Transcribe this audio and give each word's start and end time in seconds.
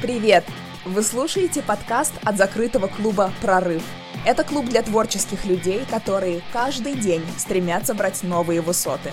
Привет! 0.00 0.44
Вы 0.84 1.02
слушаете 1.02 1.60
подкаст 1.60 2.12
от 2.22 2.36
закрытого 2.36 2.86
клуба 2.86 3.32
«Прорыв». 3.42 3.82
Это 4.24 4.44
клуб 4.44 4.66
для 4.66 4.82
творческих 4.82 5.44
людей, 5.44 5.84
которые 5.90 6.40
каждый 6.52 6.94
день 6.94 7.24
стремятся 7.36 7.94
брать 7.94 8.22
новые 8.22 8.60
высоты. 8.60 9.10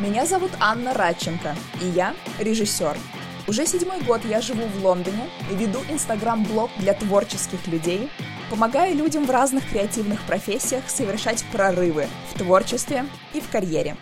Меня 0.00 0.26
зовут 0.26 0.50
Анна 0.60 0.92
Радченко, 0.92 1.56
и 1.80 1.86
я 1.86 2.14
режиссер. 2.38 2.98
Уже 3.48 3.64
седьмой 3.64 4.02
год 4.02 4.20
я 4.26 4.42
живу 4.42 4.66
в 4.66 4.84
Лондоне 4.84 5.30
и 5.50 5.54
веду 5.54 5.78
инстаграм-блог 5.88 6.70
для 6.76 6.92
творческих 6.92 7.66
людей, 7.66 8.10
помогая 8.50 8.92
людям 8.92 9.24
в 9.24 9.30
разных 9.30 9.66
креативных 9.70 10.20
профессиях 10.24 10.90
совершать 10.90 11.42
прорывы 11.52 12.06
в 12.34 12.38
творчестве 12.38 13.06
и 13.32 13.40
в 13.40 13.48
карьере. 13.48 13.96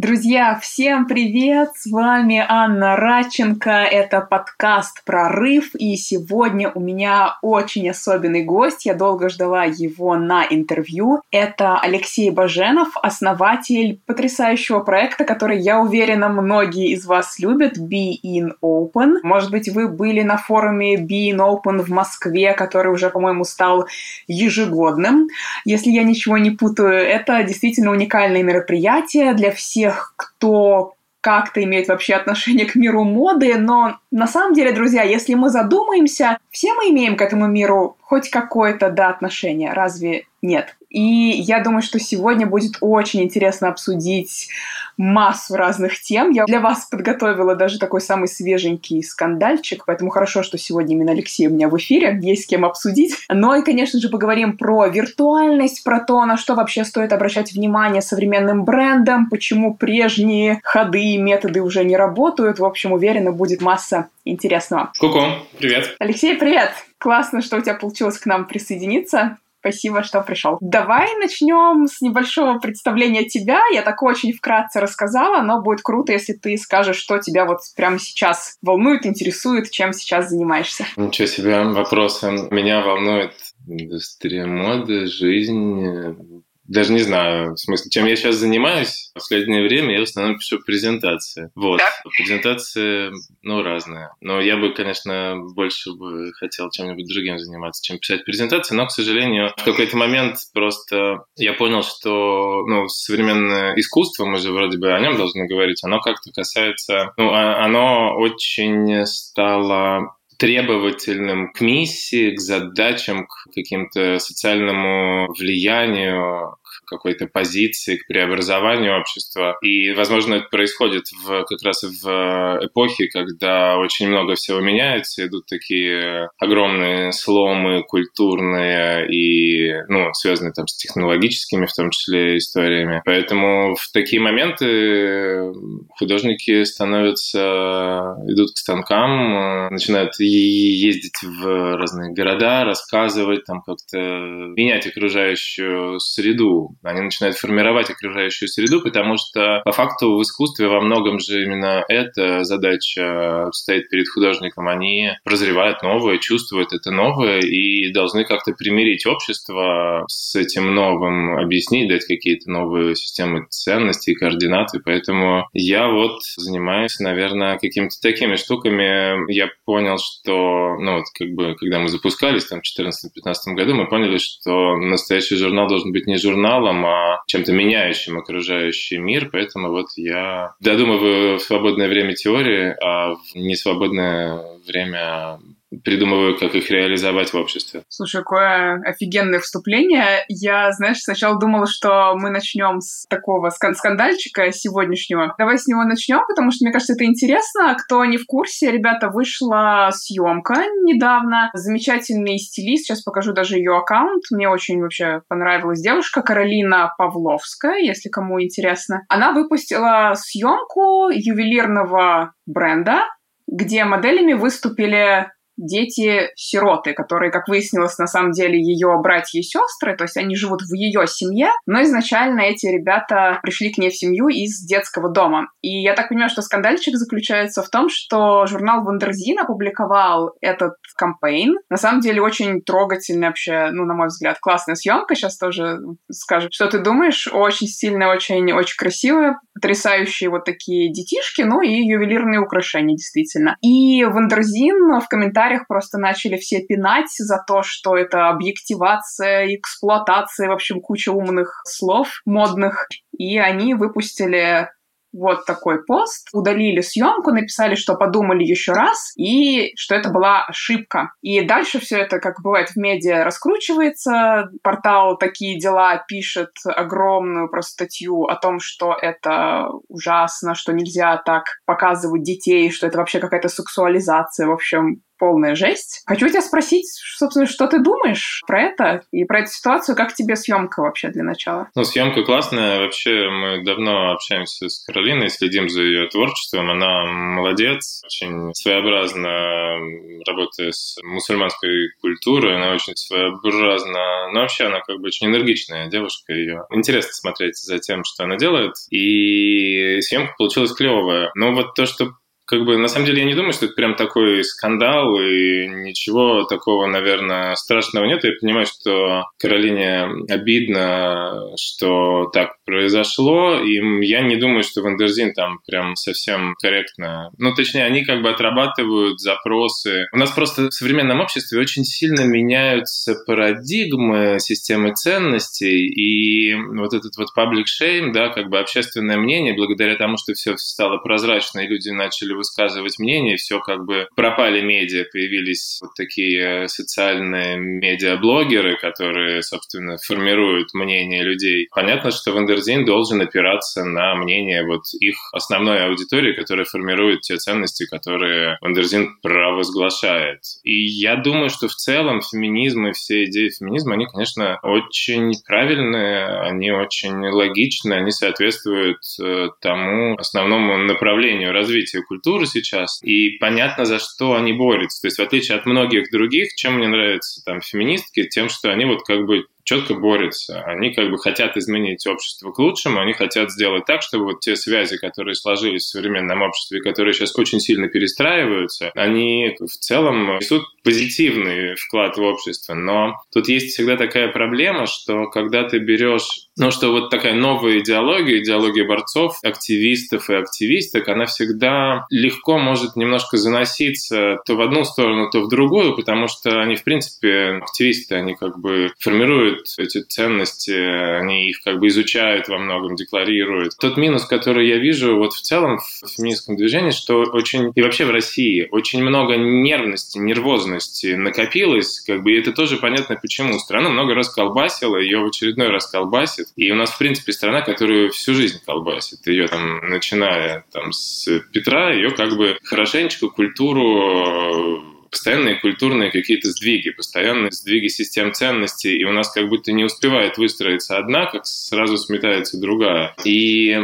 Друзья, 0.00 0.56
всем 0.62 1.08
привет! 1.08 1.70
С 1.74 1.90
вами 1.90 2.40
Анна 2.48 2.94
Радченко. 2.94 3.68
Это 3.68 4.20
подкаст 4.20 5.02
«Прорыв». 5.04 5.74
И 5.74 5.96
сегодня 5.96 6.70
у 6.72 6.78
меня 6.78 7.36
очень 7.42 7.90
особенный 7.90 8.44
гость. 8.44 8.86
Я 8.86 8.94
долго 8.94 9.28
ждала 9.28 9.64
его 9.64 10.14
на 10.14 10.46
интервью. 10.48 11.20
Это 11.32 11.80
Алексей 11.80 12.30
Баженов, 12.30 12.90
основатель 13.02 14.00
потрясающего 14.06 14.78
проекта, 14.78 15.24
который, 15.24 15.58
я 15.58 15.80
уверена, 15.80 16.28
многие 16.28 16.92
из 16.92 17.04
вас 17.04 17.40
любят, 17.40 17.76
Be 17.76 18.12
In 18.24 18.52
Open. 18.62 19.16
Может 19.24 19.50
быть, 19.50 19.68
вы 19.68 19.88
были 19.88 20.22
на 20.22 20.36
форуме 20.36 20.94
Be 20.94 21.32
In 21.32 21.38
Open 21.38 21.82
в 21.82 21.88
Москве, 21.88 22.52
который 22.52 22.92
уже, 22.92 23.10
по-моему, 23.10 23.42
стал 23.42 23.88
ежегодным. 24.28 25.26
Если 25.64 25.90
я 25.90 26.04
ничего 26.04 26.38
не 26.38 26.52
путаю, 26.52 27.00
это 27.00 27.42
действительно 27.42 27.90
уникальное 27.90 28.44
мероприятие 28.44 29.34
для 29.34 29.50
всех 29.50 29.87
тех, 29.88 30.14
кто 30.16 30.94
как-то 31.20 31.62
имеет 31.64 31.88
вообще 31.88 32.14
отношение 32.14 32.66
к 32.66 32.76
миру 32.76 33.04
моды, 33.04 33.58
но 33.58 33.98
на 34.10 34.26
самом 34.26 34.54
деле, 34.54 34.72
друзья, 34.72 35.02
если 35.02 35.34
мы 35.34 35.50
задумаемся, 35.50 36.38
все 36.50 36.74
мы 36.74 36.90
имеем 36.90 37.16
к 37.16 37.22
этому 37.22 37.48
миру 37.48 37.96
хоть 38.00 38.30
какое-то, 38.30 38.90
да, 38.90 39.08
отношение, 39.08 39.72
разве 39.72 40.26
нет? 40.42 40.76
И 40.90 41.00
я 41.00 41.62
думаю, 41.62 41.82
что 41.82 41.98
сегодня 41.98 42.46
будет 42.46 42.78
очень 42.80 43.22
интересно 43.22 43.68
обсудить 43.68 44.48
массу 44.96 45.54
разных 45.54 46.00
тем. 46.00 46.30
Я 46.30 46.44
для 46.46 46.60
вас 46.60 46.86
подготовила 46.86 47.54
даже 47.54 47.78
такой 47.78 48.00
самый 48.00 48.26
свеженький 48.26 49.02
скандальчик, 49.02 49.84
поэтому 49.86 50.10
хорошо, 50.10 50.42
что 50.42 50.56
сегодня 50.56 50.96
именно 50.96 51.12
Алексей 51.12 51.46
у 51.46 51.50
меня 51.50 51.68
в 51.68 51.76
эфире, 51.76 52.18
есть 52.22 52.44
с 52.44 52.46
кем 52.46 52.64
обсудить. 52.64 53.14
Но 53.28 53.54
и, 53.54 53.62
конечно 53.62 54.00
же, 54.00 54.08
поговорим 54.08 54.56
про 54.56 54.86
виртуальность, 54.86 55.84
про 55.84 56.00
то, 56.00 56.24
на 56.24 56.36
что 56.36 56.54
вообще 56.54 56.84
стоит 56.84 57.12
обращать 57.12 57.52
внимание 57.52 58.00
современным 58.00 58.64
брендам, 58.64 59.28
почему 59.28 59.74
прежние 59.74 60.60
ходы 60.64 61.00
и 61.00 61.18
методы 61.18 61.60
уже 61.60 61.84
не 61.84 61.96
работают. 61.96 62.58
В 62.58 62.64
общем, 62.64 62.92
уверена, 62.92 63.30
будет 63.30 63.60
масса 63.60 64.08
интересного. 64.24 64.92
Ку-ку, 64.98 65.20
привет. 65.58 65.96
Алексей, 65.98 66.34
привет. 66.36 66.70
Классно, 66.98 67.42
что 67.42 67.56
у 67.56 67.60
тебя 67.60 67.74
получилось 67.74 68.18
к 68.18 68.26
нам 68.26 68.46
присоединиться. 68.46 69.38
Спасибо, 69.68 70.02
что 70.02 70.22
пришел. 70.22 70.56
Давай 70.60 71.14
начнем 71.18 71.86
с 71.86 72.00
небольшого 72.00 72.58
представления 72.58 73.24
тебя. 73.24 73.60
Я 73.72 73.82
так 73.82 74.02
очень 74.02 74.32
вкратце 74.32 74.80
рассказала, 74.80 75.42
но 75.42 75.60
будет 75.60 75.82
круто, 75.82 76.12
если 76.12 76.32
ты 76.32 76.56
скажешь, 76.56 76.96
что 76.96 77.18
тебя 77.18 77.44
вот 77.44 77.58
прямо 77.76 77.98
сейчас 77.98 78.56
волнует, 78.62 79.04
интересует, 79.04 79.70
чем 79.70 79.92
сейчас 79.92 80.30
занимаешься. 80.30 80.86
Ничего 80.96 81.26
себе 81.26 81.64
вопросы. 81.64 82.48
Меня 82.50 82.82
волнует 82.82 83.34
индустрия 83.66 84.46
моды, 84.46 85.06
жизнь, 85.06 86.42
даже 86.68 86.92
не 86.92 87.00
знаю, 87.00 87.54
в 87.54 87.58
смысле, 87.58 87.90
чем 87.90 88.06
я 88.06 88.14
сейчас 88.14 88.36
занимаюсь. 88.36 89.10
В 89.10 89.14
последнее 89.14 89.62
время 89.62 89.94
я 89.94 90.00
в 90.00 90.02
основном 90.02 90.36
пишу 90.36 90.60
презентации. 90.60 91.50
Вот. 91.54 91.78
Да. 91.78 91.90
Презентации, 92.16 93.10
ну, 93.42 93.62
разные. 93.62 94.10
Но 94.20 94.40
я 94.40 94.56
бы, 94.56 94.72
конечно, 94.74 95.36
больше 95.54 95.92
бы 95.94 96.30
хотел 96.34 96.70
чем-нибудь 96.70 97.08
другим 97.08 97.38
заниматься, 97.38 97.82
чем 97.82 97.98
писать 97.98 98.24
презентации. 98.24 98.74
Но, 98.74 98.86
к 98.86 98.92
сожалению, 98.92 99.52
в 99.56 99.64
какой-то 99.64 99.96
момент 99.96 100.36
просто 100.52 101.24
я 101.36 101.54
понял, 101.54 101.82
что, 101.82 102.64
ну, 102.66 102.86
современное 102.88 103.74
искусство, 103.76 104.26
мы 104.26 104.36
же 104.36 104.52
вроде 104.52 104.78
бы 104.78 104.92
о 104.92 105.00
нем 105.00 105.16
должны 105.16 105.46
говорить, 105.46 105.82
оно 105.82 106.00
как-то 106.00 106.30
касается, 106.32 107.12
ну, 107.16 107.30
а, 107.30 107.64
оно 107.64 108.14
очень 108.16 109.06
стало 109.06 110.17
требовательным 110.38 111.52
к 111.52 111.60
миссии, 111.60 112.34
к 112.34 112.40
задачам, 112.40 113.26
к 113.26 113.52
каким-то 113.54 114.18
социальному 114.18 115.32
влиянию, 115.34 116.56
какой-то 116.88 117.26
позиции, 117.26 117.96
к 117.96 118.06
преобразованию 118.06 118.98
общества. 118.98 119.56
И, 119.62 119.92
возможно, 119.92 120.34
это 120.34 120.48
происходит 120.50 121.04
в, 121.24 121.44
как 121.44 121.62
раз 121.62 121.82
в 121.82 122.58
эпохе, 122.62 123.08
когда 123.08 123.76
очень 123.78 124.08
много 124.08 124.34
всего 124.34 124.60
меняется, 124.60 125.26
идут 125.26 125.46
такие 125.46 126.30
огромные 126.38 127.12
сломы 127.12 127.82
культурные 127.84 129.06
и, 129.10 129.72
ну, 129.88 130.12
связанные 130.14 130.52
там 130.52 130.66
с 130.66 130.76
технологическими, 130.76 131.66
в 131.66 131.74
том 131.74 131.90
числе, 131.90 132.38
историями. 132.38 133.02
Поэтому 133.04 133.74
в 133.74 133.92
такие 133.92 134.20
моменты 134.20 135.52
художники 135.98 136.64
становятся, 136.64 138.16
идут 138.26 138.50
к 138.54 138.58
станкам, 138.58 139.68
начинают 139.70 140.18
ездить 140.18 141.20
в 141.22 141.76
разные 141.76 142.12
города, 142.12 142.64
рассказывать, 142.64 143.44
там 143.44 143.62
как-то 143.62 143.98
менять 143.98 144.86
окружающую 144.86 145.98
среду 146.00 146.76
они 146.82 147.00
начинают 147.00 147.36
формировать 147.36 147.90
окружающую 147.90 148.48
среду, 148.48 148.80
потому 148.82 149.16
что 149.16 149.62
по 149.64 149.72
факту 149.72 150.16
в 150.16 150.22
искусстве 150.22 150.68
во 150.68 150.80
многом 150.80 151.18
же 151.18 151.42
именно 151.42 151.84
эта 151.88 152.44
задача 152.44 153.48
стоит 153.52 153.88
перед 153.88 154.08
художником. 154.08 154.68
Они 154.68 155.10
прозревают 155.24 155.82
новое, 155.82 156.18
чувствуют 156.18 156.72
это 156.72 156.90
новое 156.90 157.40
и 157.40 157.92
должны 157.92 158.24
как-то 158.24 158.52
примирить 158.52 159.06
общество 159.06 160.04
с 160.08 160.34
этим 160.36 160.74
новым, 160.74 161.38
объяснить, 161.38 161.88
дать 161.88 162.06
какие-то 162.06 162.50
новые 162.50 162.94
системы 162.94 163.46
ценностей, 163.50 164.14
координаты. 164.14 164.80
Поэтому 164.84 165.48
я 165.52 165.88
вот 165.88 166.20
занимаюсь, 166.36 166.98
наверное, 167.00 167.58
какими-то 167.58 167.96
такими 168.00 168.36
штуками. 168.36 169.30
Я 169.32 169.48
понял, 169.64 169.98
что, 169.98 170.76
ну 170.78 170.98
вот 170.98 171.04
как 171.18 171.28
бы, 171.30 171.54
когда 171.56 171.78
мы 171.80 171.88
запускались 171.88 172.46
там 172.46 172.60
в 172.60 172.80
2014-2015 172.80 173.54
году, 173.54 173.74
мы 173.74 173.88
поняли, 173.88 174.18
что 174.18 174.76
настоящий 174.76 175.36
журнал 175.36 175.68
должен 175.68 175.92
быть 175.92 176.06
не 176.06 176.16
журналом, 176.16 176.67
целом, 176.68 176.86
а 176.86 177.22
чем-то 177.26 177.52
меняющим 177.52 178.18
окружающий 178.18 178.98
мир. 178.98 179.28
Поэтому 179.32 179.70
вот 179.70 179.86
я 179.96 180.54
додумываю 180.60 181.38
в 181.38 181.42
свободное 181.42 181.88
время 181.88 182.14
теории, 182.14 182.74
а 182.82 183.14
в 183.14 183.34
несвободное 183.34 184.40
время 184.66 185.38
придумываю, 185.84 186.38
как 186.38 186.54
их 186.54 186.70
реализовать 186.70 187.32
в 187.32 187.36
обществе. 187.36 187.82
Слушай, 187.88 188.22
какое 188.22 188.80
офигенное 188.84 189.40
вступление. 189.40 190.24
Я, 190.28 190.72
знаешь, 190.72 190.98
сначала 190.98 191.38
думала, 191.38 191.66
что 191.66 192.14
мы 192.16 192.30
начнем 192.30 192.80
с 192.80 193.06
такого 193.08 193.50
скандальчика 193.50 194.50
сегодняшнего. 194.52 195.34
Давай 195.38 195.58
с 195.58 195.66
него 195.66 195.84
начнем, 195.84 196.20
потому 196.26 196.50
что, 196.50 196.64
мне 196.64 196.72
кажется, 196.72 196.94
это 196.94 197.04
интересно. 197.04 197.76
Кто 197.78 198.04
не 198.04 198.16
в 198.16 198.26
курсе, 198.26 198.70
ребята, 198.70 199.08
вышла 199.08 199.90
съемка 199.92 200.54
недавно. 200.84 201.50
Замечательный 201.54 202.38
стилист, 202.38 202.86
сейчас 202.86 203.02
покажу 203.02 203.32
даже 203.32 203.56
ее 203.56 203.76
аккаунт. 203.76 204.24
Мне 204.30 204.48
очень 204.48 204.80
вообще 204.80 205.22
понравилась 205.28 205.80
девушка, 205.80 206.22
Каролина 206.22 206.94
Павловская, 206.96 207.78
если 207.78 208.08
кому 208.08 208.42
интересно. 208.42 209.02
Она 209.08 209.32
выпустила 209.32 210.12
съемку 210.16 211.08
ювелирного 211.10 212.32
бренда, 212.46 213.04
где 213.46 213.84
моделями 213.84 214.34
выступили 214.34 215.30
дети-сироты, 215.58 216.94
которые, 216.94 217.30
как 217.30 217.48
выяснилось, 217.48 217.98
на 217.98 218.06
самом 218.06 218.30
деле 218.30 218.58
ее 218.58 218.88
братья 219.02 219.38
и 219.38 219.42
сестры, 219.42 219.96
то 219.96 220.04
есть 220.04 220.16
они 220.16 220.36
живут 220.36 220.62
в 220.62 220.74
ее 220.74 221.06
семье, 221.06 221.48
но 221.66 221.82
изначально 221.82 222.40
эти 222.40 222.66
ребята 222.66 223.40
пришли 223.42 223.72
к 223.72 223.78
ней 223.78 223.90
в 223.90 223.96
семью 223.96 224.28
из 224.28 224.64
детского 224.64 225.10
дома. 225.10 225.48
И 225.60 225.82
я 225.82 225.94
так 225.94 226.08
понимаю, 226.08 226.30
что 226.30 226.42
скандальчик 226.42 226.94
заключается 226.96 227.62
в 227.62 227.68
том, 227.68 227.88
что 227.90 228.46
журнал 228.46 228.84
Wonderzine 228.84 229.38
опубликовал 229.38 230.32
этот 230.40 230.74
campaign. 230.96 231.56
На 231.68 231.76
самом 231.76 232.00
деле 232.00 232.22
очень 232.22 232.62
трогательная 232.62 233.28
вообще, 233.28 233.70
ну, 233.72 233.84
на 233.84 233.94
мой 233.94 234.08
взгляд, 234.08 234.38
классная 234.40 234.74
съемка. 234.74 235.14
Сейчас 235.14 235.36
тоже 235.36 235.78
скажу, 236.10 236.48
что 236.50 236.68
ты 236.68 236.78
думаешь. 236.78 237.28
Очень 237.32 237.66
стильная, 237.66 238.08
очень, 238.08 238.52
очень 238.52 238.76
красивая, 238.76 239.40
потрясающие 239.54 240.30
вот 240.30 240.44
такие 240.44 240.92
детишки, 240.92 241.42
ну 241.42 241.60
и 241.60 241.70
ювелирные 241.70 242.40
украшения, 242.40 242.96
действительно. 242.96 243.56
И 243.60 244.04
Wonderzine 244.04 245.00
в 245.00 245.08
комментариях 245.08 245.47
комментариях 245.48 245.66
просто 245.66 245.98
начали 245.98 246.36
все 246.36 246.60
пинать 246.60 247.10
за 247.16 247.42
то, 247.46 247.62
что 247.62 247.96
это 247.96 248.28
объективация, 248.28 249.54
эксплуатация, 249.54 250.48
в 250.48 250.52
общем, 250.52 250.80
куча 250.80 251.10
умных 251.10 251.62
слов 251.66 252.20
модных. 252.24 252.88
И 253.16 253.38
они 253.38 253.74
выпустили 253.74 254.68
вот 255.12 255.46
такой 255.46 255.82
пост, 255.84 256.28
удалили 256.32 256.80
съемку, 256.80 257.32
написали, 257.32 257.74
что 257.74 257.94
подумали 257.94 258.44
еще 258.44 258.72
раз, 258.72 259.12
и 259.16 259.72
что 259.74 259.94
это 259.94 260.10
была 260.10 260.44
ошибка. 260.44 261.12
И 261.22 261.40
дальше 261.40 261.80
все 261.80 261.98
это, 261.98 262.18
как 262.18 262.42
бывает 262.42 262.70
в 262.70 262.76
медиа, 262.76 263.24
раскручивается. 263.24 264.50
Портал 264.62 265.16
«Такие 265.16 265.58
дела» 265.58 266.04
пишет 266.06 266.50
огромную 266.64 267.48
просто 267.48 267.72
статью 267.72 268.24
о 268.24 268.36
том, 268.36 268.58
что 268.60 268.94
это 269.00 269.68
ужасно, 269.88 270.54
что 270.54 270.72
нельзя 270.72 271.16
так 271.24 271.44
показывать 271.64 272.22
детей, 272.22 272.70
что 272.70 272.86
это 272.86 272.98
вообще 272.98 273.18
какая-то 273.18 273.48
сексуализация. 273.48 274.46
В 274.46 274.52
общем, 274.52 275.02
полная 275.18 275.54
жесть. 275.54 276.02
Хочу 276.06 276.28
тебя 276.28 276.42
спросить, 276.42 276.86
собственно, 277.16 277.46
что 277.46 277.66
ты 277.66 277.80
думаешь 277.80 278.42
про 278.46 278.62
это 278.62 279.02
и 279.12 279.24
про 279.24 279.40
эту 279.40 279.50
ситуацию, 279.50 279.96
как 279.96 280.14
тебе 280.14 280.36
съемка 280.36 280.80
вообще 280.80 281.08
для 281.08 281.22
начала? 281.22 281.68
Ну, 281.74 281.84
съемка 281.84 282.22
классная. 282.22 282.80
Вообще, 282.80 283.28
мы 283.28 283.62
давно 283.64 284.12
общаемся 284.12 284.68
с 284.68 284.84
Каролиной, 284.84 285.28
следим 285.28 285.68
за 285.68 285.82
ее 285.82 286.08
творчеством. 286.08 286.70
Она 286.70 287.06
молодец, 287.06 288.02
очень 288.04 288.54
своеобразно 288.54 289.78
работая 290.26 290.72
с 290.72 290.96
мусульманской 291.02 291.90
культурой. 292.00 292.56
Она 292.56 292.72
очень 292.72 292.96
своеобразна. 292.96 294.30
Но 294.32 294.40
вообще, 294.40 294.64
она 294.64 294.80
как 294.80 294.98
бы 294.98 295.06
очень 295.06 295.26
энергичная 295.26 295.88
девушка. 295.88 296.32
Ее 296.32 296.64
интересно 296.70 297.12
смотреть 297.12 297.56
за 297.58 297.78
тем, 297.78 298.04
что 298.04 298.24
она 298.24 298.36
делает. 298.36 298.74
И 298.90 300.00
съемка 300.00 300.34
получилась 300.38 300.72
клевая. 300.72 301.30
Но 301.34 301.52
вот 301.52 301.74
то, 301.74 301.86
что 301.86 302.12
как 302.48 302.64
бы, 302.64 302.78
на 302.78 302.88
самом 302.88 303.04
деле, 303.04 303.20
я 303.20 303.26
не 303.26 303.34
думаю, 303.34 303.52
что 303.52 303.66
это 303.66 303.74
прям 303.74 303.94
такой 303.94 304.42
скандал, 304.42 305.14
и 305.20 305.68
ничего 305.68 306.44
такого, 306.44 306.86
наверное, 306.86 307.54
страшного 307.56 308.06
нет. 308.06 308.24
Я 308.24 308.32
понимаю, 308.40 308.64
что 308.64 309.24
Каролине 309.38 310.08
обидно, 310.30 311.54
что 311.58 312.30
так 312.32 312.52
произошло, 312.64 313.60
и 313.60 313.74
я 314.06 314.22
не 314.22 314.36
думаю, 314.36 314.62
что 314.62 314.80
Wonderzine 314.80 315.34
там 315.34 315.58
прям 315.66 315.94
совсем 315.94 316.54
корректно... 316.58 317.30
Ну, 317.36 317.54
точнее, 317.54 317.84
они 317.84 318.02
как 318.02 318.22
бы 318.22 318.30
отрабатывают 318.30 319.20
запросы. 319.20 320.06
У 320.14 320.16
нас 320.16 320.30
просто 320.30 320.68
в 320.68 320.72
современном 320.72 321.20
обществе 321.20 321.60
очень 321.60 321.84
сильно 321.84 322.22
меняются 322.22 323.14
парадигмы, 323.26 324.38
системы 324.38 324.94
ценностей, 324.94 325.86
и 325.86 326.54
вот 326.54 326.94
этот 326.94 327.12
вот 327.18 327.28
public 327.36 327.64
shame, 327.64 328.12
да, 328.14 328.30
как 328.30 328.48
бы 328.48 328.58
общественное 328.58 329.18
мнение, 329.18 329.52
благодаря 329.52 329.96
тому, 329.96 330.16
что 330.16 330.32
все 330.32 330.56
стало 330.56 330.96
прозрачно, 330.96 331.60
и 331.60 331.68
люди 331.68 331.90
начали 331.90 332.37
высказывать 332.38 332.98
мнение, 332.98 333.36
все 333.36 333.60
как 333.60 333.84
бы 333.84 334.08
пропали 334.16 334.62
медиа, 334.62 335.04
появились 335.12 335.78
вот 335.82 335.90
такие 335.94 336.68
социальные 336.68 337.58
медиаблогеры, 337.58 338.78
которые, 338.78 339.42
собственно, 339.42 339.96
формируют 339.98 340.72
мнение 340.72 341.22
людей. 341.22 341.68
Понятно, 341.74 342.10
что 342.10 342.32
Wonderzine 342.32 342.84
должен 342.84 343.20
опираться 343.20 343.84
на 343.84 344.14
мнение 344.14 344.64
вот 344.64 344.84
их 345.00 345.16
основной 345.32 345.84
аудитории, 345.84 346.34
которая 346.34 346.64
формирует 346.64 347.22
те 347.22 347.36
ценности, 347.36 347.86
которые 347.86 348.56
Wonderzine 348.60 349.18
провозглашает. 349.20 350.40
И 350.62 350.86
я 350.86 351.16
думаю, 351.16 351.50
что 351.50 351.68
в 351.68 351.74
целом 351.74 352.20
феминизм 352.22 352.86
и 352.86 352.92
все 352.92 353.24
идеи 353.24 353.50
феминизма, 353.50 353.94
они, 353.94 354.06
конечно, 354.06 354.58
очень 354.62 355.32
правильные, 355.46 356.24
они 356.40 356.70
очень 356.70 357.16
логичны, 357.28 357.94
они 357.94 358.10
соответствуют 358.10 358.98
э, 359.20 359.48
тому 359.60 360.16
основному 360.16 360.76
направлению 360.78 361.52
развития 361.52 362.02
культуры, 362.02 362.27
культуру 362.28 362.46
сейчас, 362.46 363.00
и 363.02 363.38
понятно, 363.38 363.84
за 363.84 363.98
что 363.98 364.34
они 364.34 364.52
борются. 364.52 365.00
То 365.00 365.06
есть 365.06 365.18
в 365.18 365.22
отличие 365.22 365.56
от 365.56 365.66
многих 365.66 366.10
других, 366.10 366.54
чем 366.54 366.74
мне 366.74 366.88
нравятся 366.88 367.42
там 367.44 367.60
феминистки, 367.60 368.24
тем, 368.24 368.48
что 368.48 368.70
они 368.70 368.84
вот 368.84 369.02
как 369.04 369.26
бы 369.26 369.46
четко 369.68 369.94
борются. 369.94 370.62
Они 370.62 370.94
как 370.94 371.10
бы 371.10 371.18
хотят 371.18 371.58
изменить 371.58 372.06
общество 372.06 372.52
к 372.52 372.58
лучшему, 372.58 373.00
они 373.00 373.12
хотят 373.12 373.50
сделать 373.50 373.84
так, 373.84 374.00
чтобы 374.02 374.24
вот 374.24 374.40
те 374.40 374.56
связи, 374.56 374.96
которые 374.96 375.34
сложились 375.34 375.82
в 375.82 375.90
современном 375.90 376.40
обществе, 376.40 376.80
которые 376.80 377.12
сейчас 377.12 377.36
очень 377.36 377.60
сильно 377.60 377.86
перестраиваются, 377.88 378.90
они 378.94 379.56
в 379.60 379.66
целом 379.66 380.36
несут 380.36 380.62
позитивный 380.82 381.74
вклад 381.74 382.16
в 382.16 382.22
общество. 382.22 382.72
Но 382.72 383.16
тут 383.30 383.48
есть 383.48 383.74
всегда 383.74 383.96
такая 383.96 384.28
проблема, 384.28 384.86
что 384.86 385.26
когда 385.26 385.64
ты 385.64 385.78
берешь 385.78 386.47
ну, 386.58 386.70
что 386.70 386.90
вот 386.90 387.10
такая 387.10 387.34
новая 387.34 387.78
идеология, 387.78 388.42
идеология 388.42 388.86
борцов, 388.86 389.38
активистов 389.42 390.28
и 390.28 390.34
активисток, 390.34 391.08
она 391.08 391.26
всегда 391.26 392.06
легко 392.10 392.58
может 392.58 392.96
немножко 392.96 393.36
заноситься 393.36 394.38
то 394.44 394.56
в 394.56 394.60
одну 394.60 394.84
сторону, 394.84 395.30
то 395.30 395.40
в 395.40 395.48
другую, 395.48 395.94
потому 395.94 396.26
что 396.26 396.60
они, 396.60 396.76
в 396.76 396.82
принципе, 396.82 397.60
активисты, 397.62 398.16
они 398.16 398.34
как 398.34 398.58
бы 398.58 398.90
формируют 398.98 399.66
эти 399.78 400.02
ценности, 400.02 400.72
они 400.72 401.50
их 401.50 401.60
как 401.62 401.78
бы 401.78 401.86
изучают 401.88 402.48
во 402.48 402.58
многом, 402.58 402.96
декларируют. 402.96 403.76
Тот 403.80 403.96
минус, 403.96 404.24
который 404.24 404.68
я 404.68 404.78
вижу 404.78 405.16
вот 405.16 405.34
в 405.34 405.40
целом 405.40 405.78
в 405.78 406.08
феминистском 406.08 406.56
движении, 406.56 406.90
что 406.90 407.20
очень, 407.20 407.72
и 407.74 407.82
вообще 407.82 408.04
в 408.04 408.10
России, 408.10 408.66
очень 408.70 409.02
много 409.02 409.36
нервности, 409.36 410.18
нервозности 410.18 411.14
накопилось, 411.14 412.00
как 412.00 412.22
бы, 412.22 412.32
и 412.32 412.38
это 412.38 412.52
тоже 412.52 412.78
понятно 412.78 413.16
почему. 413.16 413.58
Страна 413.60 413.90
много 413.90 414.14
раз 414.14 414.28
колбасила, 414.28 414.96
ее 414.96 415.20
в 415.20 415.26
очередной 415.26 415.68
раз 415.68 415.86
колбасит, 415.86 416.47
и 416.56 416.70
у 416.70 416.74
нас, 416.74 416.90
в 416.90 416.98
принципе, 416.98 417.32
страна, 417.32 417.62
которую 417.62 418.10
всю 418.10 418.34
жизнь 418.34 418.60
колбасит, 418.64 419.26
ее 419.26 419.48
там, 419.48 419.88
начиная 419.88 420.64
там 420.72 420.92
с 420.92 421.28
Петра, 421.52 421.92
ее 421.92 422.10
как 422.10 422.36
бы 422.36 422.58
хорошенечко 422.62 423.28
культуру 423.28 424.96
постоянные 425.10 425.56
культурные 425.56 426.10
какие-то 426.10 426.50
сдвиги, 426.50 426.90
постоянные 426.90 427.50
сдвиги 427.52 427.88
систем 427.88 428.32
ценностей, 428.32 428.98
и 428.98 429.04
у 429.04 429.12
нас 429.12 429.30
как 429.30 429.48
будто 429.48 429.72
не 429.72 429.84
успевает 429.84 430.38
выстроиться 430.38 430.98
одна, 430.98 431.26
как 431.26 431.46
сразу 431.46 431.96
сметается 431.96 432.60
другая. 432.60 433.14
И 433.24 433.76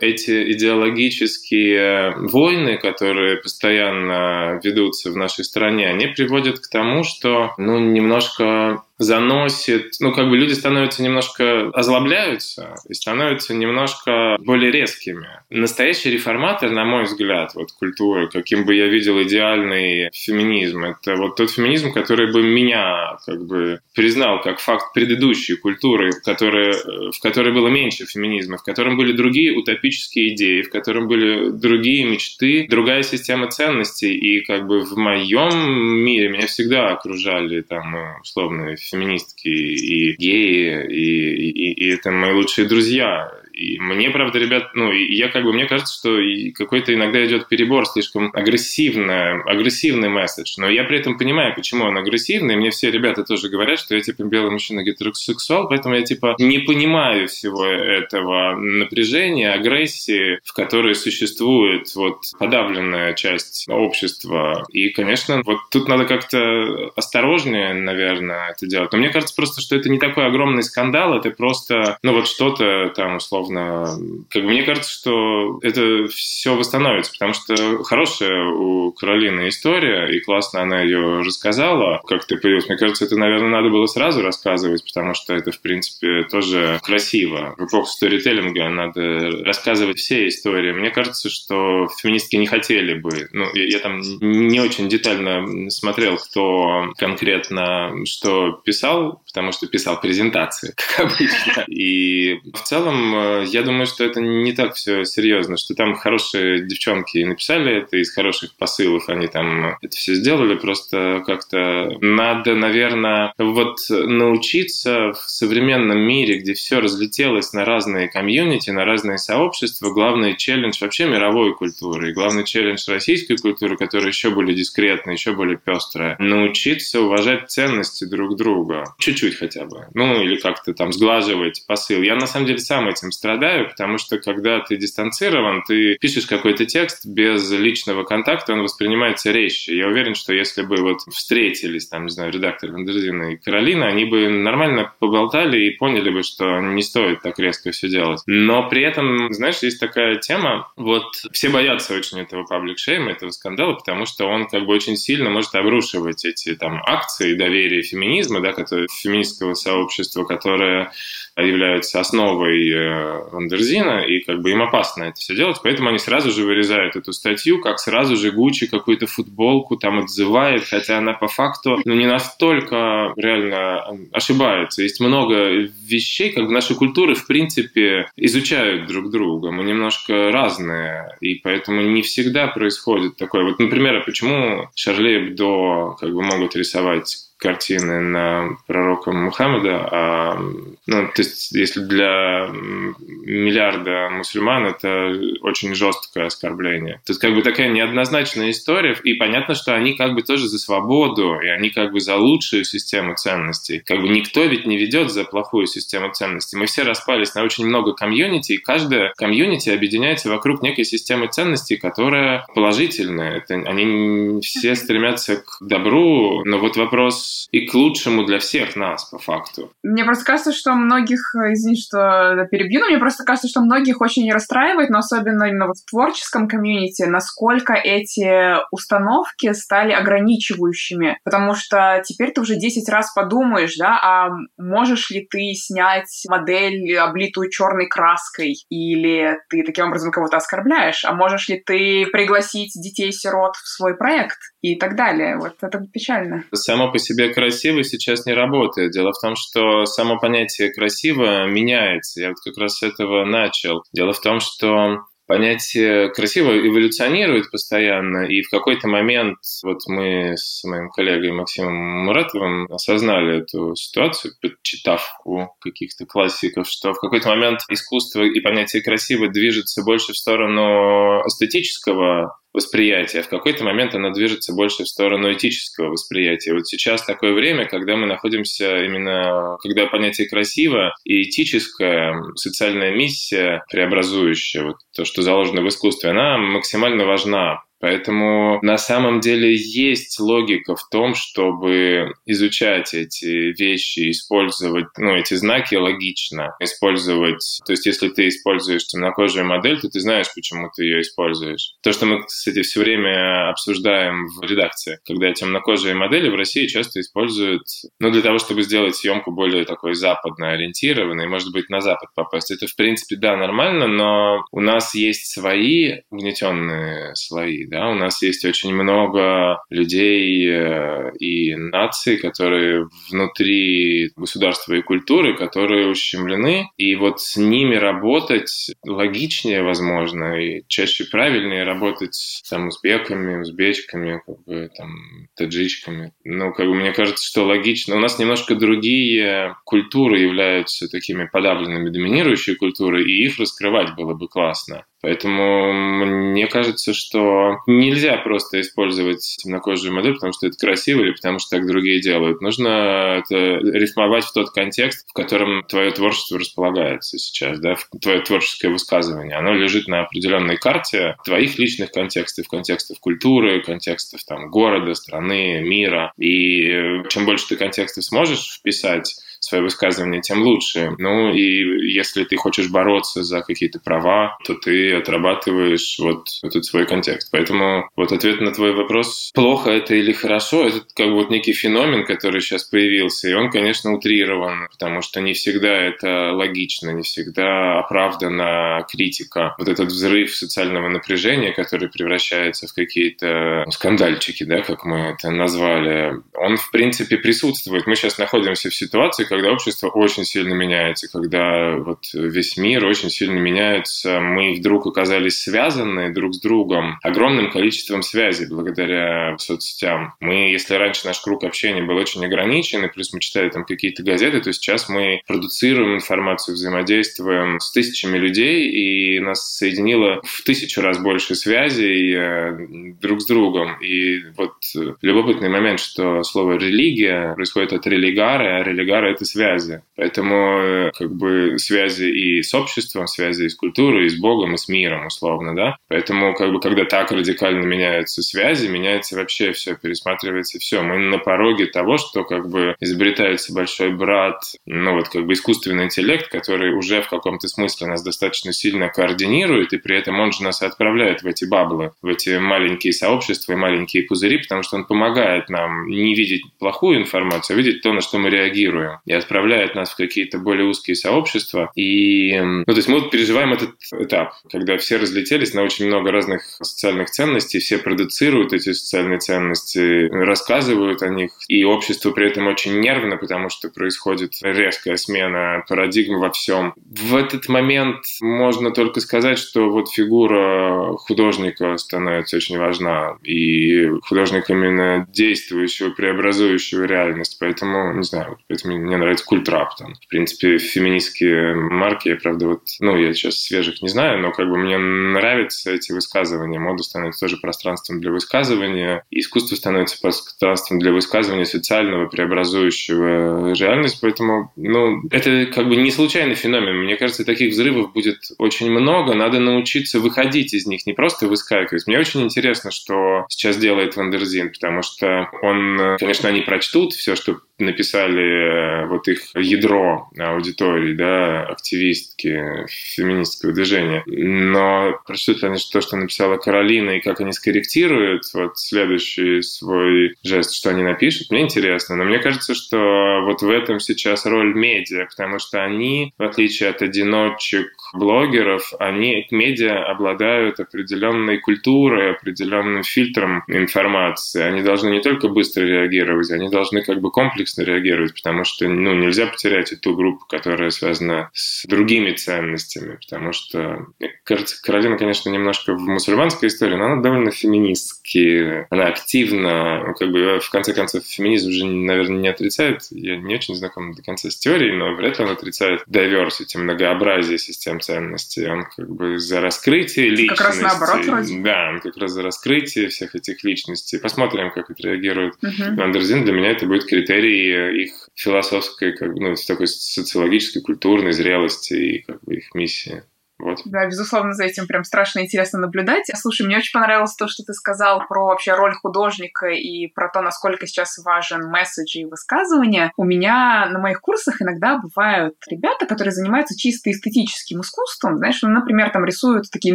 эти 0.00 0.52
идеологические 0.52 2.14
войны, 2.16 2.78
которые 2.78 3.38
постоянно 3.38 4.60
ведутся 4.62 5.10
в 5.10 5.16
нашей 5.16 5.44
стране, 5.44 5.88
они 5.88 6.06
приводят 6.06 6.60
к 6.60 6.68
тому, 6.68 7.02
что 7.02 7.54
ну, 7.58 7.78
немножко 7.78 8.84
заносит, 9.00 9.94
ну, 10.00 10.12
как 10.12 10.28
бы 10.28 10.36
люди 10.36 10.52
становятся 10.52 11.02
немножко, 11.02 11.70
озлобляются 11.70 12.76
и 12.86 12.92
становятся 12.92 13.54
немножко 13.54 14.36
более 14.40 14.70
резкими. 14.70 15.26
Настоящий 15.48 16.10
реформатор, 16.10 16.70
на 16.70 16.84
мой 16.84 17.04
взгляд, 17.04 17.52
вот 17.54 17.72
культуры, 17.72 18.28
каким 18.28 18.66
бы 18.66 18.74
я 18.74 18.88
видел 18.88 19.20
идеальный 19.22 20.10
феминизм, 20.12 20.84
это 20.84 21.16
вот 21.16 21.36
тот 21.36 21.50
феминизм, 21.50 21.92
который 21.92 22.30
бы 22.30 22.42
меня 22.42 23.16
как 23.24 23.46
бы 23.46 23.80
признал 23.94 24.42
как 24.42 24.60
факт 24.60 24.92
предыдущей 24.92 25.56
культуры, 25.56 26.12
в 26.12 26.22
которой, 26.22 26.74
в 27.10 27.18
которой 27.22 27.54
было 27.54 27.68
меньше 27.68 28.04
феминизма, 28.04 28.58
в 28.58 28.62
котором 28.62 28.98
были 28.98 29.12
другие 29.12 29.56
утопические 29.56 30.34
идеи, 30.34 30.60
в 30.60 30.68
котором 30.68 31.08
были 31.08 31.48
другие 31.50 32.04
мечты, 32.04 32.66
другая 32.68 33.02
система 33.02 33.48
ценностей, 33.48 34.14
и 34.14 34.44
как 34.44 34.66
бы 34.66 34.80
в 34.80 34.94
моем 34.98 36.04
мире 36.04 36.28
меня 36.28 36.46
всегда 36.46 36.90
окружали 36.90 37.62
там 37.62 38.20
условно 38.20 38.74
феминистки 38.90 39.48
и 39.48 40.16
геи, 40.16 40.86
и, 40.88 41.50
и, 41.50 41.72
и 41.72 41.94
это 41.94 42.10
мои 42.10 42.32
лучшие 42.32 42.68
друзья. 42.68 43.30
И 43.60 43.78
мне, 43.78 44.08
правда, 44.08 44.38
ребят, 44.38 44.70
ну, 44.72 44.90
я 44.90 45.28
как 45.28 45.44
бы, 45.44 45.52
мне 45.52 45.66
кажется, 45.66 45.94
что 45.94 46.16
какой-то 46.54 46.94
иногда 46.94 47.22
идет 47.26 47.46
перебор, 47.46 47.84
слишком 47.84 48.30
агрессивный, 48.32 49.42
агрессивный 49.42 50.08
месседж. 50.08 50.54
Но 50.56 50.66
я 50.70 50.84
при 50.84 50.98
этом 50.98 51.18
понимаю, 51.18 51.54
почему 51.54 51.84
он 51.84 51.98
агрессивный. 51.98 52.56
Мне 52.56 52.70
все 52.70 52.90
ребята 52.90 53.22
тоже 53.22 53.50
говорят, 53.50 53.78
что 53.78 53.94
я, 53.94 54.00
типа, 54.00 54.22
белый 54.22 54.50
мужчина 54.50 54.82
гетеросексуал, 54.82 55.68
поэтому 55.68 55.94
я, 55.94 56.02
типа, 56.02 56.36
не 56.38 56.60
понимаю 56.60 57.28
всего 57.28 57.66
этого 57.66 58.56
напряжения, 58.56 59.52
агрессии, 59.52 60.40
в 60.42 60.54
которой 60.54 60.94
существует 60.94 61.94
вот 61.94 62.22
подавленная 62.38 63.12
часть 63.12 63.66
общества. 63.68 64.64
И, 64.72 64.88
конечно, 64.88 65.42
вот 65.44 65.58
тут 65.70 65.86
надо 65.86 66.06
как-то 66.06 66.92
осторожнее, 66.96 67.74
наверное, 67.74 68.52
это 68.52 68.66
делать. 68.66 68.90
Но 68.92 68.98
мне 68.98 69.10
кажется 69.10 69.36
просто, 69.36 69.60
что 69.60 69.76
это 69.76 69.90
не 69.90 69.98
такой 69.98 70.24
огромный 70.24 70.62
скандал, 70.62 71.14
это 71.14 71.28
просто, 71.28 71.98
ну, 72.02 72.14
вот 72.14 72.26
что-то 72.26 72.90
там, 72.96 73.16
условно, 73.16 73.49
условно. 73.50 74.24
Как 74.30 74.42
бы 74.42 74.48
мне 74.48 74.62
кажется, 74.62 74.90
что 74.90 75.58
это 75.62 76.06
все 76.08 76.54
восстановится, 76.54 77.12
потому 77.12 77.34
что 77.34 77.82
хорошая 77.82 78.46
у 78.46 78.92
Каролины 78.92 79.48
история, 79.48 80.06
и 80.06 80.20
классно 80.20 80.62
она 80.62 80.82
ее 80.82 81.20
рассказала, 81.20 82.00
как 82.06 82.24
ты 82.26 82.36
появилась. 82.36 82.68
Мне 82.68 82.78
кажется, 82.78 83.04
это, 83.04 83.16
наверное, 83.16 83.50
надо 83.50 83.70
было 83.70 83.86
сразу 83.86 84.22
рассказывать, 84.22 84.84
потому 84.84 85.14
что 85.14 85.34
это, 85.34 85.52
в 85.52 85.60
принципе, 85.60 86.24
тоже 86.24 86.78
красиво. 86.82 87.54
В 87.58 87.66
эпоху 87.66 87.86
сторителлинга 87.86 88.68
надо 88.68 89.44
рассказывать 89.44 89.98
все 89.98 90.28
истории. 90.28 90.72
Мне 90.72 90.90
кажется, 90.90 91.28
что 91.28 91.88
феминистки 92.00 92.36
не 92.36 92.46
хотели 92.46 92.94
бы, 92.94 93.28
ну, 93.32 93.46
я, 93.54 93.66
я 93.66 93.78
там 93.78 94.00
не 94.20 94.60
очень 94.60 94.88
детально 94.88 95.70
смотрел, 95.70 96.16
кто 96.16 96.92
конкретно 96.96 98.04
что 98.04 98.60
писал, 98.64 99.22
потому 99.26 99.52
что 99.52 99.66
писал 99.66 100.00
презентации, 100.00 100.74
как 100.76 101.06
обычно. 101.10 101.64
И 101.68 102.40
в 102.52 102.62
целом 102.62 103.39
я 103.42 103.62
думаю, 103.62 103.86
что 103.86 104.04
это 104.04 104.20
не 104.20 104.52
так 104.52 104.74
все 104.74 105.04
серьезно, 105.04 105.56
что 105.56 105.74
там 105.74 105.94
хорошие 105.94 106.66
девчонки 106.66 107.22
написали 107.24 107.78
это, 107.78 107.96
из 107.96 108.12
хороших 108.12 108.54
посылов 108.56 109.08
они 109.08 109.26
там 109.26 109.76
это 109.80 109.96
все 109.96 110.14
сделали, 110.14 110.54
просто 110.56 111.22
как-то 111.26 111.96
надо, 112.00 112.54
наверное, 112.54 113.32
вот 113.38 113.78
научиться 113.88 115.12
в 115.12 115.30
современном 115.30 115.98
мире, 115.98 116.38
где 116.38 116.54
все 116.54 116.80
разлетелось 116.80 117.52
на 117.52 117.64
разные 117.64 118.08
комьюнити, 118.08 118.70
на 118.70 118.84
разные 118.84 119.18
сообщества, 119.18 119.92
главный 119.92 120.36
челлендж 120.36 120.78
вообще 120.80 121.06
мировой 121.06 121.54
культуры, 121.54 122.10
и 122.10 122.12
главный 122.12 122.44
челлендж 122.44 122.84
российской 122.88 123.36
культуры, 123.36 123.76
которая 123.76 124.08
еще 124.08 124.30
более 124.30 124.54
дискретная, 124.54 125.14
еще 125.14 125.32
более 125.32 125.58
пестрая, 125.58 126.16
научиться 126.18 127.00
уважать 127.00 127.50
ценности 127.50 128.04
друг 128.04 128.36
друга. 128.36 128.94
Чуть-чуть 128.98 129.36
хотя 129.36 129.64
бы. 129.64 129.86
Ну, 129.94 130.22
или 130.22 130.36
как-то 130.36 130.74
там 130.74 130.92
сглаживать 130.92 131.64
посыл. 131.66 132.02
Я 132.02 132.16
на 132.16 132.26
самом 132.26 132.46
деле 132.46 132.58
сам 132.58 132.88
этим 132.88 133.12
страдаю, 133.12 133.29
потому 133.36 133.98
что 133.98 134.18
когда 134.18 134.60
ты 134.60 134.76
дистанцирован, 134.76 135.62
ты 135.62 135.96
пишешь 136.00 136.26
какой-то 136.26 136.66
текст 136.66 137.06
без 137.06 137.50
личного 137.50 138.04
контакта, 138.04 138.52
он 138.52 138.62
воспринимается 138.62 139.30
резче. 139.30 139.76
Я 139.76 139.88
уверен, 139.88 140.14
что 140.14 140.32
если 140.32 140.62
бы 140.62 140.76
вот 140.76 141.00
встретились, 141.12 141.88
там, 141.88 142.04
не 142.04 142.10
знаю, 142.10 142.32
редактор 142.32 142.72
Вандерзина 142.72 143.32
и 143.32 143.36
Каролина, 143.36 143.86
они 143.86 144.04
бы 144.04 144.28
нормально 144.28 144.92
поболтали 144.98 145.64
и 145.64 145.76
поняли 145.76 146.10
бы, 146.10 146.22
что 146.22 146.60
не 146.60 146.82
стоит 146.82 147.22
так 147.22 147.38
резко 147.38 147.70
все 147.70 147.88
делать. 147.88 148.20
Но 148.26 148.68
при 148.68 148.82
этом, 148.82 149.32
знаешь, 149.32 149.58
есть 149.62 149.80
такая 149.80 150.16
тема, 150.16 150.72
вот 150.76 151.04
все 151.32 151.48
боятся 151.48 151.94
очень 151.94 152.20
этого 152.20 152.44
паблик-шейма, 152.44 153.12
этого 153.12 153.30
скандала, 153.30 153.74
потому 153.74 154.06
что 154.06 154.26
он 154.26 154.48
как 154.48 154.66
бы 154.66 154.74
очень 154.74 154.96
сильно 154.96 155.30
может 155.30 155.54
обрушивать 155.54 156.24
эти 156.24 156.54
там 156.54 156.82
акции 156.86 157.34
доверия 157.34 157.82
феминизма, 157.82 158.40
да, 158.40 158.52
которые, 158.52 158.88
феминистского 158.90 159.54
сообщества, 159.54 160.24
которое 160.24 160.92
являются 161.36 162.00
основой 162.00 162.68
э, 162.70 163.30
Вандерзина, 163.32 164.00
и 164.00 164.20
как 164.20 164.42
бы 164.42 164.50
им 164.50 164.62
опасно 164.62 165.04
это 165.04 165.14
все 165.16 165.34
делать, 165.34 165.58
поэтому 165.62 165.88
они 165.88 165.98
сразу 165.98 166.30
же 166.30 166.44
вырезают 166.44 166.96
эту 166.96 167.12
статью, 167.12 167.60
как 167.60 167.78
сразу 167.78 168.16
же 168.16 168.30
Гуччи 168.30 168.66
какую-то 168.66 169.06
футболку 169.06 169.76
там 169.76 170.00
отзывает, 170.00 170.64
хотя 170.64 170.98
она 170.98 171.12
по 171.12 171.28
факту 171.28 171.80
ну, 171.84 171.94
не 171.94 172.06
настолько 172.06 173.12
реально 173.16 173.84
ошибается. 174.12 174.82
Есть 174.82 175.00
много 175.00 175.68
вещей, 175.86 176.30
как 176.32 176.48
наши 176.48 176.74
культуры, 176.74 177.14
в 177.14 177.26
принципе, 177.26 178.10
изучают 178.16 178.86
друг 178.86 179.10
друга. 179.10 179.50
Мы 179.50 179.64
немножко 179.64 180.30
разные, 180.30 181.16
и 181.20 181.36
поэтому 181.36 181.82
не 181.82 182.02
всегда 182.02 182.48
происходит 182.48 183.16
такое. 183.16 183.44
Вот, 183.44 183.58
например, 183.58 184.02
почему 184.04 184.68
Шарли 184.74 185.18
Эбдо 185.18 185.96
как 185.98 186.12
бы 186.12 186.22
могут 186.22 186.56
рисовать 186.56 187.29
картины 187.40 188.00
на 188.00 188.56
пророка 188.66 189.12
Мухаммеда, 189.12 189.88
а, 189.90 190.38
ну, 190.86 191.08
то 191.14 191.22
есть 191.22 191.52
если 191.52 191.80
для 191.80 192.50
миллиарда 192.50 194.10
мусульман 194.10 194.66
это 194.66 195.18
очень 195.40 195.74
жесткое 195.74 196.26
оскорбление. 196.26 197.00
То 197.06 197.12
есть 197.12 197.20
как 197.20 197.34
бы 197.34 197.42
такая 197.42 197.68
неоднозначная 197.68 198.50
история, 198.50 198.96
и 199.04 199.14
понятно, 199.14 199.54
что 199.54 199.74
они 199.74 199.94
как 199.94 200.14
бы 200.14 200.22
тоже 200.22 200.48
за 200.48 200.58
свободу, 200.58 201.40
и 201.40 201.48
они 201.48 201.70
как 201.70 201.92
бы 201.92 202.00
за 202.00 202.16
лучшую 202.16 202.64
систему 202.64 203.14
ценностей. 203.14 203.82
Как 203.84 204.00
бы 204.00 204.08
никто 204.08 204.44
ведь 204.44 204.66
не 204.66 204.76
ведет 204.76 205.10
за 205.10 205.24
плохую 205.24 205.66
систему 205.66 206.12
ценностей. 206.12 206.56
Мы 206.56 206.66
все 206.66 206.82
распались 206.82 207.34
на 207.34 207.42
очень 207.42 207.66
много 207.66 207.94
комьюнити, 207.94 208.52
и 208.52 208.58
каждая 208.58 209.12
комьюнити 209.16 209.70
объединяется 209.70 210.28
вокруг 210.28 210.62
некой 210.62 210.84
системы 210.84 211.28
ценностей, 211.28 211.76
которая 211.76 212.44
положительная. 212.54 213.38
Это, 213.38 213.54
они 213.54 214.40
все 214.42 214.74
стремятся 214.74 215.36
к 215.36 215.58
добру, 215.60 216.44
но 216.44 216.58
вот 216.58 216.76
вопрос 216.76 217.29
и 217.50 217.66
к 217.66 217.74
лучшему 217.74 218.24
для 218.24 218.38
всех 218.38 218.76
нас, 218.76 219.04
по 219.04 219.18
факту. 219.18 219.72
Мне 219.82 220.04
просто 220.04 220.24
кажется, 220.24 220.52
что 220.52 220.74
многих, 220.74 221.20
извини, 221.34 221.76
что 221.76 222.46
перебью, 222.50 222.80
но 222.80 222.86
мне 222.86 222.98
просто 222.98 223.24
кажется, 223.24 223.48
что 223.48 223.60
многих 223.60 224.00
очень 224.00 224.30
расстраивает, 224.32 224.90
но 224.90 224.98
особенно 224.98 225.44
именно 225.44 225.66
в 225.68 225.90
творческом 225.90 226.48
комьюнити, 226.48 227.02
насколько 227.02 227.74
эти 227.74 228.56
установки 228.72 229.52
стали 229.52 229.92
ограничивающими. 229.92 231.18
Потому 231.24 231.54
что 231.54 232.02
теперь 232.04 232.32
ты 232.32 232.40
уже 232.40 232.56
10 232.56 232.88
раз 232.88 233.12
подумаешь, 233.14 233.76
да, 233.76 233.98
а 234.02 234.28
можешь 234.58 235.10
ли 235.10 235.26
ты 235.28 235.52
снять 235.54 236.24
модель, 236.28 236.96
облитую 236.96 237.50
черной 237.50 237.86
краской, 237.88 238.54
или 238.68 239.36
ты 239.48 239.62
таким 239.64 239.86
образом 239.86 240.10
кого-то 240.10 240.36
оскорбляешь, 240.36 241.04
а 241.04 241.12
можешь 241.12 241.48
ли 241.48 241.62
ты 241.64 242.06
пригласить 242.12 242.72
детей-сирот 242.74 243.56
в 243.56 243.68
свой 243.68 243.96
проект 243.96 244.38
и 244.60 244.76
так 244.76 244.96
далее. 244.96 245.36
Вот 245.36 245.54
это 245.60 245.78
печально. 245.92 246.44
Само 246.52 246.90
по 246.90 246.98
себе 246.98 247.19
себе 247.20 247.34
красиво 247.34 247.84
сейчас 247.84 248.26
не 248.26 248.32
работает. 248.32 248.92
Дело 248.92 249.12
в 249.12 249.20
том, 249.20 249.34
что 249.36 249.84
само 249.84 250.18
понятие 250.18 250.72
красиво 250.72 251.46
меняется. 251.46 252.20
Я 252.20 252.28
вот 252.28 252.38
как 252.44 252.56
раз 252.58 252.78
с 252.78 252.82
этого 252.82 253.24
начал. 253.24 253.82
Дело 253.92 254.12
в 254.12 254.20
том, 254.20 254.40
что 254.40 254.98
понятие 255.26 256.08
красиво 256.08 256.50
эволюционирует 256.50 257.52
постоянно, 257.52 258.26
и 258.26 258.42
в 258.42 258.50
какой-то 258.50 258.88
момент 258.88 259.38
вот 259.62 259.78
мы 259.86 260.32
с 260.36 260.64
моим 260.64 260.90
коллегой 260.90 261.30
Максимом 261.30 262.04
Муратовым 262.04 262.66
осознали 262.68 263.42
эту 263.42 263.76
ситуацию, 263.76 264.34
почитав 264.42 265.08
у 265.24 265.46
каких-то 265.60 266.04
классиков, 266.04 266.66
что 266.66 266.94
в 266.94 267.00
какой-то 267.00 267.28
момент 267.28 267.60
искусство 267.68 268.22
и 268.22 268.40
понятие 268.40 268.82
красиво 268.82 269.28
движется 269.28 269.84
больше 269.84 270.14
в 270.14 270.16
сторону 270.16 271.20
эстетического 271.24 272.36
восприятия, 272.52 273.22
в 273.22 273.28
какой-то 273.28 273.64
момент 273.64 273.94
оно 273.94 274.10
движется 274.10 274.52
больше 274.52 274.84
в 274.84 274.88
сторону 274.88 275.32
этического 275.32 275.90
восприятия. 275.90 276.52
Вот 276.52 276.66
сейчас 276.66 277.04
такое 277.04 277.32
время, 277.32 277.66
когда 277.66 277.96
мы 277.96 278.06
находимся 278.06 278.84
именно, 278.84 279.56
когда 279.62 279.86
понятие 279.86 280.28
красиво 280.28 280.94
и 281.04 281.22
этическая 281.22 282.14
социальная 282.34 282.94
миссия 282.94 283.64
преобразующая, 283.70 284.64
вот 284.64 284.76
то, 284.94 285.04
что 285.04 285.22
заложено 285.22 285.62
в 285.62 285.68
искусстве, 285.68 286.10
она 286.10 286.38
максимально 286.38 287.04
важна. 287.04 287.62
Поэтому 287.80 288.58
на 288.62 288.76
самом 288.76 289.20
деле 289.20 289.54
есть 289.54 290.20
логика 290.20 290.76
в 290.76 290.88
том, 290.90 291.14
чтобы 291.14 292.12
изучать 292.26 292.92
эти 292.94 293.58
вещи, 293.58 294.10
использовать, 294.10 294.86
ну, 294.98 295.16
эти 295.16 295.34
знаки 295.34 295.74
логично, 295.74 296.54
использовать, 296.60 297.60
то 297.64 297.72
есть 297.72 297.86
если 297.86 298.08
ты 298.10 298.28
используешь 298.28 298.86
темнокожую 298.86 299.46
модель, 299.46 299.80
то 299.80 299.88
ты 299.88 300.00
знаешь, 300.00 300.26
почему 300.34 300.68
ты 300.74 300.84
ее 300.84 301.00
используешь. 301.00 301.72
То, 301.82 301.92
что 301.92 302.06
мы, 302.06 302.22
кстати, 302.24 302.62
все 302.62 302.80
время 302.80 303.50
обсуждаем 303.50 304.26
в 304.26 304.42
редакции, 304.44 304.98
когда 305.06 305.32
темнокожие 305.32 305.94
модели 305.94 306.28
в 306.28 306.34
России 306.34 306.66
часто 306.66 307.00
используют, 307.00 307.62
ну, 307.98 308.10
для 308.10 308.20
того, 308.20 308.38
чтобы 308.38 308.62
сделать 308.62 308.96
съемку 308.96 309.32
более 309.32 309.64
такой 309.64 309.94
западно 309.94 310.50
ориентированной, 310.50 311.26
может 311.28 311.52
быть, 311.52 311.70
на 311.70 311.80
Запад 311.80 312.10
попасть. 312.14 312.50
Это, 312.50 312.66
в 312.66 312.76
принципе, 312.76 313.16
да, 313.16 313.36
нормально, 313.36 313.86
но 313.86 314.44
у 314.52 314.60
нас 314.60 314.94
есть 314.94 315.32
свои 315.32 316.00
угнетенные 316.10 317.14
слои, 317.14 317.69
да, 317.70 317.88
у 317.88 317.94
нас 317.94 318.20
есть 318.20 318.44
очень 318.44 318.74
много 318.74 319.62
людей 319.70 320.44
э, 320.50 321.12
и 321.20 321.54
наций, 321.54 322.16
которые 322.16 322.88
внутри 323.08 324.10
государства 324.16 324.74
и 324.74 324.82
культуры, 324.82 325.36
которые 325.36 325.86
ущемлены, 325.86 326.68
и 326.76 326.96
вот 326.96 327.20
с 327.20 327.36
ними 327.36 327.76
работать 327.76 328.72
логичнее, 328.84 329.62
возможно, 329.62 330.34
и 330.40 330.64
чаще 330.66 331.04
правильнее 331.04 331.62
работать 331.62 332.14
с 332.14 332.42
там, 332.50 332.66
узбеками, 332.66 333.40
узбечками, 333.40 334.20
как 334.26 334.44
бы, 334.44 334.68
там, 334.76 335.28
таджичками. 335.36 336.12
Ну, 336.24 336.52
как 336.52 336.66
бы 336.66 336.74
мне 336.74 336.92
кажется, 336.92 337.24
что 337.24 337.44
логично. 337.44 337.94
У 337.94 338.00
нас 338.00 338.18
немножко 338.18 338.56
другие 338.56 339.54
культуры 339.64 340.18
являются 340.18 340.88
такими 340.88 341.28
подавленными, 341.30 341.90
доминирующей 341.90 342.56
культурой, 342.56 343.04
и 343.04 343.26
их 343.26 343.38
раскрывать 343.38 343.94
было 343.94 344.14
бы 344.14 344.26
классно. 344.26 344.86
Поэтому 345.02 345.72
мне 345.72 346.46
кажется, 346.46 346.92
что 346.92 347.58
нельзя 347.66 348.16
просто 348.18 348.60
использовать 348.60 349.36
темнокожую 349.38 349.94
модель, 349.94 350.14
потому 350.14 350.32
что 350.32 350.46
это 350.46 350.56
красиво 350.58 351.00
или 351.00 351.12
потому 351.12 351.38
что 351.38 351.56
так 351.56 351.66
другие 351.66 352.00
делают. 352.00 352.40
Нужно 352.40 353.22
это 353.24 353.36
рифмовать 353.36 354.24
в 354.24 354.32
тот 354.32 354.50
контекст, 354.50 355.08
в 355.08 355.12
котором 355.12 355.64
твое 355.64 355.90
творчество 355.90 356.38
располагается 356.38 357.18
сейчас, 357.18 357.58
да, 357.60 357.76
твое 358.00 358.20
творческое 358.20 358.68
высказывание. 358.68 359.36
Оно 359.36 359.54
лежит 359.54 359.88
на 359.88 360.02
определенной 360.02 360.56
карте 360.56 361.16
твоих 361.24 361.58
личных 361.58 361.92
контекстов, 361.92 362.48
контекстов 362.48 362.98
культуры, 363.00 363.62
контекстов 363.62 364.22
там 364.24 364.50
города, 364.50 364.94
страны, 364.94 365.60
мира. 365.60 366.12
И 366.18 367.02
чем 367.08 367.24
больше 367.24 367.48
ты 367.48 367.56
контекстов 367.56 368.04
сможешь 368.04 368.58
вписать 368.58 369.16
свое 369.40 369.62
высказывание, 369.62 370.20
тем 370.20 370.42
лучше. 370.42 370.92
Ну 370.98 371.32
и 371.32 371.92
если 371.92 372.24
ты 372.24 372.36
хочешь 372.36 372.68
бороться 372.68 373.22
за 373.22 373.40
какие-то 373.42 373.80
права, 373.80 374.38
то 374.44 374.54
ты 374.54 374.94
отрабатываешь 374.94 375.96
вот 375.98 376.28
этот 376.42 376.64
свой 376.64 376.86
контекст. 376.86 377.30
Поэтому 377.32 377.88
вот 377.96 378.12
ответ 378.12 378.40
на 378.40 378.52
твой 378.52 378.72
вопрос, 378.72 379.30
плохо 379.34 379.70
это 379.70 379.94
или 379.94 380.12
хорошо, 380.12 380.66
это 380.66 380.82
как 380.94 381.08
вот 381.08 381.30
некий 381.30 381.52
феномен, 381.52 382.04
который 382.04 382.40
сейчас 382.40 382.64
появился, 382.64 383.28
и 383.28 383.34
он, 383.34 383.50
конечно, 383.50 383.92
утрирован, 383.92 384.68
потому 384.70 385.02
что 385.02 385.20
не 385.20 385.32
всегда 385.32 385.72
это 385.72 386.32
логично, 386.32 386.90
не 386.90 387.02
всегда 387.02 387.80
оправдана 387.80 388.86
критика. 388.88 389.54
Вот 389.58 389.68
этот 389.68 389.88
взрыв 389.88 390.34
социального 390.34 390.88
напряжения, 390.88 391.52
который 391.52 391.88
превращается 391.88 392.66
в 392.66 392.74
какие-то 392.74 393.64
скандальчики, 393.70 394.44
да, 394.44 394.60
как 394.60 394.84
мы 394.84 395.14
это 395.14 395.30
назвали, 395.30 396.20
он, 396.34 396.56
в 396.56 396.70
принципе, 396.70 397.16
присутствует. 397.16 397.86
Мы 397.86 397.96
сейчас 397.96 398.18
находимся 398.18 398.70
в 398.70 398.74
ситуации, 398.74 399.24
когда 399.30 399.52
общество 399.52 399.88
очень 399.88 400.24
сильно 400.24 400.54
меняется, 400.54 401.08
когда 401.08 401.76
вот 401.76 402.00
весь 402.12 402.56
мир 402.56 402.84
очень 402.84 403.10
сильно 403.10 403.38
меняется, 403.38 404.18
мы 404.20 404.54
вдруг 404.54 404.88
оказались 404.88 405.40
связаны 405.40 406.12
друг 406.12 406.34
с 406.34 406.40
другом 406.40 406.98
огромным 407.02 407.50
количеством 407.52 408.02
связей 408.02 408.46
благодаря 408.50 409.38
соцсетям. 409.38 410.14
Мы, 410.20 410.50
если 410.50 410.74
раньше 410.74 411.06
наш 411.06 411.20
круг 411.20 411.44
общения 411.44 411.82
был 411.82 411.96
очень 411.96 412.24
ограничен, 412.24 412.84
и 412.84 412.88
плюс 412.88 413.12
мы 413.12 413.20
читали 413.20 413.50
там 413.50 413.64
какие-то 413.64 414.02
газеты, 414.02 414.40
то 414.40 414.52
сейчас 414.52 414.88
мы 414.88 415.22
продуцируем 415.28 415.94
информацию, 415.94 416.56
взаимодействуем 416.56 417.60
с 417.60 417.70
тысячами 417.70 418.18
людей, 418.18 418.68
и 418.68 419.20
нас 419.20 419.56
соединило 419.56 420.20
в 420.24 420.42
тысячу 420.42 420.80
раз 420.80 420.98
больше 420.98 421.36
связей 421.36 422.14
э, 422.16 422.66
друг 423.00 423.22
с 423.22 423.26
другом. 423.26 423.80
И 423.80 424.24
вот 424.36 424.54
любопытный 425.02 425.48
момент, 425.48 425.78
что 425.78 426.24
слово 426.24 426.54
«религия» 426.54 427.34
происходит 427.34 427.72
от 427.72 427.86
«религары», 427.86 428.46
а 428.46 428.64
«религары»— 428.64 429.12
это 429.20 429.24
связи. 429.26 429.82
Поэтому 429.96 430.58
э, 430.60 430.92
как 430.98 431.12
бы 431.12 431.58
связи 431.58 432.04
и 432.04 432.42
с 432.42 432.54
обществом, 432.54 433.06
связи 433.06 433.44
и 433.44 433.48
с 433.48 433.54
культурой, 433.54 434.06
и 434.06 434.08
с 434.08 434.18
Богом, 434.18 434.54
и 434.54 434.56
с 434.56 434.68
миром, 434.68 435.06
условно, 435.06 435.54
да. 435.54 435.76
Поэтому 435.88 436.34
как 436.34 436.52
бы 436.52 436.60
когда 436.60 436.84
так 436.84 437.12
радикально 437.12 437.64
меняются 437.66 438.22
связи, 438.22 438.66
меняется 438.68 439.16
вообще 439.16 439.52
все, 439.52 439.76
пересматривается 439.76 440.58
все. 440.58 440.82
Мы 440.82 440.98
на 440.98 441.18
пороге 441.18 441.66
того, 441.66 441.98
что 441.98 442.24
как 442.24 442.48
бы 442.48 442.74
изобретается 442.80 443.52
большой 443.52 443.92
брат, 443.92 444.42
ну 444.66 444.94
вот 444.94 445.08
как 445.08 445.26
бы 445.26 445.34
искусственный 445.34 445.84
интеллект, 445.84 446.28
который 446.28 446.72
уже 446.72 447.02
в 447.02 447.08
каком-то 447.08 447.48
смысле 447.48 447.88
нас 447.88 448.02
достаточно 448.02 448.52
сильно 448.52 448.88
координирует, 448.88 449.72
и 449.72 449.78
при 449.78 449.96
этом 449.96 450.18
он 450.18 450.32
же 450.32 450.42
нас 450.42 450.62
отправляет 450.62 451.22
в 451.22 451.26
эти 451.26 451.44
баблы, 451.44 451.92
в 452.00 452.06
эти 452.06 452.38
маленькие 452.38 452.92
сообщества 452.92 453.52
и 453.52 453.56
маленькие 453.56 454.04
пузыри, 454.04 454.38
потому 454.38 454.62
что 454.62 454.76
он 454.76 454.86
помогает 454.86 455.50
нам 455.50 455.88
не 455.88 456.14
видеть 456.14 456.42
плохую 456.58 457.00
информацию, 457.00 457.56
а 457.56 457.58
видеть 457.58 457.82
то, 457.82 457.92
на 457.92 458.00
что 458.00 458.18
мы 458.18 458.30
реагируем, 458.30 458.98
и 459.10 459.12
отправляет 459.12 459.74
нас 459.74 459.90
в 459.90 459.96
какие-то 459.96 460.38
более 460.38 460.66
узкие 460.66 460.94
сообщества. 460.94 461.72
И, 461.74 462.38
ну, 462.40 462.64
то 462.64 462.76
есть 462.76 462.86
мы 462.86 463.00
вот 463.00 463.10
переживаем 463.10 463.52
этот 463.52 463.74
этап, 463.92 464.34
когда 464.50 464.78
все 464.78 464.98
разлетелись 464.98 465.52
на 465.52 465.62
очень 465.62 465.86
много 465.86 466.12
разных 466.12 466.42
социальных 466.62 467.10
ценностей, 467.10 467.58
все 467.58 467.78
продуцируют 467.78 468.52
эти 468.52 468.72
социальные 468.72 469.18
ценности, 469.18 470.08
рассказывают 470.12 471.02
о 471.02 471.08
них, 471.08 471.32
и 471.48 471.64
общество 471.64 472.12
при 472.12 472.28
этом 472.28 472.46
очень 472.46 472.78
нервно, 472.78 473.16
потому 473.16 473.48
что 473.48 473.68
происходит 473.68 474.34
резкая 474.42 474.96
смена 474.96 475.64
парадигмы 475.68 476.20
во 476.20 476.30
всем. 476.30 476.72
В 476.76 477.16
этот 477.16 477.48
момент 477.48 478.04
можно 478.20 478.70
только 478.70 479.00
сказать, 479.00 479.38
что 479.38 479.70
вот 479.70 479.90
фигура 479.90 480.92
художника 480.98 481.76
становится 481.78 482.36
очень 482.36 482.58
важна, 482.58 483.16
и 483.24 483.88
художник 484.04 484.50
именно 484.50 485.04
действующего, 485.12 485.90
преобразующего 485.90 486.84
реальность, 486.84 487.38
поэтому, 487.40 487.92
не 487.94 488.04
знаю, 488.04 488.38
поэтому 488.46 488.78
мне 488.78 488.99
нравится 489.00 489.24
Культраб, 489.24 489.76
там. 489.76 489.94
В 489.94 490.08
принципе, 490.08 490.58
феминистские 490.58 491.54
марки, 491.54 492.14
правда, 492.14 492.48
вот, 492.48 492.62
ну, 492.80 492.96
я 492.96 493.12
сейчас 493.12 493.42
свежих 493.42 493.82
не 493.82 493.88
знаю, 493.88 494.20
но 494.20 494.32
как 494.32 494.48
бы 494.48 494.56
мне 494.56 494.78
нравятся 494.78 495.72
эти 495.72 495.92
высказывания, 495.92 496.58
мода 496.58 496.82
становится 496.82 497.20
тоже 497.20 497.36
пространством 497.38 498.00
для 498.00 498.10
высказывания, 498.10 499.04
искусство 499.10 499.56
становится 499.56 500.00
пространством 500.00 500.78
для 500.78 500.92
высказывания 500.92 501.44
социального, 501.44 502.06
преобразующего 502.06 503.52
реальность, 503.52 503.98
поэтому, 504.00 504.52
ну, 504.56 505.02
это 505.10 505.46
как 505.46 505.68
бы 505.68 505.76
не 505.76 505.90
случайный 505.90 506.34
феномен. 506.34 506.84
Мне 506.84 506.96
кажется, 506.96 507.24
таких 507.24 507.52
взрывов 507.52 507.92
будет 507.92 508.18
очень 508.38 508.70
много, 508.70 509.14
надо 509.14 509.40
научиться 509.40 510.00
выходить 510.00 510.54
из 510.54 510.66
них, 510.66 510.86
не 510.86 510.92
просто 510.92 511.26
выскакивать. 511.26 511.86
Мне 511.86 511.98
очень 511.98 512.22
интересно, 512.22 512.70
что 512.70 513.26
сейчас 513.28 513.56
делает 513.56 513.96
Wonderzine, 513.96 514.50
потому 514.50 514.82
что 514.82 515.28
он, 515.42 515.96
конечно, 515.98 516.28
они 516.28 516.42
прочтут 516.42 516.92
все, 516.92 517.16
что 517.16 517.38
написали 517.58 518.86
вот 518.90 519.08
их 519.08 519.34
ядро 519.34 520.10
аудитории, 520.18 520.94
да, 520.94 521.44
активистки 521.44 522.66
феминистского 522.68 523.52
движения. 523.52 524.02
Но 524.06 525.00
прочтут 525.06 525.42
они 525.44 525.58
то, 525.72 525.80
что 525.80 525.96
написала 525.96 526.36
Каролина, 526.36 526.90
и 526.90 527.00
как 527.00 527.20
они 527.20 527.32
скорректируют 527.32 528.24
вот 528.34 528.58
следующий 528.58 529.42
свой 529.42 530.16
жест, 530.22 530.54
что 530.54 530.70
они 530.70 530.82
напишут, 530.82 531.30
мне 531.30 531.42
интересно. 531.42 531.96
Но 531.96 532.04
мне 532.04 532.18
кажется, 532.18 532.54
что 532.54 533.22
вот 533.24 533.42
в 533.42 533.48
этом 533.48 533.80
сейчас 533.80 534.26
роль 534.26 534.54
медиа, 534.54 535.06
потому 535.06 535.38
что 535.38 535.62
они, 535.62 536.12
в 536.18 536.22
отличие 536.22 536.68
от 536.70 536.82
одиночек 536.82 537.72
блогеров, 537.92 538.72
они, 538.78 539.26
медиа, 539.30 539.84
обладают 539.84 540.60
определенной 540.60 541.38
культурой, 541.38 542.12
определенным 542.12 542.82
фильтром 542.82 543.42
информации. 543.48 544.42
Они 544.42 544.62
должны 544.62 544.90
не 544.90 545.00
только 545.00 545.28
быстро 545.28 545.62
реагировать, 545.62 546.30
они 546.30 546.48
должны 546.48 546.82
как 546.82 547.00
бы 547.00 547.10
комплексно 547.10 547.62
реагировать, 547.62 548.14
потому 548.14 548.44
что 548.44 548.68
ну, 548.68 548.94
нельзя 548.94 549.26
потерять 549.26 549.72
эту 549.72 549.94
группу, 549.94 550.24
которая 550.28 550.70
связана 550.70 551.30
с 551.32 551.66
другими 551.66 552.12
ценностями, 552.12 552.96
потому 552.96 553.32
что, 553.32 553.86
кажется, 554.24 554.62
Каролина, 554.62 554.96
конечно, 554.96 555.30
немножко 555.30 555.74
в 555.74 555.80
мусульманской 555.80 556.48
истории, 556.48 556.76
но 556.76 556.86
она 556.86 557.02
довольно 557.02 557.30
феминистски, 557.30 558.66
она 558.70 558.86
активно, 558.86 559.94
как 559.98 560.10
бы, 560.10 560.40
в 560.40 560.50
конце 560.50 560.72
концов, 560.72 561.04
феминизм 561.04 561.48
уже, 561.50 561.66
наверное, 561.66 562.20
не 562.20 562.28
отрицает, 562.28 562.82
я 562.90 563.16
не 563.16 563.34
очень 563.34 563.54
знаком 563.54 563.92
до 563.94 564.02
конца 564.02 564.30
с 564.30 564.36
теорией, 564.36 564.76
но 564.76 564.94
вряд 564.94 565.18
ли 565.18 565.24
он 565.24 565.30
отрицает 565.30 565.82
diversity, 565.88 566.58
многообразие 566.58 567.38
систем 567.38 567.79
ценностей. 567.80 568.46
Он 568.48 568.64
как 568.64 568.88
бы 568.88 569.18
за 569.18 569.40
раскрытие 569.40 570.10
личности. 570.10 570.36
Как 570.36 570.46
раз 570.46 570.60
наоборот 570.60 571.06
вроде. 571.06 571.42
Да, 571.42 571.70
он 571.70 571.80
как 571.80 571.96
раз 571.96 572.12
за 572.12 572.22
раскрытие 572.22 572.88
всех 572.88 573.14
этих 573.14 573.42
личностей. 573.44 573.98
Посмотрим, 573.98 574.50
как 574.52 574.70
отреагирует 574.70 575.34
угу. 575.42 575.76
Wonderzine. 575.76 576.24
Для 576.24 576.32
меня 576.32 576.50
это 576.50 576.66
будет 576.66 576.86
критерий 576.86 577.82
их 577.82 578.08
философской, 578.14 578.96
как 578.96 579.14
бы, 579.14 579.20
ну, 579.20 579.34
такой 579.34 579.66
социологической, 579.66 580.62
культурной 580.62 581.12
зрелости 581.12 581.74
и 581.74 581.98
как 582.02 582.22
бы 582.22 582.36
их 582.36 582.54
миссии. 582.54 583.02
Вот. 583.40 583.60
Да, 583.64 583.86
безусловно, 583.86 584.32
за 584.34 584.44
этим 584.44 584.66
прям 584.66 584.84
страшно 584.84 585.20
интересно 585.20 585.58
наблюдать. 585.58 586.10
Слушай, 586.14 586.46
мне 586.46 586.58
очень 586.58 586.72
понравилось 586.72 587.14
то, 587.14 587.28
что 587.28 587.42
ты 587.44 587.52
сказал 587.52 588.06
про 588.06 588.26
вообще 588.26 588.54
роль 588.54 588.74
художника 588.74 589.46
и 589.48 589.86
про 589.88 590.08
то, 590.08 590.20
насколько 590.20 590.66
сейчас 590.66 590.98
важен 590.98 591.48
месседж 591.48 591.98
и 591.98 592.04
высказывания. 592.04 592.92
У 592.96 593.04
меня 593.04 593.68
на 593.70 593.78
моих 593.78 594.00
курсах 594.00 594.42
иногда 594.42 594.78
бывают 594.78 595.34
ребята, 595.48 595.86
которые 595.86 596.12
занимаются 596.12 596.56
чисто 596.56 596.90
эстетическим 596.90 597.60
искусством, 597.60 598.18
знаешь, 598.18 598.40
ну, 598.42 598.50
например, 598.50 598.90
там 598.90 599.04
рисуют 599.04 599.50
такие 599.50 599.74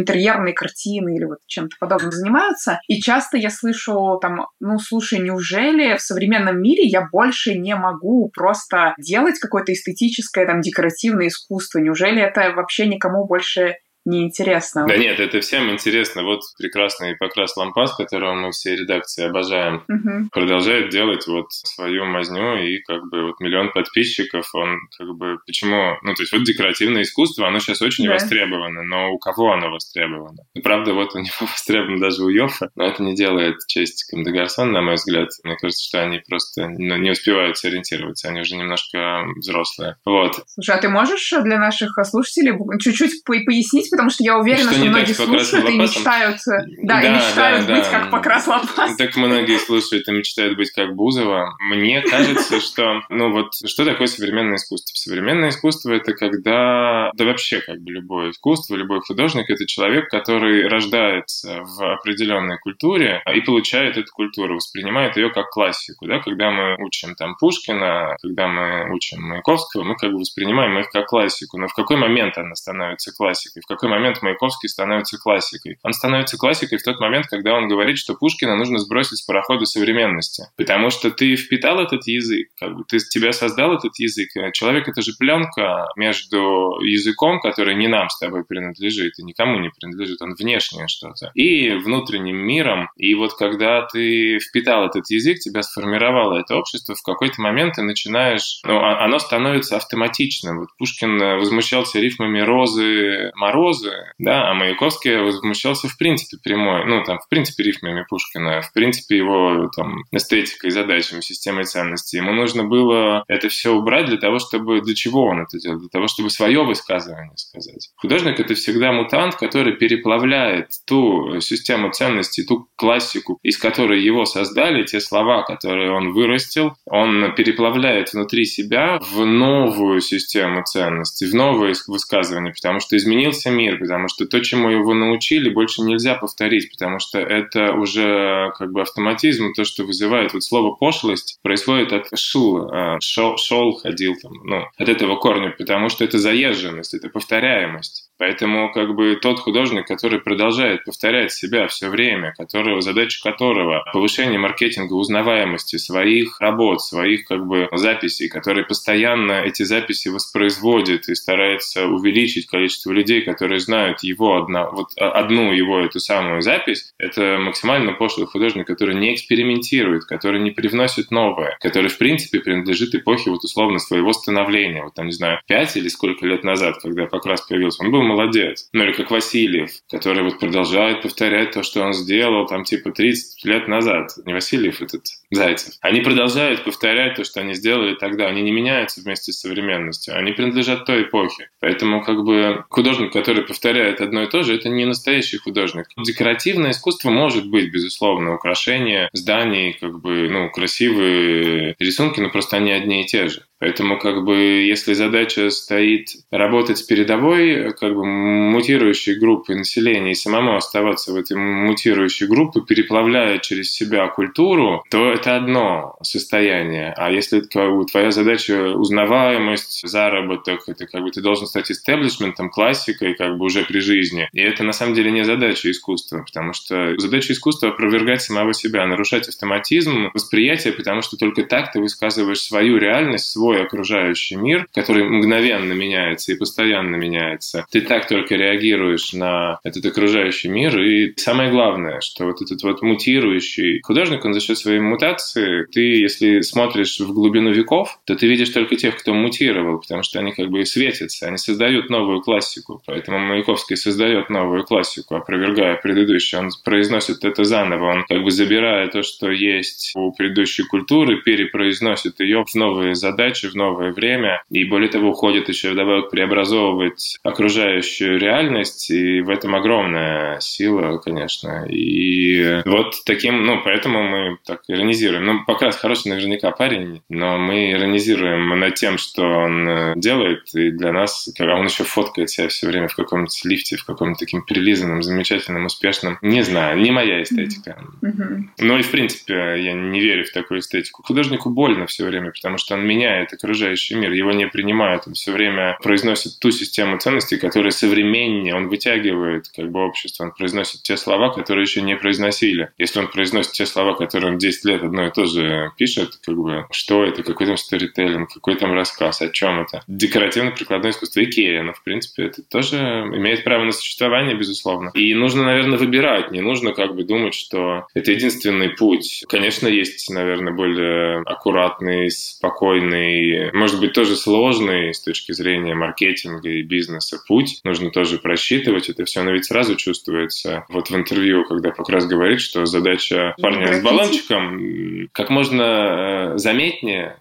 интерьерные 0.00 0.54
картины 0.54 1.16
или 1.16 1.24
вот 1.24 1.38
чем-то 1.46 1.76
подобным 1.80 2.12
занимаются. 2.12 2.80
И 2.86 3.00
часто 3.00 3.36
я 3.36 3.50
слышу 3.50 4.18
там, 4.20 4.46
ну, 4.60 4.78
слушай, 4.78 5.18
неужели 5.18 5.96
в 5.96 6.00
современном 6.00 6.60
мире 6.60 6.84
я 6.84 7.08
больше 7.10 7.54
не 7.54 7.74
могу 7.74 8.30
просто 8.34 8.94
делать 8.98 9.38
какое-то 9.38 9.72
эстетическое 9.72 10.46
там 10.46 10.60
декоративное 10.60 11.28
искусство? 11.28 11.78
Неужели 11.78 12.22
это 12.22 12.52
вообще 12.52 12.86
никому 12.86 13.26
больше 13.26 13.55
больше 13.56 13.78
неинтересно. 14.06 14.86
Да 14.86 14.96
нет, 14.96 15.20
это 15.20 15.40
всем 15.40 15.70
интересно. 15.70 16.22
Вот 16.22 16.40
прекрасный 16.56 17.16
Покрас 17.16 17.56
Лампас, 17.56 17.94
которого 17.94 18.34
мы 18.34 18.52
все 18.52 18.76
редакции 18.76 19.24
обожаем, 19.24 19.82
угу. 19.88 20.28
продолжает 20.32 20.90
делать 20.90 21.26
вот 21.26 21.46
свою 21.50 22.04
мазню, 22.04 22.56
и 22.56 22.78
как 22.78 23.08
бы 23.10 23.26
вот 23.26 23.40
миллион 23.40 23.72
подписчиков, 23.72 24.48
он 24.54 24.78
как 24.96 25.08
бы... 25.16 25.38
Почему? 25.46 25.96
Ну, 26.02 26.14
то 26.14 26.22
есть 26.22 26.32
вот 26.32 26.44
декоративное 26.44 27.02
искусство, 27.02 27.48
оно 27.48 27.58
сейчас 27.58 27.82
очень 27.82 28.06
да. 28.06 28.12
востребовано, 28.12 28.82
но 28.82 29.12
у 29.12 29.18
кого 29.18 29.52
оно 29.52 29.70
востребовано? 29.70 30.44
И 30.54 30.60
правда, 30.60 30.94
вот 30.94 31.14
у 31.14 31.18
него 31.18 31.34
востребовано 31.40 32.00
даже 32.00 32.22
у 32.22 32.28
Йофа, 32.28 32.70
но 32.76 32.84
это 32.86 33.02
не 33.02 33.14
делает 33.14 33.56
честь 33.66 34.04
Кам 34.04 34.22
Гарсон, 34.22 34.72
на 34.72 34.82
мой 34.82 34.94
взгляд. 34.94 35.30
Мне 35.44 35.56
кажется, 35.56 35.84
что 35.84 36.02
они 36.02 36.20
просто 36.28 36.68
ну, 36.68 36.96
не 36.96 37.10
успевают 37.10 37.58
сориентироваться, 37.58 38.28
они 38.28 38.40
уже 38.40 38.56
немножко 38.56 39.24
взрослые. 39.36 39.96
Вот. 40.04 40.42
Слушай, 40.46 40.76
а 40.76 40.78
ты 40.78 40.88
можешь 40.88 41.32
для 41.42 41.58
наших 41.58 41.98
слушателей 42.04 42.52
чуть-чуть 42.78 43.24
пояснить, 43.24 43.90
потому 43.96 44.10
что 44.10 44.24
я 44.24 44.38
уверена, 44.38 44.70
что, 44.70 44.80
что 44.80 44.84
многие 44.84 45.12
слушают 45.12 45.68
и 45.70 45.78
мечтают, 45.78 46.38
да, 46.46 47.00
да, 47.00 47.02
и 47.02 47.10
мечтают 47.10 47.66
да, 47.66 47.74
быть 47.74 47.84
да. 47.84 47.90
как 47.90 48.10
Покрас 48.10 48.46
Лопас. 48.46 48.96
Так 48.96 49.16
многие 49.16 49.58
слушают 49.58 50.06
и 50.08 50.12
мечтают 50.12 50.56
быть 50.56 50.70
как 50.70 50.94
Бузова. 50.94 51.56
Мне 51.60 52.02
кажется, 52.02 52.60
что, 52.66 53.00
ну 53.08 53.32
вот, 53.32 53.54
что 53.64 53.84
такое 53.84 54.06
современное 54.06 54.56
искусство? 54.56 54.94
Современное 54.94 55.50
искусство— 55.50 55.92
это 55.94 56.12
когда, 56.12 57.10
да 57.14 57.24
вообще 57.24 57.60
как 57.60 57.80
бы 57.80 57.92
любое 57.92 58.30
искусство, 58.30 58.76
любой 58.76 59.00
художник— 59.00 59.46
это 59.50 59.66
человек, 59.66 60.08
который 60.08 60.68
рождается 60.68 61.62
в 61.62 61.94
определенной 61.94 62.58
культуре 62.58 63.22
и 63.34 63.40
получает 63.40 63.96
эту 63.96 64.12
культуру, 64.12 64.56
воспринимает 64.56 65.16
ее 65.16 65.30
как 65.30 65.50
классику, 65.50 66.06
да, 66.06 66.18
когда 66.20 66.50
мы 66.50 66.76
учим 66.84 67.14
там 67.14 67.36
Пушкина, 67.36 68.16
когда 68.22 68.48
мы 68.48 68.94
учим 68.94 69.22
Маяковского, 69.22 69.84
мы 69.84 69.96
как 69.96 70.12
бы 70.12 70.18
воспринимаем 70.18 70.78
их 70.78 70.90
как 70.90 71.06
классику, 71.06 71.58
но 71.58 71.68
в 71.68 71.74
какой 71.74 71.96
момент 71.96 72.36
она 72.38 72.54
становится 72.54 73.12
классикой, 73.12 73.62
в 73.62 73.66
какой 73.66 73.85
какой 73.86 73.98
момент 73.98 74.22
Маяковский 74.22 74.68
становится 74.68 75.18
классикой? 75.18 75.78
Он 75.82 75.92
становится 75.92 76.36
классикой 76.36 76.78
в 76.78 76.82
тот 76.82 77.00
момент, 77.00 77.26
когда 77.28 77.54
он 77.54 77.68
говорит, 77.68 77.98
что 77.98 78.14
Пушкина 78.14 78.56
нужно 78.56 78.78
сбросить 78.78 79.18
с 79.18 79.22
парохода 79.22 79.64
современности. 79.64 80.44
Потому 80.56 80.90
что 80.90 81.10
ты 81.10 81.36
впитал 81.36 81.80
этот 81.80 82.06
язык, 82.06 82.48
как 82.58 82.74
бы 82.74 82.84
ты 82.88 82.98
тебя 82.98 83.32
создал 83.32 83.74
этот 83.74 83.98
язык. 83.98 84.28
Человек— 84.52 84.88
это 84.88 85.02
же 85.02 85.12
пленка 85.18 85.86
между 85.96 86.78
языком, 86.82 87.40
который 87.40 87.74
не 87.76 87.88
нам 87.88 88.08
с 88.08 88.18
тобой 88.18 88.44
принадлежит 88.44 89.18
и 89.18 89.22
никому 89.22 89.58
не 89.60 89.70
принадлежит, 89.70 90.20
он 90.20 90.34
внешнее 90.34 90.88
что-то, 90.88 91.30
и 91.34 91.70
внутренним 91.70 92.36
миром. 92.36 92.88
И 92.96 93.14
вот 93.14 93.34
когда 93.34 93.82
ты 93.82 94.38
впитал 94.38 94.86
этот 94.86 95.08
язык, 95.10 95.38
тебя 95.38 95.62
сформировало 95.62 96.38
это 96.38 96.56
общество, 96.56 96.94
в 96.94 97.02
какой-то 97.02 97.40
момент 97.40 97.74
ты 97.74 97.82
начинаешь, 97.82 98.60
ну, 98.64 98.78
а, 98.78 99.04
оно 99.04 99.18
становится 99.18 99.76
автоматичным. 99.76 100.60
Вот 100.60 100.68
Пушкин 100.78 101.18
возмущался 101.38 102.00
рифмами 102.00 102.40
розы, 102.40 103.30
морозы, 103.76 104.12
да, 104.18 104.50
а 104.50 104.54
Маяковский 104.54 105.16
возмущался 105.18 105.88
в 105.88 105.96
принципе 105.98 106.38
прямой, 106.42 106.84
ну, 106.86 107.02
там, 107.04 107.18
в 107.18 107.28
принципе, 107.28 107.64
рифмами 107.64 108.04
Пушкина, 108.08 108.62
в 108.62 108.72
принципе, 108.72 109.16
его 109.18 109.70
там 109.74 110.04
эстетикой, 110.12 110.70
задачами, 110.70 111.20
системой 111.20 111.64
ценностей. 111.64 112.18
Ему 112.18 112.32
нужно 112.32 112.64
было 112.64 113.24
это 113.28 113.48
все 113.48 113.72
убрать 113.72 114.06
для 114.06 114.18
того, 114.18 114.38
чтобы... 114.38 114.80
Для 114.80 114.94
чего 114.94 115.24
он 115.24 115.40
это 115.40 115.58
делал? 115.58 115.78
Для 115.78 115.88
того, 115.88 116.08
чтобы 116.08 116.30
свое 116.30 116.64
высказывание 116.64 117.36
сказать. 117.36 117.90
Художник— 117.96 118.40
это 118.40 118.54
всегда 118.54 118.92
мутант, 118.92 119.36
который 119.36 119.74
переплавляет 119.74 120.70
ту 120.86 121.40
систему 121.40 121.90
ценностей, 121.90 122.44
ту 122.44 122.68
классику, 122.76 123.38
из 123.42 123.58
которой 123.58 124.02
его 124.02 124.24
создали, 124.24 124.84
те 124.84 125.00
слова, 125.00 125.42
которые 125.42 125.92
он 125.92 126.12
вырастил, 126.12 126.74
он 126.86 127.34
переплавляет 127.34 128.12
внутри 128.12 128.44
себя 128.44 128.98
в 129.00 129.24
новую 129.24 130.00
систему 130.00 130.62
ценностей, 130.64 131.26
в 131.26 131.34
новые 131.34 131.74
высказывания, 131.86 132.52
потому 132.52 132.80
что 132.80 132.96
изменился 132.96 133.50
мир, 133.56 133.78
потому 133.78 134.08
что 134.08 134.26
то, 134.26 134.40
чему 134.40 134.68
его 134.68 134.94
научили, 134.94 135.48
больше 135.50 135.82
нельзя 135.82 136.14
повторить, 136.14 136.70
потому 136.70 136.98
что 136.98 137.18
это 137.18 137.72
уже 137.72 138.52
как 138.58 138.72
бы 138.72 138.82
автоматизм, 138.82 139.52
то, 139.54 139.64
что 139.64 139.84
вызывает 139.84 140.34
вот 140.34 140.44
слово 140.44 140.74
пошлость, 140.74 141.38
происходит 141.42 141.92
от 141.92 142.18
шул, 142.18 142.70
шел, 143.00 143.36
шел 143.36 143.72
ходил 143.74 144.14
там, 144.20 144.32
ну, 144.44 144.64
от 144.76 144.88
этого 144.88 145.16
корня, 145.16 145.54
потому 145.56 145.88
что 145.88 146.04
это 146.04 146.18
заезженность, 146.18 146.94
это 146.94 147.08
повторяемость. 147.08 148.05
Поэтому 148.18 148.72
как 148.72 148.94
бы 148.94 149.16
тот 149.20 149.40
художник, 149.40 149.86
который 149.86 150.20
продолжает 150.20 150.84
повторять 150.84 151.32
себя 151.32 151.66
все 151.68 151.88
время, 151.88 152.34
которого, 152.36 152.80
задача 152.80 153.22
которого 153.22 153.84
повышение 153.92 154.38
маркетинга 154.38 154.94
узнаваемости 154.94 155.76
своих 155.76 156.40
работ, 156.40 156.82
своих 156.82 157.26
как 157.26 157.46
бы 157.46 157.68
записей, 157.72 158.28
который 158.28 158.64
постоянно 158.64 159.42
эти 159.42 159.64
записи 159.64 160.08
воспроизводит 160.08 161.08
и 161.08 161.14
старается 161.14 161.86
увеличить 161.86 162.46
количество 162.46 162.92
людей, 162.92 163.22
которые 163.22 163.60
знают 163.60 164.02
его 164.02 164.36
одна, 164.36 164.70
вот 164.70 164.88
а, 164.98 165.10
одну 165.10 165.52
его 165.52 165.80
эту 165.80 166.00
самую 166.00 166.42
запись, 166.42 166.92
это 166.98 167.38
максимально 167.38 167.92
пошлый 167.92 168.26
художник, 168.26 168.66
который 168.66 168.94
не 168.94 169.14
экспериментирует, 169.14 170.04
который 170.04 170.40
не 170.40 170.50
привносит 170.50 171.10
новое, 171.10 171.56
который 171.60 171.88
в 171.88 171.98
принципе 171.98 172.40
принадлежит 172.40 172.94
эпохе 172.94 173.30
вот 173.30 173.44
условно 173.44 173.78
своего 173.78 174.12
становления. 174.12 174.82
Вот 174.82 174.94
там, 174.94 175.06
не 175.06 175.12
знаю, 175.12 175.40
пять 175.46 175.76
или 175.76 175.88
сколько 175.88 176.26
лет 176.26 176.44
назад, 176.44 176.76
когда 176.82 177.06
Покрас 177.06 177.42
появился, 177.42 177.84
он 177.84 177.90
был 177.90 178.05
молодец. 178.06 178.68
Ну 178.72 178.84
или 178.84 178.92
как 178.92 179.10
Васильев, 179.10 179.70
который 179.90 180.22
вот 180.22 180.38
продолжает 180.38 181.02
повторять 181.02 181.52
то, 181.52 181.62
что 181.62 181.82
он 181.82 181.92
сделал 181.92 182.46
там 182.46 182.64
типа 182.64 182.90
30 182.90 183.44
лет 183.44 183.68
назад. 183.68 184.12
Не 184.24 184.32
Васильев 184.32 184.80
этот, 184.80 185.04
Зайцев. 185.30 185.74
Они 185.80 186.00
продолжают 186.00 186.64
повторять 186.64 187.16
то, 187.16 187.24
что 187.24 187.40
они 187.40 187.54
сделали 187.54 187.94
тогда. 187.94 188.26
Они 188.26 188.42
не 188.42 188.52
меняются 188.52 189.00
вместе 189.00 189.32
с 189.32 189.40
современностью. 189.40 190.16
Они 190.16 190.32
принадлежат 190.32 190.84
той 190.84 191.02
эпохе. 191.02 191.50
Поэтому 191.60 192.02
как 192.02 192.22
бы 192.24 192.64
художник, 192.68 193.12
который 193.12 193.42
повторяет 193.42 194.00
одно 194.00 194.22
и 194.22 194.28
то 194.28 194.42
же, 194.42 194.54
это 194.54 194.68
не 194.68 194.84
настоящий 194.84 195.38
художник. 195.38 195.86
Декоративное 195.96 196.70
искусство 196.70 197.10
может 197.10 197.48
быть, 197.48 197.72
безусловно, 197.72 198.34
украшение 198.34 199.08
зданий, 199.12 199.72
как 199.80 200.00
бы, 200.00 200.28
ну, 200.28 200.50
красивые 200.50 201.74
рисунки, 201.78 202.20
но 202.20 202.30
просто 202.30 202.56
они 202.56 202.70
одни 202.70 203.02
и 203.02 203.06
те 203.06 203.28
же. 203.28 203.45
Поэтому, 203.66 203.98
как 203.98 204.22
бы, 204.22 204.36
если 204.36 204.92
задача 204.92 205.50
стоит 205.50 206.10
работать 206.30 206.78
с 206.78 206.82
передовой, 206.82 207.72
как 207.72 207.96
бы, 207.96 208.04
мутирующей 208.04 209.18
группой 209.18 209.56
населения 209.56 210.12
и 210.12 210.14
самому 210.14 210.54
оставаться 210.54 211.12
в 211.12 211.16
этой 211.16 211.36
мутирующей 211.36 212.28
группе, 212.28 212.60
переплавляя 212.60 213.38
через 213.38 213.72
себя 213.72 214.06
культуру, 214.06 214.84
то 214.88 215.10
это 215.10 215.34
одно 215.34 215.96
состояние. 216.00 216.94
А 216.96 217.10
если 217.10 217.40
как 217.40 217.90
твоя 217.90 218.12
задача 218.12 218.76
узнаваемость, 218.76 219.88
заработок, 219.88 220.60
это 220.68 220.86
как 220.86 221.02
бы 221.02 221.10
ты 221.10 221.20
должен 221.20 221.48
стать 221.48 221.68
истеблишментом, 221.68 222.50
классикой, 222.50 223.14
как 223.14 223.36
бы 223.36 223.46
уже 223.46 223.64
при 223.64 223.80
жизни. 223.80 224.28
И 224.32 224.40
это 224.40 224.62
на 224.62 224.72
самом 224.72 224.94
деле 224.94 225.10
не 225.10 225.24
задача 225.24 225.68
искусства, 225.72 226.22
потому 226.24 226.52
что 226.52 226.94
задача 226.98 227.32
искусства 227.32 227.70
опровергать 227.70 228.22
самого 228.22 228.54
себя, 228.54 228.86
нарушать 228.86 229.26
автоматизм 229.28 230.12
восприятия, 230.14 230.70
потому 230.70 231.02
что 231.02 231.16
только 231.16 231.42
так 231.42 231.72
ты 231.72 231.80
высказываешь 231.80 232.42
свою 232.42 232.76
реальность, 232.78 233.28
свой 233.30 233.55
свой 233.56 233.62
окружающий 233.64 234.36
мир, 234.36 234.66
который 234.74 235.04
мгновенно 235.04 235.72
меняется 235.72 236.32
и 236.32 236.36
постоянно 236.36 236.96
меняется. 236.96 237.66
Ты 237.70 237.80
так 237.80 238.08
только 238.08 238.34
реагируешь 238.34 239.12
на 239.12 239.58
этот 239.64 239.84
окружающий 239.86 240.48
мир. 240.48 240.78
И 240.78 241.14
самое 241.16 241.50
главное, 241.50 242.00
что 242.00 242.24
вот 242.26 242.42
этот 242.42 242.62
вот 242.62 242.82
мутирующий 242.82 243.80
художник, 243.82 244.24
он 244.24 244.34
за 244.34 244.40
счет 244.40 244.58
своей 244.58 244.80
мутации, 244.80 245.66
ты, 245.72 245.80
если 245.80 246.40
смотришь 246.40 247.00
в 247.00 247.12
глубину 247.12 247.50
веков, 247.50 247.98
то 248.04 248.14
ты 248.14 248.26
видишь 248.26 248.50
только 248.50 248.76
тех, 248.76 248.96
кто 248.98 249.14
мутировал, 249.14 249.80
потому 249.80 250.02
что 250.02 250.18
они 250.18 250.32
как 250.32 250.50
бы 250.50 250.64
светятся, 250.64 251.28
они 251.28 251.38
создают 251.38 251.90
новую 251.90 252.20
классику. 252.20 252.82
Поэтому 252.86 253.18
Маяковский 253.18 253.76
создает 253.76 254.30
новую 254.30 254.64
классику, 254.64 255.14
опровергая 255.16 255.76
предыдущую. 255.76 256.40
Он 256.40 256.50
произносит 256.64 257.24
это 257.24 257.44
заново, 257.44 257.92
он 257.92 258.04
как 258.06 258.22
бы 258.22 258.30
забирая 258.30 258.88
то, 258.88 259.02
что 259.02 259.30
есть 259.30 259.92
у 259.94 260.12
предыдущей 260.12 260.64
культуры, 260.64 261.22
перепроизносит 261.22 262.20
ее 262.20 262.44
в 262.44 262.54
новые 262.54 262.94
задачи, 262.94 263.35
задачи 263.36 263.52
в 263.52 263.56
новое 263.56 263.92
время, 263.92 264.42
и 264.50 264.64
более 264.64 264.88
того, 264.88 265.10
уходит 265.10 265.48
еще 265.48 265.70
вдобавок 265.70 266.10
преобразовывать 266.10 267.18
окружающую 267.22 268.18
реальность, 268.18 268.90
и 268.90 269.20
в 269.20 269.30
этом 269.30 269.54
огромная 269.54 270.40
сила, 270.40 270.98
конечно. 270.98 271.66
И 271.68 272.62
вот 272.64 272.94
таким, 273.04 273.44
ну, 273.44 273.60
поэтому 273.64 274.02
мы 274.02 274.38
так 274.44 274.62
иронизируем. 274.68 275.24
Ну, 275.24 275.44
пока 275.46 275.70
хороший 275.70 276.08
наверняка 276.08 276.50
парень, 276.50 277.02
но 277.08 277.38
мы 277.38 277.72
иронизируем 277.72 278.58
над 278.58 278.74
тем, 278.74 278.98
что 278.98 279.22
он 279.22 279.68
э, 279.68 279.92
делает, 279.96 280.54
и 280.54 280.70
для 280.70 280.92
нас, 280.92 281.28
когда 281.36 281.56
он 281.56 281.66
еще 281.66 281.84
фоткает 281.84 282.30
себя 282.30 282.48
все 282.48 282.66
время 282.66 282.88
в 282.88 282.96
каком-нибудь 282.96 283.44
лифте, 283.44 283.76
в 283.76 283.84
каком-то 283.84 284.18
таким 284.18 284.42
прилизанном, 284.42 285.02
замечательном, 285.02 285.66
успешном, 285.66 286.18
не 286.22 286.42
знаю, 286.42 286.78
не 286.78 286.90
моя 286.90 287.22
эстетика. 287.22 287.78
Mm-hmm. 288.02 288.42
Ну 288.58 288.78
и, 288.78 288.82
в 288.82 288.90
принципе, 288.90 289.34
я 289.34 289.72
не 289.72 290.00
верю 290.00 290.24
в 290.24 290.32
такую 290.32 290.60
эстетику. 290.60 291.02
Художнику 291.02 291.50
больно 291.50 291.86
все 291.86 292.04
время, 292.04 292.30
потому 292.30 292.58
что 292.58 292.74
он 292.74 292.86
меняет 292.86 293.25
меняет 293.26 293.32
окружающий 293.32 293.94
мир, 293.94 294.12
его 294.12 294.32
не 294.32 294.46
принимают, 294.46 295.04
он 295.06 295.14
все 295.14 295.32
время 295.32 295.78
произносит 295.82 296.38
ту 296.40 296.50
систему 296.50 296.98
ценностей, 296.98 297.36
которая 297.36 297.70
современнее, 297.70 298.54
он 298.54 298.68
вытягивает 298.68 299.48
как 299.54 299.70
бы 299.70 299.80
общество, 299.80 300.24
он 300.24 300.32
произносит 300.32 300.82
те 300.82 300.96
слова, 300.96 301.30
которые 301.30 301.62
еще 301.62 301.82
не 301.82 301.96
произносили. 301.96 302.70
Если 302.78 303.00
он 303.00 303.08
произносит 303.08 303.52
те 303.52 303.66
слова, 303.66 303.94
которые 303.94 304.32
он 304.32 304.38
10 304.38 304.64
лет 304.64 304.82
одно 304.82 305.06
и 305.06 305.10
то 305.10 305.26
же 305.26 305.72
пишет, 305.76 306.18
как 306.24 306.36
бы, 306.36 306.66
что 306.70 307.04
это, 307.04 307.22
какой 307.22 307.46
там 307.46 307.56
сторителлинг, 307.56 308.32
какой 308.32 308.56
там 308.56 308.72
рассказ, 308.72 309.22
о 309.22 309.28
чем 309.28 309.60
это. 309.60 309.82
Декоративно-прикладное 309.86 310.90
искусство. 310.90 311.24
Икея, 311.24 311.62
но, 311.62 311.72
в 311.72 311.82
принципе, 311.82 312.24
это 312.24 312.42
тоже 312.42 312.76
имеет 312.76 313.44
право 313.44 313.64
на 313.64 313.72
существование, 313.72 314.36
безусловно. 314.36 314.90
И 314.94 315.14
нужно, 315.14 315.44
наверное, 315.44 315.78
выбирать, 315.78 316.30
не 316.30 316.40
нужно 316.40 316.72
как 316.72 316.94
бы 316.94 317.04
думать, 317.04 317.34
что 317.34 317.86
это 317.94 318.12
единственный 318.12 318.70
путь. 318.70 319.24
Конечно, 319.28 319.66
есть, 319.66 320.10
наверное, 320.10 320.52
более 320.52 321.22
аккуратный, 321.22 322.10
спокойный 322.10 323.15
может 323.52 323.80
быть, 323.80 323.92
тоже 323.92 324.16
сложный 324.16 324.94
с 324.94 325.00
точки 325.00 325.32
зрения 325.32 325.74
маркетинга 325.74 326.48
и 326.48 326.62
бизнеса 326.62 327.20
путь. 327.26 327.60
Нужно 327.64 327.90
тоже 327.90 328.18
просчитывать 328.18 328.88
это 328.88 329.04
все, 329.04 329.22
но 329.22 329.32
ведь 329.32 329.46
сразу 329.46 329.76
чувствуется. 329.76 330.64
Вот 330.68 330.90
в 330.90 330.96
интервью, 330.96 331.44
когда 331.44 331.70
как 331.70 331.88
раз 331.88 332.06
говорит, 332.06 332.40
что 332.40 332.66
задача 332.66 333.34
парня 333.40 333.74
с 333.74 333.82
баллончиком 333.82 335.08
как 335.12 335.30
можно 335.30 336.34
э, 336.34 336.38
заметнее 336.38 337.16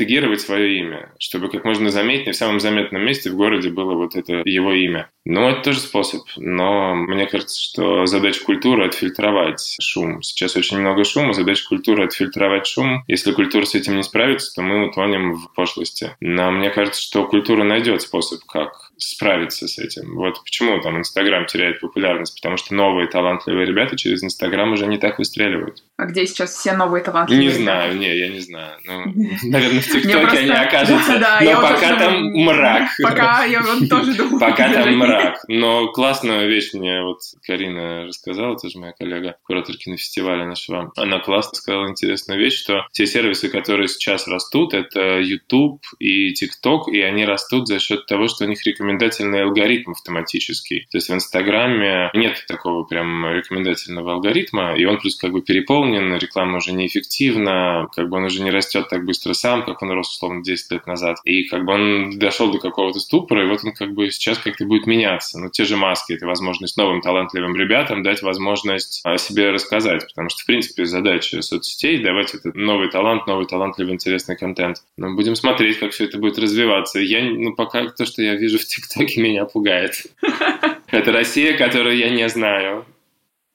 тегировать 0.00 0.40
свое 0.40 0.78
имя, 0.78 1.12
чтобы 1.18 1.50
как 1.50 1.66
можно 1.66 1.90
заметнее 1.90 2.32
в 2.32 2.36
самом 2.36 2.58
заметном 2.58 3.02
месте 3.02 3.28
в 3.28 3.36
городе 3.36 3.68
было 3.68 3.92
вот 3.92 4.16
это 4.16 4.40
его 4.46 4.72
имя. 4.72 5.10
Ну, 5.26 5.46
это 5.46 5.60
тоже 5.60 5.80
способ, 5.80 6.22
но 6.38 6.94
мне 6.94 7.26
кажется, 7.26 7.60
что 7.60 8.06
задача 8.06 8.42
культуры— 8.42 8.86
отфильтровать 8.86 9.76
шум. 9.78 10.22
Сейчас 10.22 10.56
очень 10.56 10.78
много 10.78 11.04
шума, 11.04 11.34
задача 11.34 11.68
культуры— 11.68 12.04
отфильтровать 12.06 12.66
шум. 12.66 13.04
Если 13.08 13.32
культура 13.32 13.66
с 13.66 13.74
этим 13.74 13.96
не 13.96 14.02
справится, 14.02 14.54
то 14.54 14.62
мы 14.62 14.88
утонем 14.88 15.34
в 15.34 15.52
пошлости. 15.54 16.16
Но 16.20 16.50
мне 16.50 16.70
кажется, 16.70 17.02
что 17.02 17.26
культура 17.26 17.62
найдет 17.62 18.00
способ, 18.00 18.42
как 18.46 18.89
справиться 19.00 19.66
с 19.66 19.78
этим. 19.78 20.14
Вот 20.16 20.42
почему 20.42 20.80
там 20.80 20.98
Инстаграм 20.98 21.46
теряет 21.46 21.80
популярность, 21.80 22.34
потому 22.36 22.56
что 22.56 22.74
новые 22.74 23.08
талантливые 23.08 23.66
ребята 23.66 23.96
через 23.96 24.22
Инстаграм 24.22 24.72
уже 24.72 24.86
не 24.86 24.98
так 24.98 25.18
выстреливают. 25.18 25.82
А 25.96 26.06
где 26.06 26.26
сейчас 26.26 26.54
все 26.54 26.72
новые 26.72 27.02
талантливые? 27.02 27.48
Не 27.48 27.52
знаю, 27.52 27.96
не, 27.96 28.16
я 28.16 28.28
не 28.28 28.40
знаю. 28.40 28.78
Ну, 28.84 29.04
наверное, 29.44 29.80
в 29.80 29.86
ТикТоке 29.86 30.38
они 30.38 30.50
окажутся. 30.50 31.18
Но 31.42 31.60
пока 31.60 31.98
там 31.98 32.24
мрак. 32.32 32.88
Пока 33.02 33.44
я 33.44 33.62
тоже 33.88 34.14
думаю. 34.14 34.40
Пока 34.40 34.72
там 34.72 34.96
мрак. 34.96 35.40
Но 35.48 35.88
классную 35.88 36.48
вещь 36.48 36.72
мне 36.74 37.02
вот 37.02 37.18
Карина 37.46 38.06
рассказала, 38.06 38.58
тоже 38.58 38.78
моя 38.78 38.92
коллега, 38.92 39.36
куратор 39.42 39.76
кинофестиваля 39.76 40.44
нашего. 40.44 40.92
Она 40.96 41.18
классно 41.18 41.54
сказала 41.54 41.88
интересную 41.88 42.38
вещь, 42.38 42.60
что 42.60 42.86
те 42.92 43.06
сервисы, 43.06 43.48
которые 43.48 43.88
сейчас 43.88 44.26
растут, 44.26 44.74
это 44.74 45.18
YouTube 45.18 45.82
и 45.98 46.32
TikTok, 46.32 46.90
и 46.92 47.00
они 47.00 47.24
растут 47.24 47.68
за 47.68 47.78
счет 47.78 48.06
того, 48.06 48.28
что 48.28 48.44
у 48.44 48.48
них 48.48 48.64
рекомендательный 48.90 49.42
алгоритм 49.42 49.92
автоматический. 49.92 50.86
То 50.90 50.98
есть 50.98 51.08
в 51.08 51.14
Инстаграме 51.14 52.10
нет 52.14 52.44
такого 52.48 52.84
прям 52.84 53.26
рекомендательного 53.32 54.14
алгоритма, 54.14 54.76
и 54.76 54.84
он 54.84 54.98
плюс 54.98 55.16
как 55.16 55.32
бы 55.32 55.42
переполнен, 55.42 56.16
реклама 56.16 56.58
уже 56.58 56.72
неэффективна, 56.72 57.88
как 57.94 58.08
бы 58.08 58.16
он 58.16 58.24
уже 58.24 58.42
не 58.42 58.50
растет 58.50 58.88
так 58.88 59.04
быстро 59.04 59.32
сам, 59.32 59.64
как 59.64 59.82
он 59.82 59.92
рос, 59.92 60.10
условно, 60.10 60.42
10 60.42 60.72
лет 60.72 60.86
назад. 60.86 61.18
И 61.24 61.44
как 61.44 61.64
бы 61.64 61.72
он 61.72 62.18
дошел 62.18 62.50
до 62.50 62.58
какого-то 62.58 62.98
ступора, 62.98 63.44
и 63.44 63.48
вот 63.48 63.64
он 63.64 63.72
как 63.72 63.92
бы 63.94 64.10
сейчас 64.10 64.38
как-то 64.38 64.64
будет 64.64 64.86
меняться. 64.86 65.38
Но 65.38 65.48
те 65.48 65.64
же 65.64 65.76
маски— 65.76 66.12
это 66.14 66.26
возможность 66.26 66.76
новым 66.76 67.00
талантливым 67.00 67.56
ребятам 67.56 68.02
дать 68.02 68.22
возможность 68.22 69.00
о 69.04 69.18
себе 69.18 69.50
рассказать, 69.50 70.06
потому 70.08 70.28
что, 70.30 70.42
в 70.42 70.46
принципе, 70.46 70.84
задача 70.84 71.42
соцсетей— 71.42 71.98
давать 72.02 72.34
этот 72.34 72.54
новый 72.54 72.90
талант, 72.90 73.26
новый 73.26 73.46
талантливый, 73.46 73.94
интересный 73.94 74.36
контент. 74.36 74.78
Но 74.96 75.14
будем 75.14 75.36
смотреть, 75.36 75.78
как 75.78 75.92
все 75.92 76.04
это 76.04 76.18
будет 76.18 76.38
развиваться. 76.38 76.98
Я, 76.98 77.22
ну, 77.22 77.54
пока 77.54 77.88
то, 77.88 78.04
что 78.04 78.22
я 78.22 78.34
вижу 78.34 78.58
в 78.58 78.64
ТикТоке, 78.80 79.20
меня 79.20 79.44
пугает. 79.44 80.06
Это 80.90 81.12
Россия, 81.12 81.56
которую 81.56 81.96
я 81.96 82.10
не 82.10 82.28
знаю. 82.28 82.86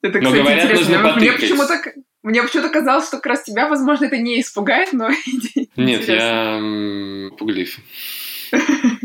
Это, 0.02 0.18
кстати, 0.18 0.36
Но 0.36 0.42
говорят, 0.42 0.64
интересно. 0.64 0.98
нужно 0.98 1.16
мне 1.16 1.32
почему-то 1.32 1.82
мне 2.22 2.42
почему-то 2.42 2.70
казалось, 2.70 3.06
что 3.06 3.18
как 3.18 3.26
раз 3.26 3.44
тебя, 3.44 3.68
возможно, 3.68 4.06
это 4.06 4.18
не 4.18 4.40
испугает, 4.40 4.92
но 4.92 5.10
Нет, 5.76 6.08
я 6.08 6.60
пуглив. 7.38 7.78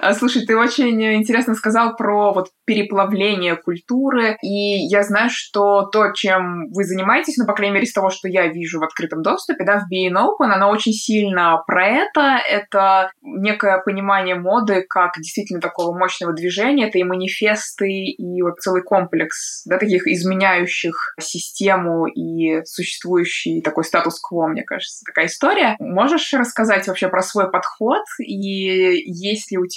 А, 0.00 0.14
слушай, 0.14 0.44
ты 0.44 0.56
очень 0.56 1.02
интересно 1.14 1.54
сказал 1.54 1.96
про 1.96 2.32
вот 2.32 2.48
переплавление 2.64 3.56
культуры, 3.56 4.36
и 4.42 4.86
я 4.88 5.02
знаю, 5.02 5.30
что 5.30 5.82
то, 5.82 6.12
чем 6.12 6.68
вы 6.72 6.84
занимаетесь, 6.84 7.36
ну, 7.36 7.46
по 7.46 7.54
крайней 7.54 7.74
мере, 7.74 7.86
из 7.86 7.92
того, 7.92 8.10
что 8.10 8.28
я 8.28 8.46
вижу 8.48 8.80
в 8.80 8.84
открытом 8.84 9.22
доступе, 9.22 9.64
да, 9.64 9.78
в 9.78 9.92
Being 9.92 10.14
Open, 10.14 10.50
оно 10.52 10.70
очень 10.70 10.92
сильно 10.92 11.62
про 11.66 11.86
это, 11.86 12.38
это 12.48 13.10
некое 13.22 13.80
понимание 13.84 14.34
моды 14.34 14.84
как 14.88 15.12
действительно 15.18 15.60
такого 15.60 15.96
мощного 15.96 16.32
движения, 16.32 16.88
это 16.88 16.98
и 16.98 17.04
манифесты, 17.04 17.88
и 17.88 18.42
вот 18.42 18.58
целый 18.58 18.82
комплекс, 18.82 19.64
да, 19.66 19.78
таких 19.78 20.06
изменяющих 20.06 21.14
систему 21.20 22.06
и 22.06 22.64
существующий 22.64 23.62
такой 23.62 23.84
статус-кво, 23.84 24.48
мне 24.48 24.62
кажется, 24.62 25.04
такая 25.04 25.26
история. 25.26 25.76
Можешь 25.78 26.32
рассказать 26.32 26.88
вообще 26.88 27.08
про 27.08 27.22
свой 27.22 27.50
подход, 27.50 28.02
и 28.18 29.02
есть 29.06 29.52
ли 29.52 29.58
у 29.58 29.66
тебя 29.66 29.75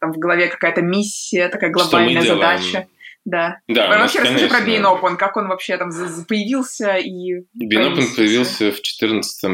там 0.00 0.12
в 0.12 0.18
голове 0.18 0.48
какая-то 0.48 0.82
миссия, 0.82 1.48
такая 1.48 1.70
глобальная 1.70 2.22
задача? 2.22 2.88
Да. 3.28 3.58
да 3.68 3.98
вообще 3.98 4.20
расскажи 4.20 4.48
про 4.48 4.60
Bean 4.60 4.84
Open, 4.84 5.16
как 5.16 5.36
он 5.36 5.48
вообще 5.48 5.76
там 5.76 5.90
появился 6.26 6.96
и... 6.96 7.40
Bean 7.60 7.92
Open 7.92 8.16
появился 8.16 8.70
в 8.70 8.80
2014 8.80 9.44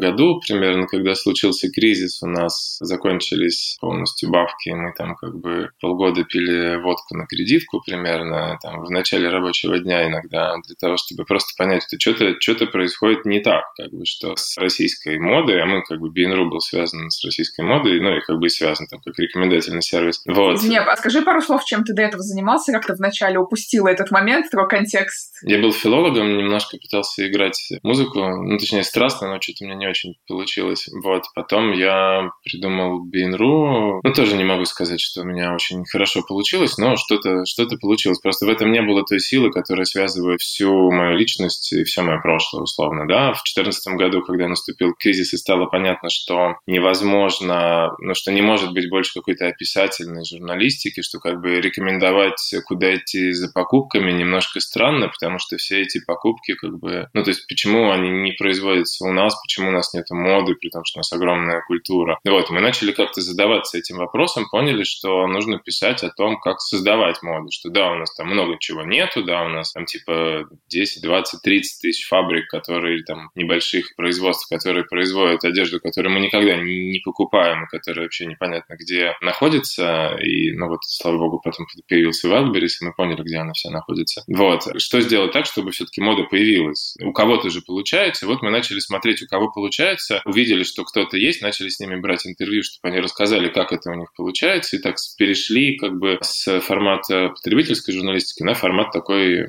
году 0.00 0.40
примерно, 0.40 0.86
когда 0.86 1.14
случился 1.14 1.70
кризис, 1.70 2.22
у 2.22 2.26
нас 2.26 2.78
закончились 2.80 3.76
полностью 3.80 4.30
бабки, 4.30 4.70
мы 4.70 4.94
там 4.96 5.14
как 5.16 5.38
бы 5.38 5.70
полгода 5.80 6.24
пили 6.24 6.82
водку 6.82 7.14
на 7.16 7.26
кредитку 7.26 7.82
примерно, 7.84 8.58
там 8.62 8.82
в 8.82 8.90
начале 8.90 9.28
рабочего 9.28 9.78
дня 9.78 10.08
иногда, 10.08 10.56
для 10.66 10.74
того, 10.76 10.96
чтобы 10.96 11.24
просто 11.24 11.52
понять, 11.56 11.84
что 11.86 12.00
что-то 12.00 12.34
что 12.40 12.66
происходит 12.66 13.26
не 13.26 13.40
так, 13.40 13.64
как 13.76 13.90
бы, 13.90 14.06
что 14.06 14.36
с 14.36 14.56
российской 14.56 15.18
модой, 15.18 15.62
а 15.62 15.66
мы 15.66 15.82
как 15.82 16.00
бы 16.00 16.08
Bean.ru 16.08 16.48
был 16.48 16.60
связан 16.60 17.10
с 17.10 17.22
российской 17.24 17.62
модой, 17.62 18.00
ну 18.00 18.16
и 18.16 18.20
как 18.20 18.38
бы 18.38 18.48
связан 18.48 18.86
там 18.86 19.00
как 19.00 19.18
рекомендательный 19.18 19.82
сервис. 19.82 20.22
Вот. 20.26 20.56
Извини, 20.56 20.78
а 20.78 20.96
скажи 20.96 21.22
пару 21.22 21.42
слов, 21.42 21.64
чем 21.64 21.84
ты 21.84 21.92
до 21.94 22.02
этого 22.02 22.22
занимался, 22.22 22.72
как-то 22.72 22.94
вначале 23.02 23.38
упустила 23.38 23.88
этот 23.88 24.10
момент, 24.10 24.50
такой 24.50 24.68
контекст. 24.68 25.34
Я 25.42 25.58
был 25.58 25.72
филологом, 25.72 26.38
немножко 26.38 26.76
пытался 26.78 27.28
играть 27.28 27.58
музыку, 27.82 28.20
ну, 28.20 28.56
точнее, 28.58 28.84
страстно, 28.84 29.28
но 29.28 29.40
что-то 29.40 29.64
у 29.64 29.66
меня 29.66 29.76
не 29.76 29.88
очень 29.88 30.14
получилось. 30.28 30.88
Вот, 31.02 31.24
потом 31.34 31.72
я 31.72 32.30
придумал 32.44 33.04
Bean.ru. 33.08 34.00
Ну, 34.02 34.12
тоже 34.12 34.36
не 34.36 34.44
могу 34.44 34.64
сказать, 34.64 35.00
что 35.00 35.22
у 35.22 35.24
меня 35.24 35.52
очень 35.52 35.84
хорошо 35.84 36.22
получилось, 36.22 36.78
но 36.78 36.96
что-то 36.96 37.44
что 37.44 37.66
получилось. 37.80 38.18
Просто 38.20 38.46
в 38.46 38.50
этом 38.50 38.70
не 38.70 38.82
было 38.82 39.04
той 39.04 39.18
силы, 39.18 39.50
которая 39.50 39.84
связывает 39.84 40.40
всю 40.40 40.90
мою 40.90 41.16
личность 41.16 41.72
и 41.72 41.84
все 41.84 42.02
мое 42.02 42.20
прошлое, 42.20 42.62
условно, 42.62 43.06
да. 43.06 43.32
В 43.32 43.42
2014 43.42 43.94
году, 43.94 44.22
когда 44.22 44.48
наступил 44.48 44.94
кризис 44.98 45.32
и 45.32 45.36
стало 45.36 45.66
понятно, 45.66 46.08
что 46.10 46.56
невозможно, 46.66 47.94
ну, 47.98 48.14
что 48.14 48.32
не 48.32 48.42
может 48.42 48.72
быть 48.72 48.88
больше 48.88 49.14
какой-то 49.14 49.46
описательной 49.46 50.24
журналистики, 50.24 51.02
что 51.02 51.18
как 51.18 51.40
бы 51.40 51.60
рекомендовать, 51.60 52.54
куда 52.66 52.91
идти 52.96 53.32
за 53.32 53.52
покупками, 53.52 54.12
немножко 54.12 54.60
странно, 54.60 55.08
потому 55.08 55.38
что 55.38 55.56
все 55.56 55.82
эти 55.82 56.04
покупки 56.04 56.54
как 56.54 56.78
бы... 56.78 57.08
Ну, 57.12 57.22
то 57.22 57.30
есть 57.30 57.46
почему 57.48 57.90
они 57.90 58.10
не 58.10 58.32
производятся 58.32 59.04
у 59.04 59.12
нас, 59.12 59.34
почему 59.42 59.68
у 59.68 59.72
нас 59.72 59.94
нет 59.94 60.06
моды, 60.10 60.54
при 60.54 60.68
том, 60.68 60.84
что 60.84 60.98
у 60.98 61.00
нас 61.00 61.12
огромная 61.12 61.62
культура. 61.66 62.18
Вот, 62.24 62.50
мы 62.50 62.60
начали 62.60 62.92
как-то 62.92 63.20
задаваться 63.20 63.78
этим 63.78 63.96
вопросом, 63.96 64.48
поняли, 64.50 64.84
что 64.84 65.26
нужно 65.26 65.58
писать 65.58 66.02
о 66.02 66.10
том, 66.10 66.38
как 66.40 66.60
создавать 66.60 67.22
моду, 67.22 67.48
что 67.50 67.70
да, 67.70 67.90
у 67.90 67.94
нас 67.96 68.14
там 68.14 68.28
много 68.28 68.56
чего 68.58 68.82
нету, 68.82 69.24
да, 69.24 69.42
у 69.44 69.48
нас 69.48 69.72
там 69.72 69.86
типа 69.86 70.48
10, 70.68 71.02
20, 71.02 71.42
30 71.42 71.82
тысяч 71.82 72.06
фабрик, 72.06 72.48
которые 72.48 73.02
там 73.04 73.30
небольших 73.34 73.94
производств, 73.96 74.48
которые 74.48 74.84
производят 74.84 75.44
одежду, 75.44 75.80
которую 75.80 76.14
мы 76.14 76.20
никогда 76.20 76.56
не 76.56 77.00
покупаем, 77.04 77.64
и 77.64 77.68
которая 77.68 78.04
вообще 78.04 78.26
непонятно 78.26 78.76
где 78.76 79.14
находится, 79.20 80.16
и, 80.22 80.52
ну 80.52 80.68
вот, 80.68 80.80
слава 80.84 81.18
богу, 81.18 81.40
потом 81.42 81.66
появился 81.88 82.28
Wildberries, 82.28 82.71
и 82.80 82.84
мы 82.84 82.92
поняли, 82.92 83.22
где 83.22 83.38
она 83.38 83.52
вся 83.52 83.70
находится. 83.70 84.22
Вот. 84.26 84.62
Что 84.80 85.00
сделать 85.00 85.32
так, 85.32 85.46
чтобы 85.46 85.70
все-таки 85.72 86.00
мода 86.00 86.24
появилась? 86.24 86.94
У 87.02 87.12
кого-то 87.12 87.50
же 87.50 87.62
получается. 87.62 88.26
Вот 88.26 88.42
мы 88.42 88.50
начали 88.50 88.78
смотреть, 88.78 89.22
у 89.22 89.26
кого 89.26 89.50
получается, 89.50 90.22
увидели, 90.24 90.62
что 90.62 90.84
кто-то 90.84 91.16
есть, 91.16 91.42
начали 91.42 91.68
с 91.68 91.80
ними 91.80 91.96
брать 92.00 92.26
интервью, 92.26 92.62
чтобы 92.62 92.92
они 92.92 93.00
рассказали, 93.00 93.48
как 93.48 93.72
это 93.72 93.90
у 93.90 93.94
них 93.94 94.12
получается, 94.16 94.76
и 94.76 94.80
так 94.80 94.96
перешли 95.18 95.76
как 95.76 95.98
бы 95.98 96.18
с 96.22 96.60
формата 96.60 97.30
потребительской 97.30 97.94
журналистики 97.94 98.42
на 98.42 98.54
формат 98.54 98.92
такой 98.92 99.46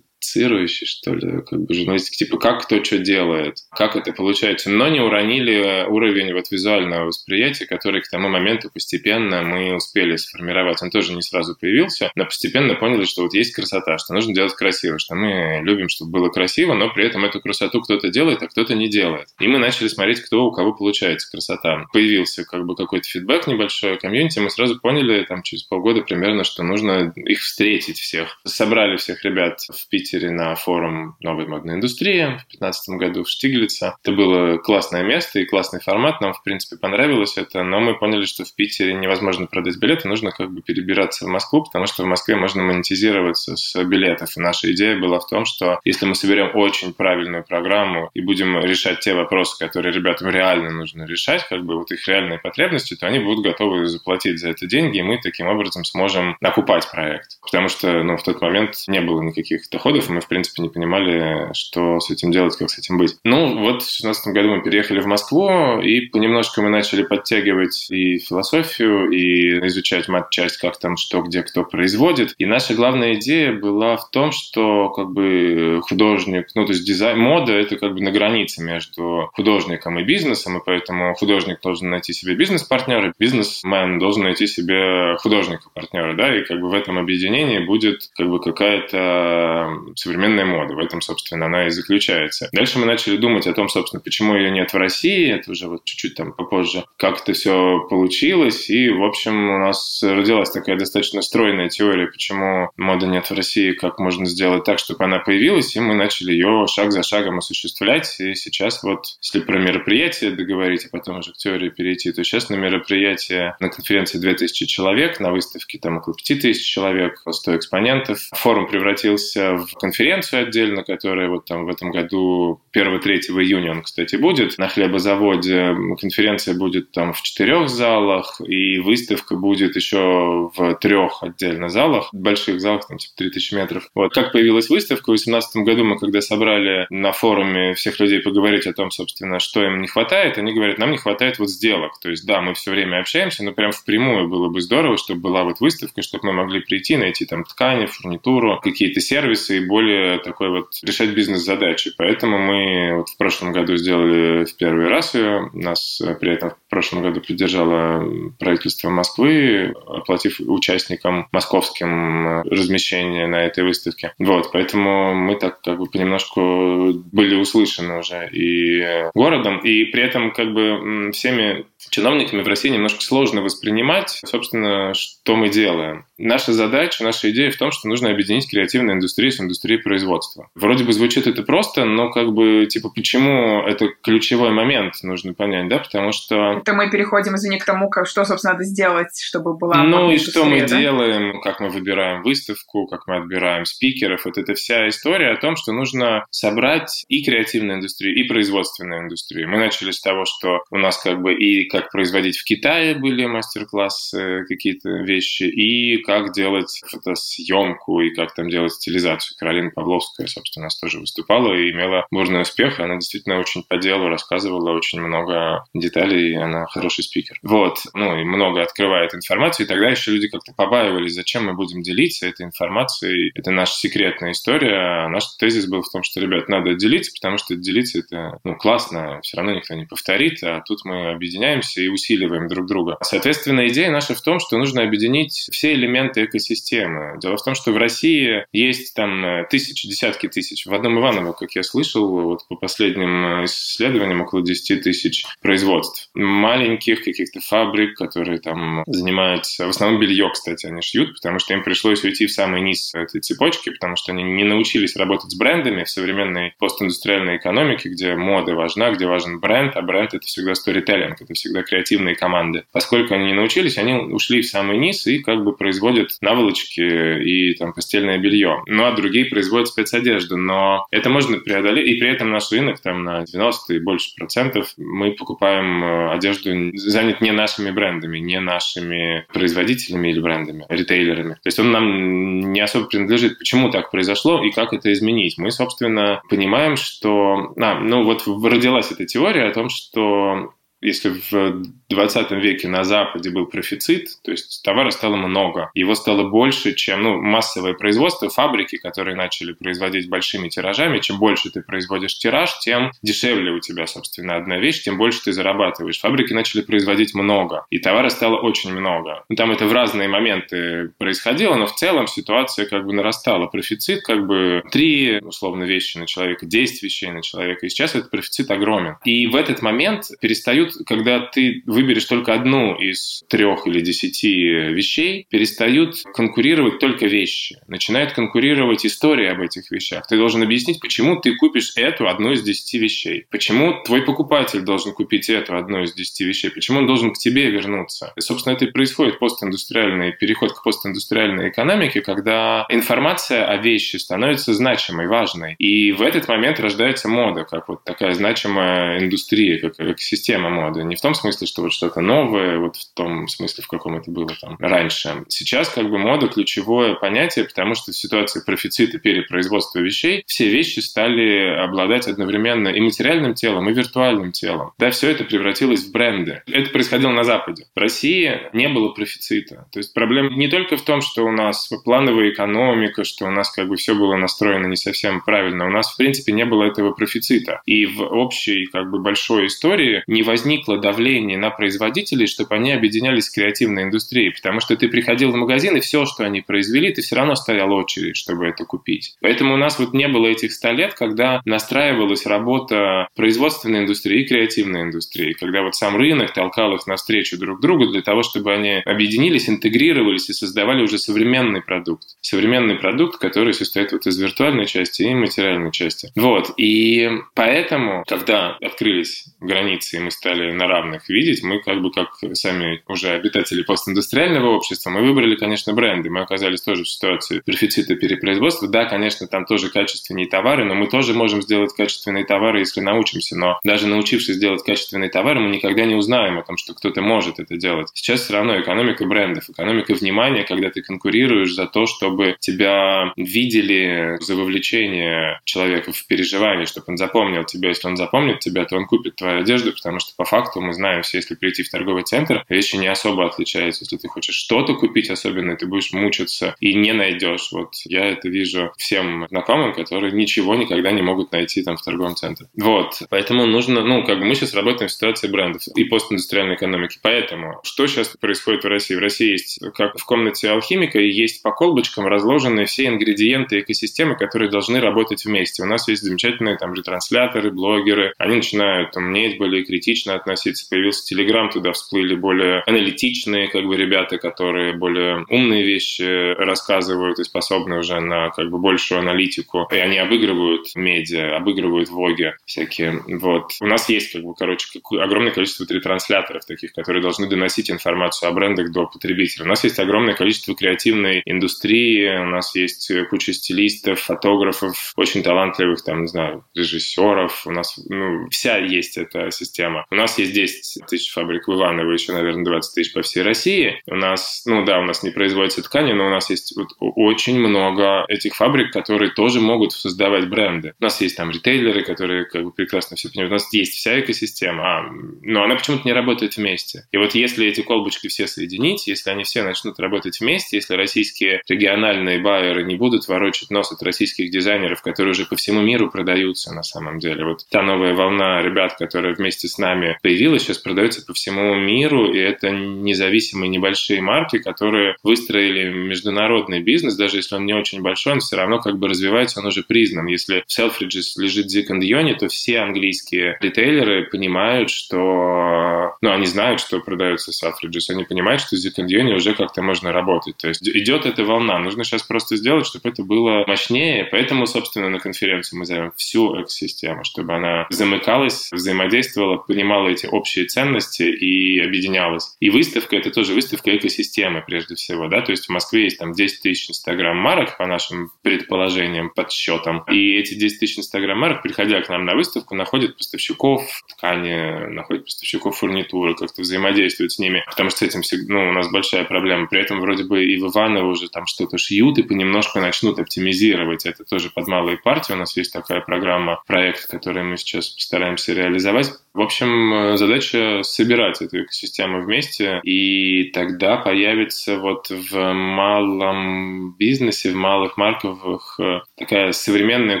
продуцирующий, 0.24 0.86
что 0.86 1.14
ли, 1.14 1.42
как 1.42 1.60
бы 1.60 1.74
журналистики, 1.74 2.24
типа 2.24 2.38
как 2.38 2.62
кто 2.62 2.82
что 2.82 2.98
делает, 2.98 3.58
как 3.70 3.96
это 3.96 4.12
получается, 4.12 4.70
но 4.70 4.88
не 4.88 5.00
уронили 5.00 5.86
уровень 5.86 6.32
вот 6.32 6.50
визуального 6.50 7.06
восприятия, 7.06 7.66
который 7.66 8.00
к 8.00 8.08
тому 8.08 8.28
моменту 8.28 8.70
постепенно 8.72 9.42
мы 9.42 9.76
успели 9.76 10.16
сформировать. 10.16 10.82
Он 10.82 10.90
тоже 10.90 11.14
не 11.14 11.22
сразу 11.22 11.56
появился, 11.58 12.10
но 12.14 12.24
постепенно 12.24 12.74
поняли, 12.74 13.04
что 13.04 13.22
вот 13.22 13.34
есть 13.34 13.54
красота, 13.54 13.98
что 13.98 14.14
нужно 14.14 14.34
делать 14.34 14.54
красиво, 14.54 14.98
что 14.98 15.14
мы 15.14 15.60
любим, 15.62 15.88
чтобы 15.88 16.10
было 16.10 16.28
красиво, 16.30 16.74
но 16.74 16.92
при 16.92 17.06
этом 17.06 17.24
эту 17.24 17.40
красоту 17.40 17.80
кто-то 17.80 18.08
делает, 18.08 18.42
а 18.42 18.48
кто-то 18.48 18.74
не 18.74 18.88
делает. 18.88 19.28
И 19.40 19.46
мы 19.46 19.58
начали 19.58 19.88
смотреть, 19.88 20.20
кто 20.20 20.46
у 20.46 20.52
кого 20.52 20.72
получается 20.72 21.30
красота. 21.30 21.86
Появился 21.92 22.44
как 22.44 22.64
бы 22.64 22.74
какой-то 22.74 23.08
фидбэк 23.08 23.46
небольшой, 23.46 23.98
комьюнити, 23.98 24.38
мы 24.38 24.50
сразу 24.50 24.80
поняли 24.80 25.24
там 25.24 25.42
через 25.42 25.64
полгода 25.64 26.00
примерно, 26.02 26.44
что 26.44 26.62
нужно 26.62 27.12
их 27.16 27.40
встретить 27.40 27.98
всех. 27.98 28.38
Собрали 28.44 28.96
всех 28.96 29.24
ребят 29.24 29.60
в 29.60 29.88
Питере 29.88 30.13
на 30.22 30.54
форум 30.54 31.16
«Новой 31.20 31.46
модной 31.46 31.74
индустрии» 31.74 32.24
в 32.24 32.48
2015 32.48 32.88
году 32.96 33.24
в 33.24 33.28
Штиглице. 33.28 33.94
Это 34.02 34.12
было 34.12 34.58
классное 34.58 35.02
место 35.02 35.40
и 35.40 35.44
классный 35.44 35.80
формат, 35.80 36.20
нам, 36.20 36.32
в 36.32 36.42
принципе, 36.42 36.76
понравилось 36.76 37.36
это, 37.36 37.62
но 37.62 37.80
мы 37.80 37.98
поняли, 37.98 38.24
что 38.24 38.44
в 38.44 38.54
Питере 38.54 38.94
невозможно 38.94 39.46
продать 39.46 39.78
билеты, 39.78 40.08
нужно 40.08 40.30
как 40.30 40.50
бы 40.50 40.62
перебираться 40.62 41.24
в 41.24 41.28
Москву, 41.28 41.64
потому 41.64 41.86
что 41.86 42.02
в 42.02 42.06
Москве 42.06 42.36
можно 42.36 42.62
монетизироваться 42.62 43.56
с 43.56 43.82
билетов. 43.84 44.36
И 44.36 44.40
наша 44.40 44.72
идея 44.72 44.98
была 44.98 45.20
в 45.20 45.26
том, 45.26 45.44
что 45.44 45.80
если 45.84 46.06
мы 46.06 46.14
соберем 46.14 46.50
очень 46.54 46.92
правильную 46.94 47.44
программу 47.44 48.10
и 48.14 48.20
будем 48.20 48.58
решать 48.60 49.00
те 49.00 49.14
вопросы, 49.14 49.58
которые 49.58 49.92
ребятам 49.92 50.28
реально 50.30 50.70
нужно 50.70 51.04
решать, 51.04 51.46
как 51.48 51.64
бы 51.64 51.76
вот 51.76 51.90
их 51.90 52.06
реальные 52.08 52.38
потребности, 52.38 52.96
то 52.96 53.06
они 53.06 53.18
будут 53.18 53.44
готовы 53.44 53.86
заплатить 53.86 54.38
за 54.38 54.50
это 54.50 54.66
деньги, 54.66 54.98
и 54.98 55.02
мы 55.02 55.18
таким 55.22 55.46
образом 55.46 55.84
сможем 55.84 56.36
окупать 56.40 56.90
проект. 56.90 57.38
Потому 57.42 57.68
что 57.68 58.02
ну, 58.02 58.16
в 58.16 58.22
тот 58.22 58.40
момент 58.40 58.74
не 58.86 59.00
было 59.00 59.20
никаких 59.22 59.68
доходов, 59.70 60.03
мы, 60.08 60.20
в 60.20 60.28
принципе, 60.28 60.62
не 60.62 60.68
понимали, 60.68 61.52
что 61.52 62.00
с 62.00 62.10
этим 62.10 62.30
делать, 62.30 62.56
как 62.56 62.70
с 62.70 62.78
этим 62.78 62.98
быть. 62.98 63.16
Ну, 63.24 63.58
вот 63.58 63.82
в 63.82 63.86
2016 63.86 64.32
году 64.32 64.56
мы 64.56 64.62
переехали 64.62 65.00
в 65.00 65.06
Москву, 65.06 65.80
и 65.80 66.06
понемножку 66.06 66.62
мы 66.62 66.68
начали 66.68 67.02
подтягивать 67.02 67.90
и 67.90 68.18
философию, 68.18 69.10
и 69.10 69.66
изучать 69.66 70.08
мат-часть, 70.08 70.58
как 70.58 70.78
там 70.78 70.96
что, 70.96 71.22
где, 71.22 71.42
кто 71.42 71.64
производит. 71.64 72.34
И 72.38 72.46
наша 72.46 72.74
главная 72.74 73.14
идея 73.14 73.52
была 73.52 73.96
в 73.96 74.10
том, 74.10 74.32
что 74.32 74.90
как 74.90 75.10
бы 75.10 75.80
художник, 75.82 76.48
ну, 76.54 76.66
то 76.66 76.72
есть 76.72 76.86
дизайн, 76.86 77.18
мода— 77.18 77.52
это 77.54 77.76
как 77.76 77.94
бы 77.94 78.00
на 78.00 78.10
границе 78.10 78.62
между 78.62 79.30
художником 79.34 79.98
и 79.98 80.04
бизнесом, 80.04 80.58
и 80.58 80.62
поэтому 80.64 81.14
художник 81.14 81.60
должен 81.62 81.90
найти 81.90 82.12
себе 82.12 82.34
бизнес-партнера, 82.34 83.12
бизнесмен 83.18 83.98
должен 83.98 84.24
найти 84.24 84.46
себе 84.46 85.16
художника-партнера, 85.18 86.14
да, 86.14 86.36
и 86.36 86.44
как 86.44 86.60
бы 86.60 86.68
в 86.68 86.74
этом 86.74 86.98
объединении 86.98 87.58
будет 87.58 88.10
как 88.16 88.28
бы 88.28 88.40
какая-то 88.40 89.93
современная 89.94 90.44
мода. 90.44 90.74
В 90.74 90.78
этом, 90.78 91.00
собственно, 91.00 91.46
она 91.46 91.66
и 91.66 91.70
заключается. 91.70 92.48
Дальше 92.52 92.78
мы 92.78 92.86
начали 92.86 93.16
думать 93.16 93.46
о 93.46 93.52
том, 93.52 93.68
собственно, 93.68 94.00
почему 94.00 94.36
ее 94.36 94.50
нет 94.50 94.72
в 94.72 94.76
России, 94.76 95.30
это 95.30 95.50
уже 95.50 95.68
вот 95.68 95.84
чуть-чуть 95.84 96.14
там 96.14 96.32
попозже, 96.32 96.84
как 96.96 97.20
это 97.22 97.32
все 97.32 97.80
получилось, 97.88 98.70
и, 98.70 98.88
в 98.90 99.04
общем, 99.04 99.50
у 99.50 99.58
нас 99.58 100.02
родилась 100.02 100.50
такая 100.50 100.76
достаточно 100.76 101.22
стройная 101.22 101.68
теория, 101.68 102.06
почему 102.06 102.70
моды 102.76 103.06
нет 103.06 103.28
в 103.30 103.34
России, 103.34 103.72
как 103.72 103.98
можно 103.98 104.26
сделать 104.26 104.64
так, 104.64 104.78
чтобы 104.78 105.04
она 105.04 105.18
появилась, 105.18 105.74
и 105.76 105.80
мы 105.80 105.94
начали 105.94 106.32
ее 106.32 106.66
шаг 106.68 106.92
за 106.92 107.02
шагом 107.02 107.38
осуществлять, 107.38 108.16
и 108.20 108.34
сейчас 108.34 108.82
вот, 108.82 109.06
если 109.20 109.40
про 109.40 109.58
мероприятие 109.58 110.30
договорить, 110.30 110.86
а 110.86 110.88
потом 110.90 111.18
уже 111.18 111.32
к 111.32 111.36
теории 111.36 111.68
перейти, 111.68 112.12
то 112.12 112.24
сейчас 112.24 112.48
на 112.48 112.54
мероприятие, 112.54 113.56
на 113.60 113.68
конференции 113.68 114.18
2000 114.18 114.66
человек, 114.66 115.20
на 115.20 115.30
выставке 115.30 115.78
там 115.78 115.98
около 115.98 116.14
5000 116.14 116.64
человек, 116.64 117.22
100 117.28 117.56
экспонентов. 117.56 118.18
Форум 118.32 118.66
превратился 118.66 119.56
в 119.56 119.73
конференцию 119.78 120.46
отдельно, 120.46 120.82
которая 120.82 121.28
вот 121.28 121.44
там 121.46 121.64
в 121.66 121.68
этом 121.68 121.90
году 121.90 122.60
1-3 122.74 123.20
июня 123.42 123.72
он, 123.72 123.82
кстати, 123.82 124.16
будет. 124.16 124.58
На 124.58 124.68
хлебозаводе 124.68 125.74
конференция 126.00 126.54
будет 126.54 126.92
там 126.92 127.12
в 127.12 127.22
четырех 127.22 127.68
залах, 127.68 128.40
и 128.46 128.78
выставка 128.78 129.36
будет 129.36 129.76
еще 129.76 130.50
в 130.54 130.74
трех 130.76 131.22
отдельно 131.22 131.68
залах, 131.68 132.08
больших 132.12 132.60
залах, 132.60 132.86
там 132.88 132.98
типа 132.98 133.14
3000 133.16 133.54
метров. 133.54 133.88
Вот. 133.94 134.14
Как 134.14 134.32
появилась 134.32 134.68
выставка? 134.68 135.04
В 135.04 135.16
2018 135.16 135.56
году 135.64 135.84
мы, 135.84 135.98
когда 135.98 136.20
собрали 136.20 136.86
на 136.90 137.12
форуме 137.12 137.74
всех 137.74 138.00
людей 138.00 138.20
поговорить 138.20 138.66
о 138.66 138.72
том, 138.72 138.90
собственно, 138.90 139.38
что 139.38 139.64
им 139.64 139.80
не 139.80 139.88
хватает, 139.88 140.38
они 140.38 140.52
говорят, 140.52 140.78
нам 140.78 140.90
не 140.90 140.98
хватает 140.98 141.38
вот 141.38 141.50
сделок. 141.50 141.98
То 142.00 142.10
есть, 142.10 142.26
да, 142.26 142.40
мы 142.40 142.54
все 142.54 142.70
время 142.70 143.00
общаемся, 143.00 143.44
но 143.44 143.52
прям 143.52 143.72
впрямую 143.72 144.28
было 144.28 144.48
бы 144.48 144.60
здорово, 144.60 144.96
чтобы 144.96 145.20
была 145.20 145.44
вот 145.44 145.60
выставка, 145.60 146.02
чтобы 146.02 146.26
мы 146.28 146.32
могли 146.32 146.60
прийти, 146.60 146.96
найти 146.96 147.26
там 147.26 147.44
ткани, 147.44 147.86
фурнитуру, 147.86 148.60
какие-то 148.62 149.00
сервисы 149.00 149.63
более 149.66 150.18
такой 150.18 150.50
вот 150.50 150.70
решать 150.82 151.10
бизнес-задачи. 151.10 151.92
Поэтому 151.96 152.38
мы 152.38 152.96
вот 152.98 153.08
в 153.08 153.16
прошлом 153.16 153.52
году 153.52 153.76
сделали 153.76 154.44
в 154.44 154.56
первый 154.56 154.88
раз 154.88 155.14
ее. 155.14 155.50
Нас 155.52 156.00
при 156.20 156.32
этом 156.32 156.50
в 156.50 156.70
прошлом 156.70 157.02
году 157.02 157.20
поддержало 157.20 158.04
правительство 158.38 158.90
Москвы, 158.90 159.74
оплатив 159.86 160.40
участникам 160.40 161.28
московским 161.32 162.42
размещение 162.42 163.26
на 163.26 163.44
этой 163.44 163.64
выставке. 163.64 164.12
Вот, 164.18 164.50
поэтому 164.52 165.14
мы 165.14 165.36
так 165.36 165.60
как 165.62 165.78
бы 165.78 165.86
понемножку 165.86 166.92
были 167.12 167.34
услышаны 167.34 167.98
уже 167.98 168.28
и 168.32 169.10
городом, 169.14 169.58
и 169.58 169.84
при 169.84 170.02
этом 170.02 170.32
как 170.32 170.52
бы 170.52 171.10
всеми 171.12 171.66
чиновниками 171.90 172.42
в 172.42 172.48
России 172.48 172.68
немножко 172.70 173.00
сложно 173.02 173.42
воспринимать, 173.42 174.20
собственно, 174.24 174.94
что 174.94 175.36
мы 175.36 175.48
делаем. 175.48 176.06
Наша 176.16 176.52
задача, 176.52 177.02
наша 177.02 177.30
идея 177.30 177.50
в 177.50 177.56
том, 177.56 177.72
что 177.72 177.88
нужно 177.88 178.10
объединить 178.10 178.48
креативную 178.48 178.96
индустрию 178.96 179.32
с 179.32 179.40
индустрией 179.40 179.80
производства. 179.80 180.48
Вроде 180.54 180.84
бы 180.84 180.92
звучит 180.92 181.26
это 181.26 181.42
просто, 181.42 181.84
но 181.84 182.10
как 182.10 182.32
бы, 182.32 182.66
типа, 182.66 182.90
почему 182.94 183.62
это 183.66 183.88
ключевой 184.02 184.50
момент, 184.50 184.94
нужно 185.02 185.34
понять, 185.34 185.68
да, 185.68 185.78
потому 185.78 186.12
что... 186.12 186.58
Это 186.58 186.72
мы 186.72 186.88
переходим, 186.88 187.34
извини, 187.34 187.58
к 187.58 187.64
тому, 187.64 187.90
как, 187.90 188.06
что, 188.06 188.24
собственно, 188.24 188.52
надо 188.52 188.64
сделать, 188.64 189.20
чтобы 189.20 189.56
была... 189.56 189.82
Ну 189.82 190.12
и 190.12 190.18
что 190.18 190.44
мы 190.44 190.60
да? 190.60 190.78
делаем, 190.78 191.40
как 191.40 191.58
мы 191.58 191.68
выбираем 191.68 192.22
выставку, 192.22 192.86
как 192.86 193.08
мы 193.08 193.16
отбираем 193.16 193.64
спикеров, 193.64 194.24
вот 194.24 194.38
эта 194.38 194.54
вся 194.54 194.88
история 194.88 195.30
о 195.30 195.40
том, 195.40 195.56
что 195.56 195.72
нужно 195.72 196.26
собрать 196.30 197.04
и 197.08 197.24
креативную 197.24 197.78
индустрию, 197.78 198.14
и 198.14 198.28
производственную 198.28 199.02
индустрию. 199.02 199.48
Мы 199.48 199.58
начали 199.58 199.90
с 199.90 200.00
того, 200.00 200.24
что 200.26 200.62
у 200.70 200.78
нас 200.78 201.02
как 201.02 201.20
бы 201.20 201.34
и 201.34 201.68
как 201.68 201.90
производить 201.90 202.38
в 202.38 202.44
Китае 202.44 202.94
были 202.94 203.26
мастер-классы, 203.26 204.44
какие-то 204.48 204.90
вещи, 205.02 205.42
и 205.44 206.03
как 206.04 206.32
делать 206.32 206.82
фотосъемку, 206.86 208.00
и 208.00 208.14
как 208.14 208.34
там 208.34 208.48
делать 208.48 208.72
стилизацию. 208.72 209.36
Каролина 209.38 209.70
Павловская, 209.70 210.26
собственно, 210.26 210.64
у 210.64 210.66
нас 210.66 210.78
тоже 210.78 211.00
выступала 211.00 211.52
и 211.54 211.70
имела 211.70 212.06
бурный 212.10 212.42
успех. 212.42 212.80
Она 212.80 212.96
действительно 212.96 213.38
очень 213.38 213.62
по 213.62 213.76
делу 213.76 214.08
рассказывала 214.08 214.72
очень 214.72 215.00
много 215.00 215.64
деталей, 215.74 216.32
и 216.32 216.36
она 216.36 216.66
хороший 216.66 217.04
спикер. 217.04 217.38
Вот, 217.42 217.78
ну 217.94 218.18
и 218.18 218.24
много 218.24 218.62
открывает 218.62 219.14
информацию, 219.14 219.66
и 219.66 219.68
тогда 219.68 219.88
еще 219.88 220.12
люди 220.12 220.28
как-то 220.28 220.52
побаивались, 220.54 221.14
зачем 221.14 221.46
мы 221.46 221.54
будем 221.54 221.82
делиться 221.82 222.26
этой 222.26 222.46
информацией. 222.46 223.32
Это 223.34 223.50
наша 223.50 223.74
секретная 223.74 224.32
история. 224.32 225.08
Наш 225.08 225.24
тезис 225.38 225.66
был 225.66 225.82
в 225.82 225.90
том, 225.90 226.02
что, 226.02 226.20
ребят, 226.20 226.48
надо 226.48 226.74
делиться, 226.74 227.12
потому 227.14 227.38
что 227.38 227.54
делиться 227.54 227.98
это 227.98 228.38
ну, 228.44 228.56
классно, 228.56 229.20
все 229.22 229.36
равно 229.36 229.52
никто 229.52 229.74
не 229.74 229.86
повторит, 229.86 230.42
а 230.42 230.60
тут 230.66 230.84
мы 230.84 231.12
объединяемся 231.12 231.80
и 231.80 231.88
усиливаем 231.88 232.48
друг 232.48 232.66
друга. 232.66 232.98
Соответственно, 233.02 233.66
идея 233.68 233.90
наша 233.90 234.14
в 234.14 234.20
том, 234.20 234.38
что 234.40 234.58
нужно 234.58 234.82
объединить 234.82 235.48
все 235.50 235.72
элементы 235.72 235.93
экосистемы. 235.94 237.18
Дело 237.20 237.36
в 237.36 237.42
том, 237.42 237.54
что 237.54 237.72
в 237.72 237.76
России 237.76 238.46
есть 238.52 238.94
там 238.94 239.24
э, 239.24 239.46
тысячи, 239.48 239.88
десятки 239.88 240.28
тысяч. 240.28 240.66
В 240.66 240.74
одном 240.74 240.98
Иваново, 240.98 241.32
как 241.32 241.52
я 241.52 241.62
слышал, 241.62 242.08
вот 242.08 242.46
по 242.48 242.56
последним 242.56 243.42
э, 243.42 243.44
исследованиям, 243.44 244.20
около 244.22 244.42
10 244.42 244.82
тысяч 244.82 245.24
производств. 245.40 246.10
Маленьких 246.14 247.04
каких-то 247.04 247.40
фабрик, 247.40 247.96
которые 247.96 248.38
там 248.38 248.82
занимаются... 248.86 249.66
В 249.66 249.70
основном 249.70 250.00
белье, 250.00 250.30
кстати, 250.32 250.66
они 250.66 250.82
шьют, 250.82 251.14
потому 251.14 251.38
что 251.38 251.54
им 251.54 251.62
пришлось 251.62 252.04
уйти 252.04 252.26
в 252.26 252.32
самый 252.32 252.60
низ 252.60 252.94
этой 252.94 253.20
цепочки, 253.20 253.70
потому 253.70 253.96
что 253.96 254.12
они 254.12 254.22
не 254.22 254.44
научились 254.44 254.96
работать 254.96 255.30
с 255.30 255.36
брендами 255.36 255.84
в 255.84 255.90
современной 255.90 256.54
постиндустриальной 256.58 257.36
экономике, 257.36 257.88
где 257.88 258.14
мода 258.14 258.54
важна, 258.54 258.90
где 258.90 259.06
важен 259.06 259.40
бренд, 259.40 259.76
а 259.76 259.82
бренд— 259.82 260.14
это 260.14 260.26
всегда 260.26 260.54
сторителлинг, 260.54 261.20
это 261.20 261.34
всегда 261.34 261.62
креативные 261.62 262.14
команды. 262.14 262.64
Поскольку 262.72 263.14
они 263.14 263.26
не 263.26 263.34
научились, 263.34 263.78
они 263.78 263.94
ушли 263.94 264.42
в 264.42 264.46
самый 264.46 264.78
низ 264.78 265.06
и 265.06 265.18
как 265.18 265.44
бы 265.44 265.54
производят 265.84 266.16
наволочки 266.20 266.80
и 266.80 267.54
там 267.54 267.74
постельное 267.74 268.18
белье. 268.18 268.62
Ну, 268.66 268.84
а 268.84 268.92
другие 268.92 269.26
производят 269.26 269.68
спецодежду. 269.68 270.36
Но 270.36 270.86
это 270.90 271.10
можно 271.10 271.38
преодолеть. 271.38 271.86
И 271.88 271.98
при 271.98 272.08
этом 272.10 272.30
наш 272.30 272.50
рынок 272.50 272.80
там 272.80 273.04
на 273.04 273.24
90 273.24 273.74
и 273.74 273.78
больше 273.78 274.14
процентов 274.16 274.72
мы 274.78 275.12
покупаем 275.12 275.84
э, 275.84 276.12
одежду 276.12 276.50
занят 276.74 277.20
не 277.20 277.32
нашими 277.32 277.70
брендами, 277.70 278.18
не 278.18 278.40
нашими 278.40 279.26
производителями 279.32 280.08
или 280.08 280.20
брендами, 280.20 280.64
ритейлерами. 280.68 281.34
То 281.34 281.46
есть 281.46 281.58
он 281.58 281.70
нам 281.70 282.52
не 282.52 282.60
особо 282.60 282.86
принадлежит. 282.86 283.38
Почему 283.38 283.70
так 283.70 283.90
произошло 283.90 284.42
и 284.42 284.50
как 284.50 284.72
это 284.72 284.92
изменить? 284.92 285.36
Мы, 285.36 285.50
собственно, 285.50 286.22
понимаем, 286.30 286.76
что... 286.76 287.52
А, 287.60 287.78
ну 287.80 288.04
вот 288.04 288.26
родилась 288.26 288.90
эта 288.90 289.04
теория 289.04 289.44
о 289.44 289.52
том, 289.52 289.68
что 289.68 290.54
если 290.84 291.08
в 291.30 291.62
20 291.94 292.30
веке 292.32 292.68
на 292.68 292.84
Западе 292.84 293.30
был 293.30 293.46
профицит, 293.46 294.08
то 294.22 294.30
есть 294.30 294.62
товара 294.62 294.90
стало 294.90 295.16
много, 295.16 295.70
его 295.74 295.94
стало 295.94 296.28
больше, 296.28 296.74
чем 296.74 297.02
ну, 297.02 297.20
массовое 297.20 297.74
производство, 297.74 298.28
фабрики, 298.28 298.76
которые 298.76 299.16
начали 299.16 299.52
производить 299.52 300.08
большими 300.08 300.48
тиражами, 300.48 300.98
чем 300.98 301.18
больше 301.18 301.50
ты 301.50 301.62
производишь 301.62 302.18
тираж, 302.18 302.58
тем 302.60 302.92
дешевле 303.02 303.52
у 303.52 303.60
тебя, 303.60 303.86
собственно, 303.86 304.36
одна 304.36 304.58
вещь, 304.58 304.82
тем 304.82 304.98
больше 304.98 305.22
ты 305.24 305.32
зарабатываешь. 305.32 306.00
Фабрики 306.00 306.32
начали 306.32 306.62
производить 306.62 307.14
много, 307.14 307.66
и 307.70 307.78
товара 307.78 308.08
стало 308.08 308.38
очень 308.40 308.72
много. 308.72 309.24
Ну, 309.28 309.36
там 309.36 309.50
это 309.50 309.66
в 309.66 309.72
разные 309.72 310.08
моменты 310.08 310.92
происходило, 310.98 311.54
но 311.54 311.66
в 311.66 311.74
целом 311.74 312.06
ситуация 312.06 312.66
как 312.66 312.86
бы 312.86 312.92
нарастала. 312.92 313.46
Профицит 313.46 314.02
как 314.02 314.26
бы 314.26 314.62
три, 314.70 315.18
условно, 315.20 315.64
вещи 315.64 315.98
на 315.98 316.06
человека, 316.06 316.46
10 316.46 316.82
вещей 316.82 317.10
на 317.10 317.22
человека, 317.22 317.66
и 317.66 317.68
сейчас 317.68 317.94
этот 317.94 318.10
профицит 318.10 318.50
огромен. 318.50 318.96
И 319.04 319.26
в 319.26 319.36
этот 319.36 319.62
момент 319.62 320.06
перестают, 320.20 320.72
когда 320.86 321.20
ты 321.20 321.62
выберешь 321.84 322.06
только 322.06 322.34
одну 322.34 322.74
из 322.74 323.22
трех 323.28 323.66
или 323.66 323.80
десяти 323.80 324.32
вещей, 324.72 325.26
перестают 325.28 326.02
конкурировать 326.14 326.78
только 326.78 327.06
вещи. 327.06 327.58
Начинает 327.68 328.12
конкурировать 328.12 328.86
история 328.86 329.30
об 329.32 329.40
этих 329.40 329.70
вещах. 329.70 330.06
Ты 330.06 330.16
должен 330.16 330.42
объяснить, 330.42 330.80
почему 330.80 331.20
ты 331.20 331.34
купишь 331.36 331.72
эту 331.76 332.08
одну 332.08 332.32
из 332.32 332.42
десяти 332.42 332.78
вещей. 332.78 333.26
Почему 333.30 333.82
твой 333.84 334.02
покупатель 334.02 334.60
должен 334.60 334.92
купить 334.92 335.28
эту 335.28 335.56
одну 335.56 335.82
из 335.82 335.92
десяти 335.94 336.24
вещей. 336.24 336.50
Почему 336.50 336.78
он 336.78 336.86
должен 336.86 337.12
к 337.12 337.18
тебе 337.18 337.50
вернуться. 337.50 338.12
И, 338.16 338.20
собственно, 338.20 338.54
это 338.54 338.64
и 338.64 338.70
происходит 338.70 339.18
постиндустриальный 339.18 340.12
переход 340.12 340.52
к 340.52 340.62
постиндустриальной 340.62 341.50
экономике, 341.50 342.00
когда 342.00 342.66
информация 342.70 343.44
о 343.46 343.56
вещи 343.56 343.96
становится 343.96 344.54
значимой, 344.54 345.06
важной. 345.06 345.54
И 345.58 345.92
в 345.92 346.02
этот 346.02 346.28
момент 346.28 346.60
рождается 346.60 347.08
мода, 347.08 347.44
как 347.44 347.68
вот 347.68 347.84
такая 347.84 348.14
значимая 348.14 349.00
индустрия, 349.00 349.58
как 349.58 349.78
экосистема 349.78 350.50
моды. 350.50 350.82
Не 350.84 350.96
в 350.96 351.00
том 351.00 351.14
смысле, 351.14 351.46
что 351.46 351.62
вот 351.64 351.72
что-то 351.72 352.00
новое, 352.00 352.58
вот 352.58 352.76
в 352.76 352.94
том 352.94 353.26
смысле, 353.28 353.64
в 353.64 353.68
каком 353.68 353.96
это 353.96 354.10
было 354.10 354.30
там 354.40 354.56
раньше. 354.58 355.24
Сейчас 355.28 355.68
как 355.68 355.90
бы 355.90 355.98
мода 355.98 356.28
ключевое 356.28 356.94
понятие, 356.94 357.44
потому 357.44 357.74
что 357.74 357.92
в 357.92 357.96
ситуации 357.96 358.42
профицита 358.44 358.98
перепроизводства 358.98 359.80
вещей 359.80 360.22
все 360.26 360.48
вещи 360.48 360.80
стали 360.80 361.56
обладать 361.64 362.06
одновременно 362.06 362.68
и 362.68 362.80
материальным 362.80 363.34
телом, 363.34 363.68
и 363.68 363.72
виртуальным 363.72 364.32
телом. 364.32 364.72
Да, 364.78 364.90
все 364.90 365.10
это 365.10 365.24
превратилось 365.24 365.84
в 365.84 365.92
бренды. 365.92 366.42
Это 366.46 366.70
происходило 366.70 367.10
на 367.10 367.24
Западе. 367.24 367.66
В 367.74 367.78
России 367.78 368.48
не 368.52 368.68
было 368.68 368.90
профицита. 368.90 369.66
То 369.72 369.78
есть 369.78 369.94
проблема 369.94 370.30
не 370.30 370.48
только 370.48 370.76
в 370.76 370.82
том, 370.82 371.00
что 371.00 371.24
у 371.24 371.32
нас 371.32 371.70
плановая 371.84 372.30
экономика, 372.30 373.04
что 373.04 373.26
у 373.26 373.30
нас 373.30 373.50
как 373.50 373.68
бы 373.68 373.76
все 373.76 373.94
было 373.94 374.16
настроено 374.16 374.66
не 374.66 374.76
совсем 374.76 375.20
правильно. 375.22 375.66
У 375.66 375.70
нас, 375.70 375.92
в 375.92 375.96
принципе, 375.96 376.32
не 376.32 376.44
было 376.44 376.64
этого 376.64 376.92
профицита. 376.92 377.60
И 377.64 377.86
в 377.86 378.02
общей 378.02 378.66
как 378.66 378.90
бы 378.90 378.98
большой 378.98 379.46
истории 379.46 380.02
не 380.06 380.22
возникло 380.22 380.78
давления 380.78 381.38
на 381.38 381.50
производителей, 381.56 382.26
чтобы 382.26 382.54
они 382.54 382.72
объединялись 382.72 383.26
с 383.26 383.30
креативной 383.30 383.84
индустрией. 383.84 384.30
Потому 384.30 384.60
что 384.60 384.76
ты 384.76 384.88
приходил 384.88 385.32
в 385.32 385.36
магазин, 385.36 385.76
и 385.76 385.80
все, 385.80 386.06
что 386.06 386.24
они 386.24 386.40
произвели, 386.40 386.92
ты 386.92 387.02
все 387.02 387.16
равно 387.16 387.34
стоял 387.34 387.72
очередь, 387.72 388.16
чтобы 388.16 388.46
это 388.46 388.64
купить. 388.64 389.14
Поэтому 389.20 389.54
у 389.54 389.56
нас 389.56 389.78
вот 389.78 389.92
не 389.92 390.08
было 390.08 390.26
этих 390.26 390.52
100 390.52 390.70
лет, 390.72 390.94
когда 390.94 391.40
настраивалась 391.44 392.26
работа 392.26 393.08
производственной 393.14 393.80
индустрии 393.80 394.22
и 394.22 394.26
креативной 394.26 394.82
индустрии, 394.82 395.32
когда 395.32 395.62
вот 395.62 395.74
сам 395.74 395.96
рынок 395.96 396.32
толкал 396.32 396.74
их 396.74 396.86
навстречу 396.86 397.38
друг 397.38 397.60
другу 397.60 397.86
для 397.86 398.02
того, 398.02 398.22
чтобы 398.22 398.52
они 398.52 398.82
объединились, 398.84 399.48
интегрировались 399.48 400.28
и 400.30 400.32
создавали 400.32 400.82
уже 400.82 400.98
современный 400.98 401.62
продукт. 401.62 402.04
Современный 402.20 402.76
продукт, 402.76 403.18
который 403.18 403.54
состоит 403.54 403.92
вот 403.92 404.06
из 404.06 404.18
виртуальной 404.18 404.66
части 404.66 405.02
и 405.02 405.14
материальной 405.14 405.72
части. 405.72 406.10
Вот. 406.16 406.52
И 406.56 407.08
поэтому, 407.34 408.04
когда 408.06 408.56
открылись 408.60 409.26
границы, 409.40 409.96
и 409.96 410.00
мы 410.00 410.10
стали 410.10 410.52
на 410.52 410.66
равных 410.66 411.08
видеть, 411.08 411.42
мы 411.44 411.60
как 411.60 411.80
бы 411.80 411.90
как 411.90 412.08
сами 412.32 412.82
уже 412.88 413.10
обитатели 413.10 413.62
постиндустриального 413.62 414.50
общества, 414.50 414.90
мы 414.90 415.02
выбрали, 415.02 415.36
конечно, 415.36 415.72
бренды. 415.72 416.10
Мы 416.10 416.20
оказались 416.20 416.62
тоже 416.62 416.84
в 416.84 416.88
ситуации 416.88 417.42
дефицита 417.46 417.94
перепроизводства. 417.94 418.68
Да, 418.68 418.86
конечно, 418.86 419.26
там 419.26 419.44
тоже 419.44 419.70
качественные 419.70 420.26
товары, 420.26 420.64
но 420.64 420.74
мы 420.74 420.88
тоже 420.88 421.14
можем 421.14 421.42
сделать 421.42 421.74
качественные 421.74 422.24
товары, 422.24 422.60
если 422.60 422.80
научимся. 422.80 423.36
Но 423.36 423.58
даже 423.62 423.86
научившись 423.86 424.38
делать 424.38 424.64
качественные 424.64 425.10
товары, 425.10 425.40
мы 425.40 425.50
никогда 425.50 425.84
не 425.84 425.94
узнаем 425.94 426.38
о 426.38 426.42
том, 426.42 426.56
что 426.56 426.74
кто-то 426.74 427.00
может 427.02 427.38
это 427.38 427.56
делать. 427.56 427.88
Сейчас 427.94 428.22
все 428.22 428.34
равно 428.34 428.60
экономика 428.60 429.04
брендов, 429.04 429.48
экономика 429.48 429.94
внимания, 429.94 430.44
когда 430.44 430.70
ты 430.70 430.82
конкурируешь 430.82 431.54
за 431.54 431.66
то, 431.66 431.86
чтобы 431.86 432.36
тебя 432.40 433.12
видели 433.16 434.16
за 434.20 434.34
вовлечение 434.36 435.40
человека 435.44 435.92
в 435.92 436.06
переживание, 436.06 436.66
чтобы 436.66 436.86
он 436.88 436.96
запомнил 436.96 437.44
тебя. 437.44 437.68
Если 437.68 437.86
он 437.86 437.96
запомнит 437.96 438.40
тебя, 438.40 438.64
то 438.64 438.76
он 438.76 438.86
купит 438.86 439.16
твою 439.16 439.40
одежду, 439.40 439.72
потому 439.72 439.98
что 439.98 440.12
по 440.16 440.24
факту 440.24 440.60
мы 440.60 440.72
знаем 440.72 441.02
все, 441.02 441.18
если 441.18 441.33
прийти 441.36 441.62
в 441.62 441.70
торговый 441.70 442.04
центр, 442.04 442.44
вещи 442.48 442.76
не 442.76 442.86
особо 442.86 443.26
отличаются. 443.26 443.84
Если 443.84 443.96
ты 443.96 444.08
хочешь 444.08 444.34
что-то 444.34 444.74
купить 444.74 445.10
особенно, 445.10 445.56
ты 445.56 445.66
будешь 445.66 445.92
мучиться 445.92 446.54
и 446.60 446.74
не 446.74 446.92
найдешь. 446.92 447.48
Вот 447.52 447.74
я 447.84 448.06
это 448.06 448.28
вижу 448.28 448.72
всем 448.76 449.26
знакомым, 449.28 449.74
которые 449.74 450.12
ничего 450.12 450.54
никогда 450.54 450.90
не 450.90 451.02
могут 451.02 451.32
найти 451.32 451.62
там 451.62 451.76
в 451.76 451.82
торговом 451.82 452.16
центре. 452.16 452.48
Вот. 452.56 453.02
Поэтому 453.10 453.46
нужно, 453.46 453.82
ну, 453.82 454.04
как 454.04 454.18
бы 454.18 454.24
мы 454.24 454.34
сейчас 454.34 454.54
работаем 454.54 454.88
в 454.88 454.92
ситуации 454.92 455.28
брендов 455.28 455.62
и 455.74 455.84
постиндустриальной 455.84 456.54
экономики. 456.54 456.98
Поэтому 457.02 457.60
что 457.62 457.86
сейчас 457.86 458.08
происходит 458.08 458.64
в 458.64 458.68
России? 458.68 458.94
В 458.94 459.00
России 459.00 459.32
есть, 459.32 459.60
как 459.74 459.98
в 459.98 460.04
комнате 460.04 460.50
алхимика, 460.50 460.98
и 460.98 461.10
есть 461.10 461.42
по 461.42 461.52
колбочкам 461.52 462.06
разложенные 462.06 462.66
все 462.66 462.86
ингредиенты 462.86 463.60
экосистемы, 463.60 464.16
которые 464.16 464.50
должны 464.50 464.80
работать 464.80 465.24
вместе. 465.24 465.62
У 465.62 465.66
нас 465.66 465.88
есть 465.88 466.02
замечательные 466.02 466.56
там 466.56 466.74
ретрансляторы, 466.74 467.50
блогеры. 467.50 468.12
Они 468.18 468.36
начинают 468.36 468.92
там, 468.92 469.04
мнеть, 469.10 469.38
более 469.38 469.64
критично 469.64 470.14
относиться. 470.14 470.66
Появился 470.68 471.04
Телеграм, 471.04 471.23
туда 471.52 471.72
всплыли 471.72 472.14
более 472.14 472.62
аналитичные 472.66 473.48
как 473.48 473.66
бы 473.66 473.76
ребята, 473.76 474.18
которые 474.18 474.74
более 474.74 475.24
умные 475.28 475.64
вещи 475.64 476.34
рассказывают 476.34 477.18
и 477.18 477.24
способны 477.24 477.78
уже 477.78 478.00
на 478.00 478.30
как 478.30 478.50
бы 478.50 478.58
большую 478.58 479.00
аналитику. 479.00 479.68
И 479.72 479.76
они 479.76 479.98
обыгрывают 479.98 480.74
медиа, 480.74 481.36
обыгрывают 481.36 481.88
влоги 481.88 482.34
всякие. 482.46 483.02
Вот. 483.06 483.52
У 483.60 483.66
нас 483.66 483.88
есть, 483.88 484.12
как 484.12 484.22
бы, 484.22 484.34
короче, 484.34 484.66
огромное 485.00 485.32
количество 485.32 485.66
ретрансляторов 485.68 486.44
таких, 486.44 486.72
которые 486.72 487.02
должны 487.02 487.28
доносить 487.28 487.70
информацию 487.70 488.28
о 488.28 488.32
брендах 488.32 488.70
до 488.72 488.86
потребителя. 488.86 489.44
У 489.44 489.48
нас 489.48 489.64
есть 489.64 489.78
огромное 489.78 490.14
количество 490.14 490.54
креативной 490.54 491.22
индустрии, 491.24 492.16
у 492.16 492.26
нас 492.26 492.54
есть 492.54 492.90
куча 493.10 493.32
стилистов, 493.32 494.00
фотографов, 494.00 494.92
очень 494.96 495.22
талантливых, 495.22 495.82
там, 495.82 496.02
не 496.02 496.08
знаю, 496.08 496.44
режиссеров. 496.54 497.46
У 497.46 497.50
нас 497.50 497.78
ну, 497.88 498.28
вся 498.30 498.58
есть 498.58 498.96
эта 498.96 499.30
система. 499.30 499.86
У 499.90 499.94
нас 499.94 500.18
есть 500.18 500.32
10 500.32 500.86
тысяч 500.86 501.12
фабрик 501.14 501.48
в 501.48 501.54
Иваново, 501.54 501.92
еще, 501.92 502.12
наверное, 502.12 502.44
20 502.44 502.74
тысяч 502.74 502.92
по 502.92 503.02
всей 503.02 503.22
России. 503.22 503.80
У 503.86 503.94
нас, 503.94 504.42
ну 504.46 504.64
да, 504.64 504.80
у 504.80 504.82
нас 504.82 505.02
не 505.02 505.10
производятся 505.10 505.62
ткани, 505.62 505.92
но 505.92 506.06
у 506.06 506.10
нас 506.10 506.30
есть 506.30 506.54
вот 506.56 506.68
очень 506.78 507.38
много 507.38 508.04
этих 508.08 508.34
фабрик, 508.34 508.72
которые 508.72 509.10
тоже 509.10 509.40
могут 509.40 509.72
создавать 509.72 510.28
бренды. 510.28 510.74
У 510.80 510.84
нас 510.84 511.00
есть 511.00 511.16
там 511.16 511.30
ритейлеры, 511.30 511.84
которые 511.84 512.24
как 512.24 512.44
бы 512.44 512.52
прекрасно 512.52 512.96
все 512.96 513.08
понимают. 513.08 513.32
У 513.32 513.34
нас 513.34 513.52
есть 513.52 513.74
вся 513.74 514.00
экосистема, 514.00 514.64
а, 514.64 514.90
но 515.22 515.44
она 515.44 515.56
почему-то 515.56 515.86
не 515.86 515.92
работает 515.92 516.36
вместе. 516.36 516.86
И 516.92 516.96
вот 516.96 517.14
если 517.14 517.46
эти 517.46 517.60
колбочки 517.60 518.08
все 518.08 518.26
соединить, 518.26 518.86
если 518.86 519.10
они 519.10 519.24
все 519.24 519.42
начнут 519.42 519.78
работать 519.78 520.20
вместе, 520.20 520.56
если 520.56 520.74
российские 520.74 521.42
региональные 521.48 522.18
байеры 522.18 522.64
не 522.64 522.76
будут 522.76 523.06
ворочать 523.08 523.50
нос 523.50 523.72
от 523.72 523.82
российских 523.82 524.30
дизайнеров, 524.30 524.82
которые 524.82 525.12
уже 525.12 525.26
по 525.26 525.36
всему 525.36 525.60
миру 525.60 525.90
продаются 525.90 526.52
на 526.52 526.62
самом 526.62 526.98
деле. 526.98 527.24
Вот 527.24 527.46
та 527.50 527.62
новая 527.62 527.94
волна 527.94 528.42
ребят, 528.42 528.76
которая 528.76 529.14
вместе 529.14 529.48
с 529.48 529.58
нами 529.58 529.98
появилась, 530.02 530.42
сейчас 530.42 530.58
продается 530.58 531.03
по 531.06 531.14
всему 531.14 531.54
миру, 531.54 532.12
и 532.12 532.18
это 532.18 532.50
независимые 532.50 533.48
небольшие 533.48 534.00
марки, 534.00 534.38
которые 534.38 534.96
выстроили 535.02 535.70
международный 535.70 536.60
бизнес, 536.60 536.96
даже 536.96 537.18
если 537.18 537.36
он 537.36 537.46
не 537.46 537.54
очень 537.54 537.82
большой, 537.82 538.14
он 538.14 538.20
все 538.20 538.36
равно 538.36 538.60
как 538.60 538.78
бы 538.78 538.88
развивается, 538.88 539.40
он 539.40 539.46
уже 539.46 539.62
признан. 539.62 540.06
Если 540.06 540.44
в 540.46 540.58
Selfridges 540.58 541.18
лежит 541.18 541.46
Zik 541.46 541.68
Dione, 541.70 542.14
то 542.14 542.28
все 542.28 542.60
английские 542.60 543.36
ритейлеры 543.40 544.04
понимают, 544.04 544.70
что... 544.70 545.96
Ну, 546.00 546.10
они 546.10 546.26
знают, 546.26 546.60
что 546.60 546.80
продаются 546.80 547.30
Selfridges, 547.32 547.90
они 547.90 548.04
понимают, 548.04 548.40
что 548.40 548.56
с 548.56 548.66
Zik 548.66 548.84
Dione 548.84 549.14
уже 549.14 549.34
как-то 549.34 549.62
можно 549.62 549.92
работать. 549.92 550.36
То 550.36 550.48
есть 550.48 550.66
идет 550.68 551.06
эта 551.06 551.24
волна. 551.24 551.58
Нужно 551.58 551.84
сейчас 551.84 552.02
просто 552.02 552.36
сделать, 552.36 552.66
чтобы 552.66 552.88
это 552.88 553.02
было 553.02 553.44
мощнее. 553.46 554.04
Поэтому, 554.10 554.46
собственно, 554.46 554.88
на 554.88 554.98
конференцию 554.98 555.58
мы 555.60 555.66
зовем 555.66 555.92
всю 555.96 556.40
экосистему, 556.40 557.04
чтобы 557.04 557.34
она 557.34 557.66
замыкалась, 557.70 558.50
взаимодействовала, 558.52 559.36
понимала 559.36 559.88
эти 559.88 560.06
общие 560.06 560.46
ценности 560.46 560.93
и 561.00 561.60
объединялась. 561.60 562.36
И 562.40 562.50
выставка— 562.50 562.96
это 562.96 563.10
тоже 563.10 563.34
выставка 563.34 563.76
экосистемы, 563.76 564.42
прежде 564.46 564.74
всего, 564.74 565.08
да, 565.08 565.20
то 565.22 565.32
есть 565.32 565.46
в 565.46 565.50
Москве 565.50 565.84
есть 565.84 565.98
там 565.98 566.12
10 566.12 566.42
тысяч 566.42 566.70
инстаграм-марок, 566.70 567.56
по 567.58 567.66
нашим 567.66 568.10
предположениям, 568.22 569.10
подсчетам, 569.10 569.84
и 569.90 570.14
эти 570.16 570.34
10 570.34 570.60
тысяч 570.60 570.78
инстаграм-марок, 570.78 571.42
приходя 571.42 571.80
к 571.82 571.88
нам 571.88 572.04
на 572.04 572.14
выставку, 572.14 572.54
находят 572.54 572.96
поставщиков 572.96 573.64
ткани, 573.88 574.68
находят 574.72 575.04
поставщиков 575.04 575.56
фурнитуры, 575.56 576.14
как-то 576.14 576.42
взаимодействуют 576.42 577.12
с 577.12 577.18
ними, 577.18 577.44
потому 577.46 577.70
что 577.70 577.80
с 577.80 577.82
этим 577.82 578.02
ну, 578.28 578.48
у 578.48 578.52
нас 578.52 578.70
большая 578.70 579.04
проблема. 579.04 579.46
При 579.46 579.60
этом 579.60 579.80
вроде 579.80 580.04
бы 580.04 580.24
и 580.24 580.36
в 580.36 580.48
Иваново 580.48 580.90
уже 580.90 581.08
там 581.08 581.26
что-то 581.26 581.58
шьют 581.58 581.98
и 581.98 582.02
понемножку 582.02 582.60
начнут 582.60 582.98
оптимизировать 582.98 583.86
это 583.86 584.04
тоже 584.04 584.30
под 584.30 584.48
малые 584.48 584.76
партии. 584.76 585.12
У 585.12 585.16
нас 585.16 585.36
есть 585.36 585.52
такая 585.52 585.80
программа, 585.80 586.42
проект, 586.46 586.86
который 586.86 587.22
мы 587.22 587.36
сейчас 587.36 587.68
постараемся 587.68 588.32
реализовать. 588.32 588.92
В 589.14 589.20
общем, 589.20 589.96
задача 589.96 590.62
собирать 590.64 591.22
эту 591.22 591.42
экосистему 591.42 592.02
вместе, 592.02 592.60
и 592.64 593.30
тогда 593.32 593.76
появится 593.76 594.58
вот 594.58 594.90
в 594.90 595.32
малом 595.32 596.74
бизнесе, 596.76 597.30
в 597.30 597.36
малых 597.36 597.76
марковых 597.76 598.58
э, 598.58 598.80
такая 598.96 599.30
современная 599.30 600.00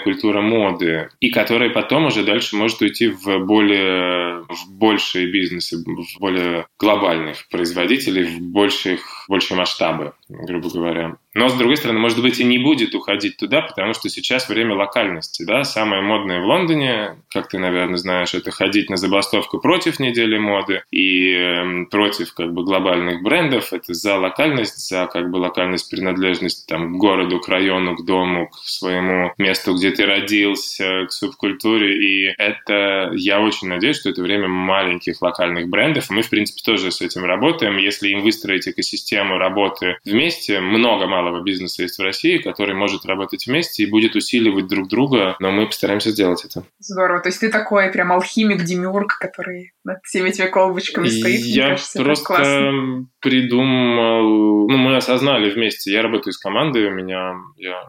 культура 0.00 0.40
моды, 0.40 1.10
и 1.20 1.30
которая 1.30 1.70
потом 1.70 2.06
уже 2.06 2.24
дальше 2.24 2.56
может 2.56 2.82
уйти 2.82 3.06
в 3.06 3.38
более 3.38 4.42
в 4.48 4.70
большие 4.70 5.30
бизнесы, 5.30 5.76
в 5.76 6.18
более 6.18 6.66
глобальных 6.78 7.48
производителей, 7.48 8.24
в 8.24 8.40
больших, 8.40 9.26
большие 9.28 9.56
масштабы, 9.56 10.12
грубо 10.42 10.70
говоря. 10.70 11.16
Но, 11.34 11.48
с 11.48 11.54
другой 11.54 11.76
стороны, 11.76 11.98
может 11.98 12.22
быть, 12.22 12.38
и 12.38 12.44
не 12.44 12.58
будет 12.58 12.94
уходить 12.94 13.36
туда, 13.36 13.62
потому 13.62 13.92
что 13.92 14.08
сейчас 14.08 14.48
время 14.48 14.76
локальности. 14.76 15.44
Да? 15.44 15.64
Самое 15.64 16.00
модное 16.00 16.40
в 16.40 16.44
Лондоне, 16.44 17.16
как 17.28 17.48
ты, 17.48 17.58
наверное, 17.58 17.96
знаешь, 17.96 18.34
это 18.34 18.52
ходить 18.52 18.88
на 18.88 18.96
забастовку 18.96 19.58
против 19.58 19.98
недели 19.98 20.38
моды 20.38 20.82
и 20.92 21.32
э, 21.32 21.84
против 21.90 22.34
как 22.34 22.52
бы 22.52 22.64
глобальных 22.64 23.22
брендов. 23.22 23.72
Это 23.72 23.94
за 23.94 24.16
локальность, 24.16 24.88
за 24.88 25.06
как 25.06 25.30
бы 25.30 25.38
локальность 25.38 25.90
принадлежности 25.90 26.64
там, 26.68 26.94
к 26.94 26.98
городу, 26.98 27.40
к 27.40 27.48
району, 27.48 27.96
к 27.96 28.04
дому, 28.04 28.48
к 28.48 28.58
своему 28.58 29.32
месту, 29.36 29.74
где 29.74 29.90
ты 29.90 30.06
родился, 30.06 31.06
к 31.06 31.12
субкультуре. 31.12 31.96
И 31.96 32.34
это, 32.38 33.10
я 33.14 33.40
очень 33.40 33.68
надеюсь, 33.68 33.98
что 33.98 34.10
это 34.10 34.22
время 34.22 34.46
маленьких 34.46 35.20
локальных 35.20 35.68
брендов. 35.68 36.10
Мы, 36.10 36.22
в 36.22 36.30
принципе, 36.30 36.62
тоже 36.64 36.92
с 36.92 37.00
этим 37.00 37.24
работаем. 37.24 37.76
Если 37.76 38.10
им 38.10 38.20
выстроить 38.20 38.68
экосистему 38.68 39.36
работы 39.36 39.96
вместе, 40.04 40.23
много 40.60 41.06
малых 41.06 41.24
малого 41.24 41.42
бизнеса 41.42 41.82
есть 41.82 41.98
в 41.98 42.02
России, 42.02 42.38
который 42.38 42.74
может 42.74 43.06
работать 43.06 43.46
вместе 43.46 43.82
и 43.82 43.90
будет 43.90 44.14
усиливать 44.14 44.66
друг 44.66 44.88
друга, 44.88 45.36
но 45.40 45.50
мы 45.50 45.66
постараемся 45.66 46.10
сделать 46.10 46.44
это. 46.44 46.64
Здорово. 46.78 47.20
То 47.20 47.28
есть 47.28 47.40
ты 47.40 47.50
такой 47.50 47.90
прям 47.90 48.12
алхимик, 48.12 48.62
демиург, 48.62 49.18
который 49.18 49.72
над 49.84 49.98
всеми 50.04 50.28
этими 50.28 50.46
колбочками 50.46 51.08
стоит. 51.08 51.40
Я 51.40 51.70
кажется, 51.70 52.02
просто 52.02 52.72
придумал... 53.20 54.68
Ну, 54.68 54.76
мы 54.76 54.96
осознали 54.96 55.50
вместе. 55.50 55.92
Я 55.92 56.02
работаю 56.02 56.32
с 56.32 56.38
командой, 56.38 56.86
у 56.86 56.90
меня... 56.90 57.34
Я 57.56 57.82